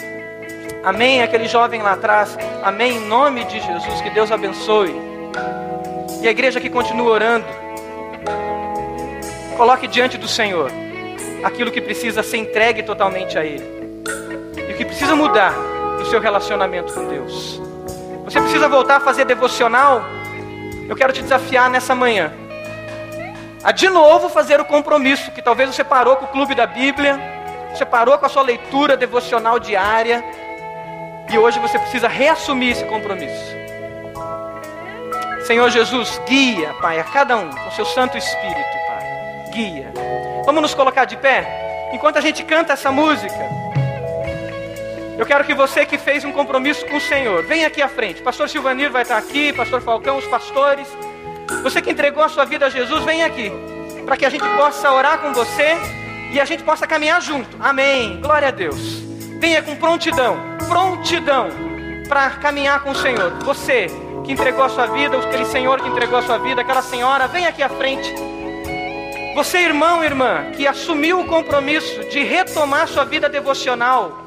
Amém. 0.83 1.23
Aquele 1.23 1.47
jovem 1.47 1.83
lá 1.83 1.93
atrás, 1.93 2.39
amém. 2.63 2.97
Em 2.97 3.07
nome 3.07 3.45
de 3.45 3.61
Jesus, 3.61 4.01
que 4.01 4.09
Deus 4.09 4.33
abençoe. 4.33 4.95
E 6.23 6.27
a 6.27 6.31
igreja 6.31 6.59
que 6.59 6.71
continua 6.71 7.11
orando, 7.11 7.45
coloque 9.59 9.87
diante 9.87 10.17
do 10.17 10.27
Senhor 10.27 10.73
aquilo 11.45 11.71
que 11.71 11.83
precisa 11.83 12.23
ser 12.23 12.39
entregue 12.39 12.83
totalmente 12.83 13.37
a 13.37 13.45
Ele 13.45 14.03
e 14.57 14.73
o 14.73 14.75
que 14.75 14.87
precisa 14.87 15.15
mudar 15.15 15.53
no 15.99 16.07
seu 16.07 16.19
relacionamento 16.19 16.95
com 16.95 17.07
Deus. 17.09 17.61
Você 18.25 18.41
precisa 18.41 18.71
voltar 18.71 18.97
a 18.97 19.01
fazer 19.01 19.27
devocional? 19.27 20.03
Eu 20.89 20.97
quero 20.97 21.13
te 21.13 21.21
desafiar 21.21 21.69
nessa 21.69 21.95
manhã 21.95 22.33
a 23.69 23.71
de 23.71 23.87
novo 23.91 24.31
fazer 24.31 24.59
o 24.59 24.65
compromisso 24.65 25.31
que 25.31 25.43
talvez 25.43 25.69
você 25.69 25.85
parou 25.85 26.17
com 26.17 26.25
o 26.25 26.29
clube 26.29 26.55
da 26.55 26.67
Bíblia, 26.67 27.21
você 27.71 27.85
parou 27.85 28.17
com 28.17 28.25
a 28.25 28.29
sua 28.31 28.41
leitura 28.41 28.97
devocional 28.97 29.59
diária 29.59 30.25
e 31.31 31.37
hoje 31.37 31.59
você 31.59 31.79
precisa 31.79 32.09
reassumir 32.09 32.73
esse 32.73 32.87
compromisso. 32.87 33.55
Senhor 35.45 35.69
Jesus, 35.69 36.19
guia, 36.27 36.73
Pai, 36.81 36.99
a 36.99 37.05
cada 37.05 37.37
um 37.37 37.51
com 37.51 37.71
seu 37.73 37.85
Santo 37.85 38.17
Espírito, 38.17 38.79
Pai. 38.87 39.51
Guia. 39.53 39.93
Vamos 40.47 40.63
nos 40.63 40.73
colocar 40.73 41.05
de 41.05 41.19
pé 41.19 41.91
enquanto 41.93 42.17
a 42.17 42.23
gente 42.23 42.43
canta 42.45 42.73
essa 42.73 42.91
música. 42.91 43.51
Eu 45.19 45.27
quero 45.27 45.45
que 45.45 45.53
você 45.53 45.85
que 45.85 45.99
fez 45.99 46.25
um 46.25 46.33
compromisso 46.33 46.87
com 46.87 46.97
o 46.97 47.01
Senhor, 47.03 47.45
venha 47.45 47.67
aqui 47.67 47.83
à 47.83 47.89
frente. 47.89 48.23
Pastor 48.23 48.49
Silvanir 48.49 48.91
vai 48.91 49.03
estar 49.03 49.19
aqui, 49.19 49.53
Pastor 49.53 49.83
Falcão, 49.83 50.17
os 50.17 50.27
pastores. 50.27 50.89
Você 51.63 51.83
que 51.83 51.91
entregou 51.91 52.23
a 52.23 52.29
sua 52.29 52.45
vida 52.45 52.67
a 52.67 52.71
Jesus, 52.71 53.05
vem 53.05 53.25
aqui, 53.25 53.53
para 54.05 54.17
que 54.17 54.25
a 54.25 54.31
gente 54.31 54.47
possa 54.57 54.93
orar 54.93 55.19
com 55.19 55.33
você 55.33 55.77
e 56.33 56.41
a 56.41 56.45
gente 56.45 56.63
possa 56.63 56.87
caminhar 56.87 57.21
junto. 57.21 57.57
Amém. 57.61 58.21
Glória 58.21 58.49
a 58.49 58.51
Deus. 58.51 58.79
Venha 59.41 59.63
com 59.63 59.77
prontidão, 59.77 60.37
prontidão 60.69 61.49
para 62.09 62.31
caminhar 62.31 62.83
com 62.83 62.91
o 62.91 62.95
Senhor. 62.95 63.31
Você 63.45 63.87
que 64.25 64.33
entregou 64.33 64.65
a 64.65 64.69
sua 64.69 64.87
vida, 64.87 65.17
aquele 65.17 65.45
Senhor 65.45 65.81
que 65.81 65.89
entregou 65.89 66.19
a 66.19 66.23
sua 66.23 66.39
vida, 66.39 66.61
aquela 66.61 66.83
senhora, 66.83 67.27
vem 67.27 67.47
aqui 67.47 67.63
à 67.63 67.69
frente. 67.69 68.13
Você, 69.35 69.59
irmão, 69.59 70.03
irmã, 70.03 70.51
que 70.57 70.67
assumiu 70.67 71.21
o 71.21 71.25
compromisso 71.25 72.05
de 72.11 72.23
retomar 72.25 72.89
sua 72.89 73.05
vida 73.05 73.29
devocional, 73.29 74.25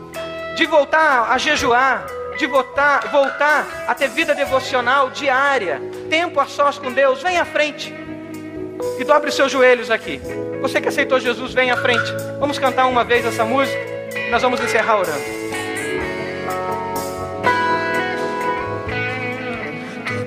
de 0.56 0.66
voltar 0.66 1.32
a 1.32 1.38
jejuar, 1.38 2.06
de 2.38 2.48
voltar, 2.48 3.08
voltar 3.10 3.86
a 3.88 3.96
ter 3.96 4.08
vida 4.10 4.34
devocional 4.34 5.10
diária, 5.10 5.82
tempo 6.10 6.40
a 6.40 6.46
sós 6.46 6.78
com 6.78 6.92
Deus, 6.92 7.22
vem 7.22 7.38
à 7.38 7.46
frente 7.46 7.94
e 9.00 9.04
dobre 9.04 9.30
os 9.30 9.36
seus 9.36 9.52
joelhos 9.52 9.92
aqui. 9.92 10.22
Você 10.62 10.80
que 10.80 10.88
aceitou 10.88 11.20
Jesus, 11.20 11.54
vem 11.54 11.72
à 11.72 11.78
frente. 11.78 12.14
Vamos 12.40 12.60
cantar 12.60 12.86
uma 12.88 13.04
vez 13.04 13.26
essa 13.26 13.44
música 13.44 13.80
e 14.16 14.30
nós 14.30 14.42
vamos 14.42 14.60
encerrar 14.62 15.00
orando. 15.00 15.42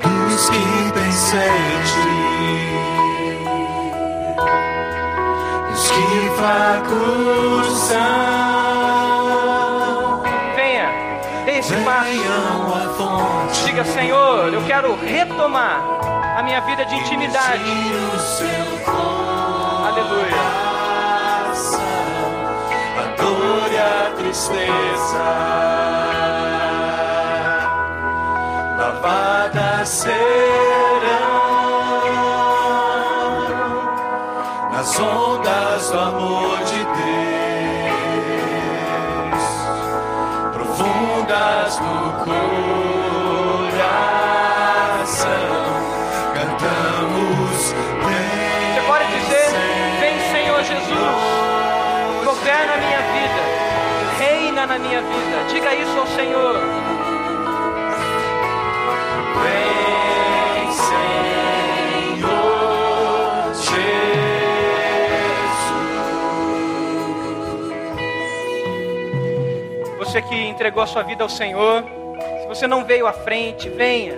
Todos 0.02 0.50
que 0.50 0.92
pensei 0.92 1.48
em 1.48 1.82
ti, 1.90 2.08
os 5.72 5.90
que 5.90 6.30
fracos 6.36 7.92
Senhor, 13.92 14.52
eu 14.52 14.62
quero 14.64 14.96
retomar 14.96 15.80
a 16.36 16.42
minha 16.42 16.60
vida 16.62 16.84
de 16.84 16.94
intimidade. 16.96 17.62
Aleluia. 19.86 20.74
a 22.98 23.04
dor 23.16 23.72
e 23.72 23.78
a 23.78 24.12
tristeza, 24.16 25.24
lavadas 28.78 29.88
serão 29.88 30.14
nas 34.72 34.98
ondas 34.98 35.90
do 35.90 35.98
amor 35.98 36.58
de 36.64 36.84
Deus, 36.84 37.34
profundas 40.52 41.78
no 41.80 42.03
na 54.66 54.78
minha 54.78 55.00
vida. 55.00 55.44
Diga 55.50 55.74
isso 55.74 55.98
ao 55.98 56.06
Senhor. 56.06 56.54
Vem, 59.42 60.72
Senhor 62.12 62.44
Jesus. 63.54 63.74
Você 69.98 70.22
que 70.22 70.34
entregou 70.34 70.82
a 70.82 70.86
sua 70.86 71.02
vida 71.02 71.22
ao 71.22 71.28
Senhor, 71.28 71.84
se 72.42 72.48
você 72.48 72.66
não 72.66 72.84
veio 72.84 73.06
à 73.06 73.12
frente, 73.12 73.68
venha. 73.68 74.14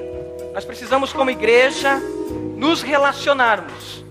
Nós 0.55 0.65
precisamos, 0.65 1.13
como 1.13 1.31
igreja, 1.31 2.01
nos 2.57 2.83
relacionarmos 2.83 4.05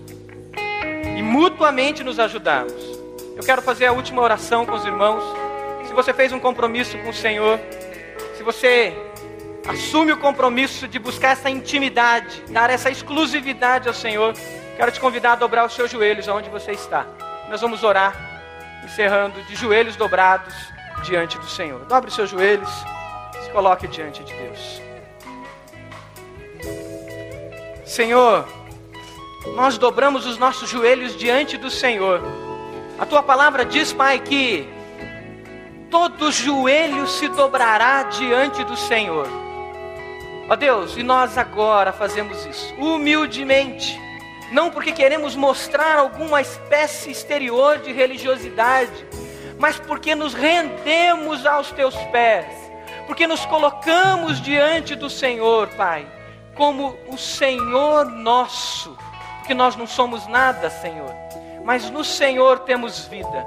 e 1.16 1.22
mutuamente 1.22 2.04
nos 2.04 2.18
ajudarmos. 2.18 2.74
Eu 3.36 3.42
quero 3.42 3.62
fazer 3.62 3.86
a 3.86 3.92
última 3.92 4.22
oração 4.22 4.64
com 4.64 4.72
os 4.72 4.84
irmãos. 4.84 5.45
Você 5.96 6.12
fez 6.12 6.30
um 6.30 6.38
compromisso 6.38 6.98
com 6.98 7.08
o 7.08 7.14
Senhor, 7.14 7.58
se 8.36 8.42
você 8.42 8.94
assume 9.66 10.12
o 10.12 10.18
compromisso 10.18 10.86
de 10.86 10.98
buscar 10.98 11.30
essa 11.30 11.48
intimidade, 11.48 12.42
dar 12.50 12.68
essa 12.68 12.90
exclusividade 12.90 13.88
ao 13.88 13.94
Senhor, 13.94 14.34
quero 14.76 14.92
te 14.92 15.00
convidar 15.00 15.32
a 15.32 15.36
dobrar 15.36 15.64
os 15.64 15.74
seus 15.74 15.90
joelhos 15.90 16.28
aonde 16.28 16.50
você 16.50 16.72
está. 16.72 17.06
Nós 17.48 17.62
vamos 17.62 17.82
orar, 17.82 18.14
encerrando 18.84 19.42
de 19.44 19.56
joelhos 19.56 19.96
dobrados 19.96 20.54
diante 21.02 21.38
do 21.38 21.48
Senhor. 21.48 21.80
Dobre 21.86 22.10
os 22.10 22.14
seus 22.14 22.28
joelhos, 22.28 22.68
se 23.42 23.50
coloque 23.50 23.88
diante 23.88 24.22
de 24.22 24.34
Deus. 24.34 24.82
Senhor, 27.86 28.46
nós 29.54 29.78
dobramos 29.78 30.26
os 30.26 30.36
nossos 30.36 30.68
joelhos 30.68 31.16
diante 31.16 31.56
do 31.56 31.70
Senhor. 31.70 32.20
A 32.98 33.06
tua 33.06 33.22
palavra 33.22 33.64
diz, 33.64 33.94
Pai, 33.94 34.18
que 34.18 34.75
todo 35.90 36.32
joelho 36.32 37.06
se 37.06 37.28
dobrará 37.28 38.04
diante 38.04 38.64
do 38.64 38.76
Senhor. 38.76 39.28
Ó 40.48 40.54
Deus, 40.54 40.96
e 40.96 41.02
nós 41.02 41.36
agora 41.36 41.92
fazemos 41.92 42.46
isso, 42.46 42.72
humildemente, 42.76 44.00
não 44.52 44.70
porque 44.70 44.92
queremos 44.92 45.34
mostrar 45.34 45.98
alguma 45.98 46.40
espécie 46.40 47.10
exterior 47.10 47.78
de 47.78 47.92
religiosidade, 47.92 49.06
mas 49.58 49.78
porque 49.78 50.14
nos 50.14 50.34
rendemos 50.34 51.44
aos 51.44 51.72
teus 51.72 51.96
pés, 52.12 52.46
porque 53.06 53.26
nos 53.26 53.44
colocamos 53.46 54.40
diante 54.40 54.94
do 54.94 55.10
Senhor, 55.10 55.68
Pai, 55.70 56.06
como 56.54 56.96
o 57.08 57.18
Senhor 57.18 58.06
nosso, 58.06 58.96
porque 59.38 59.54
nós 59.54 59.74
não 59.74 59.86
somos 59.86 60.28
nada, 60.28 60.70
Senhor, 60.70 61.12
mas 61.64 61.90
no 61.90 62.04
Senhor 62.04 62.60
temos 62.60 63.06
vida. 63.06 63.44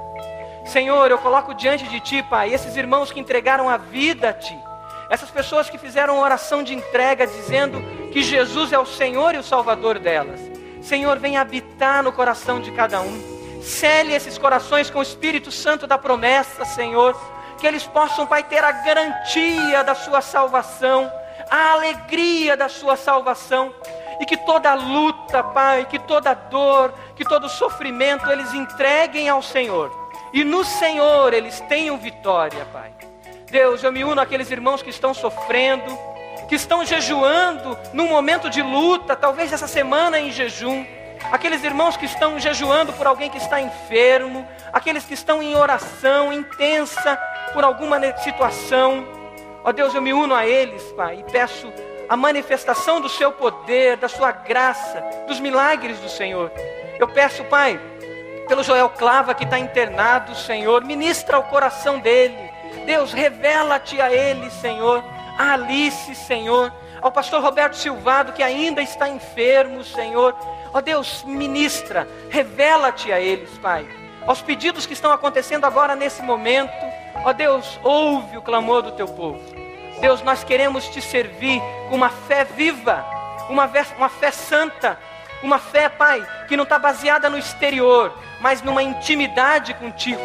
Senhor, 0.70 1.10
eu 1.10 1.18
coloco 1.18 1.52
diante 1.52 1.88
de 1.88 1.98
Ti, 1.98 2.22
Pai, 2.22 2.54
esses 2.54 2.76
irmãos 2.76 3.10
que 3.10 3.18
entregaram 3.18 3.68
a 3.68 3.76
vida 3.76 4.28
a 4.28 4.32
Ti. 4.32 4.56
Essas 5.08 5.28
pessoas 5.28 5.68
que 5.68 5.76
fizeram 5.76 6.20
oração 6.20 6.62
de 6.62 6.72
entrega 6.72 7.26
dizendo 7.26 7.82
que 8.12 8.22
Jesus 8.22 8.72
é 8.72 8.78
o 8.78 8.86
Senhor 8.86 9.34
e 9.34 9.38
o 9.38 9.42
Salvador 9.42 9.98
delas. 9.98 10.38
Senhor, 10.80 11.18
vem 11.18 11.36
habitar 11.36 12.04
no 12.04 12.12
coração 12.12 12.60
de 12.60 12.70
cada 12.70 13.00
um. 13.00 13.60
Cele 13.60 14.14
esses 14.14 14.38
corações 14.38 14.88
com 14.88 15.00
o 15.00 15.02
Espírito 15.02 15.50
Santo 15.50 15.88
da 15.88 15.98
promessa, 15.98 16.64
Senhor. 16.64 17.20
Que 17.58 17.66
eles 17.66 17.84
possam, 17.84 18.24
Pai, 18.24 18.44
ter 18.44 18.62
a 18.62 18.70
garantia 18.70 19.82
da 19.82 19.96
sua 19.96 20.20
salvação, 20.20 21.10
a 21.50 21.72
alegria 21.72 22.56
da 22.56 22.68
sua 22.68 22.96
salvação. 22.96 23.74
E 24.20 24.24
que 24.24 24.36
toda 24.36 24.72
luta, 24.74 25.42
Pai, 25.42 25.84
que 25.90 25.98
toda 25.98 26.32
dor, 26.32 26.94
que 27.16 27.24
todo 27.24 27.48
sofrimento 27.48 28.30
eles 28.30 28.54
entreguem 28.54 29.28
ao 29.28 29.42
Senhor. 29.42 29.99
E 30.32 30.44
no 30.44 30.64
Senhor 30.64 31.32
eles 31.34 31.60
tenham 31.60 31.98
vitória, 31.98 32.64
Pai. 32.72 32.92
Deus, 33.50 33.82
eu 33.82 33.90
me 33.90 34.04
uno 34.04 34.20
àqueles 34.20 34.50
irmãos 34.50 34.80
que 34.80 34.90
estão 34.90 35.12
sofrendo, 35.12 35.98
que 36.48 36.54
estão 36.54 36.84
jejuando 36.84 37.76
num 37.92 38.08
momento 38.08 38.48
de 38.48 38.62
luta, 38.62 39.16
talvez 39.16 39.52
essa 39.52 39.66
semana 39.66 40.20
em 40.20 40.30
jejum. 40.30 40.86
Aqueles 41.32 41.62
irmãos 41.64 41.96
que 41.96 42.06
estão 42.06 42.38
jejuando 42.38 42.92
por 42.92 43.06
alguém 43.06 43.28
que 43.28 43.38
está 43.38 43.60
enfermo, 43.60 44.46
aqueles 44.72 45.04
que 45.04 45.14
estão 45.14 45.42
em 45.42 45.54
oração 45.56 46.32
intensa 46.32 47.16
por 47.52 47.64
alguma 47.64 48.00
situação. 48.18 49.06
Ó 49.64 49.72
Deus, 49.72 49.94
eu 49.94 50.00
me 50.00 50.12
uno 50.12 50.34
a 50.34 50.46
eles, 50.46 50.82
Pai, 50.92 51.24
e 51.26 51.30
peço 51.30 51.70
a 52.08 52.16
manifestação 52.16 53.00
do 53.00 53.08
seu 53.08 53.30
poder, 53.30 53.96
da 53.96 54.08
sua 54.08 54.32
graça, 54.32 55.04
dos 55.28 55.38
milagres 55.38 55.98
do 55.98 56.08
Senhor. 56.08 56.50
Eu 56.98 57.06
peço, 57.06 57.44
Pai, 57.44 57.78
pelo 58.50 58.62
Joel 58.62 58.90
Clava 58.90 59.32
que 59.32 59.44
está 59.44 59.58
internado, 59.58 60.34
Senhor, 60.34 60.84
ministra 60.84 61.38
o 61.38 61.44
coração 61.44 61.98
dele 61.98 62.50
Deus, 62.84 63.12
revela-te 63.12 64.00
a 64.00 64.12
ele, 64.12 64.50
Senhor. 64.50 65.04
A 65.38 65.52
Alice, 65.52 66.14
Senhor. 66.14 66.72
Ao 67.00 67.10
pastor 67.10 67.40
Roberto 67.40 67.76
Silvado, 67.76 68.32
que 68.32 68.42
ainda 68.42 68.82
está 68.82 69.08
enfermo, 69.08 69.82
Senhor. 69.82 70.34
Ó 70.72 70.80
Deus, 70.80 71.22
ministra, 71.24 72.06
revela-te 72.28 73.12
a 73.12 73.20
eles, 73.20 73.50
Pai. 73.58 73.86
Aos 74.26 74.42
pedidos 74.42 74.86
que 74.86 74.92
estão 74.92 75.12
acontecendo 75.12 75.64
agora 75.64 75.96
nesse 75.96 76.22
momento. 76.22 76.72
Ó 77.24 77.32
Deus, 77.32 77.78
ouve 77.82 78.36
o 78.36 78.42
clamor 78.42 78.82
do 78.82 78.92
teu 78.92 79.06
povo. 79.06 79.40
Deus, 80.00 80.22
nós 80.22 80.44
queremos 80.44 80.88
te 80.88 81.00
servir 81.00 81.60
com 81.88 81.96
uma 81.96 82.10
fé 82.10 82.44
viva, 82.44 83.04
uma 83.48 83.68
fé, 83.68 83.86
uma 83.96 84.08
fé 84.08 84.30
santa, 84.30 84.98
uma 85.42 85.58
fé, 85.58 85.88
Pai, 85.88 86.26
que 86.48 86.56
não 86.56 86.64
está 86.64 86.78
baseada 86.78 87.28
no 87.28 87.38
exterior, 87.38 88.12
mas 88.40 88.62
numa 88.62 88.82
intimidade 88.82 89.74
contigo 89.74 90.20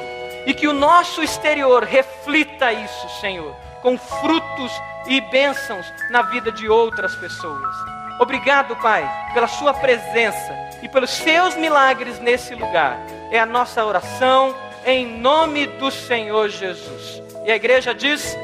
e 0.45 0.53
que 0.53 0.67
o 0.67 0.73
nosso 0.73 1.23
exterior 1.23 1.83
reflita 1.83 2.71
isso, 2.71 3.09
Senhor, 3.19 3.55
com 3.81 3.97
frutos 3.97 4.71
e 5.07 5.19
bênçãos 5.21 5.91
na 6.09 6.21
vida 6.21 6.51
de 6.51 6.69
outras 6.69 7.15
pessoas. 7.15 7.75
Obrigado, 8.19 8.75
Pai, 8.77 9.09
pela 9.33 9.47
Sua 9.47 9.73
presença 9.73 10.53
e 10.81 10.87
pelos 10.87 11.09
Seus 11.09 11.55
milagres 11.55 12.19
nesse 12.19 12.55
lugar. 12.55 12.97
É 13.31 13.39
a 13.39 13.45
nossa 13.45 13.83
oração 13.83 14.55
em 14.85 15.19
nome 15.19 15.67
do 15.67 15.91
Senhor 15.91 16.49
Jesus. 16.49 17.21
E 17.43 17.51
a 17.51 17.55
igreja 17.55 17.93
diz: 17.93 18.37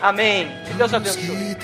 Amém. 0.00 0.50
Que 0.66 0.74
Deus 0.74 0.94
abençoe. 0.94 1.56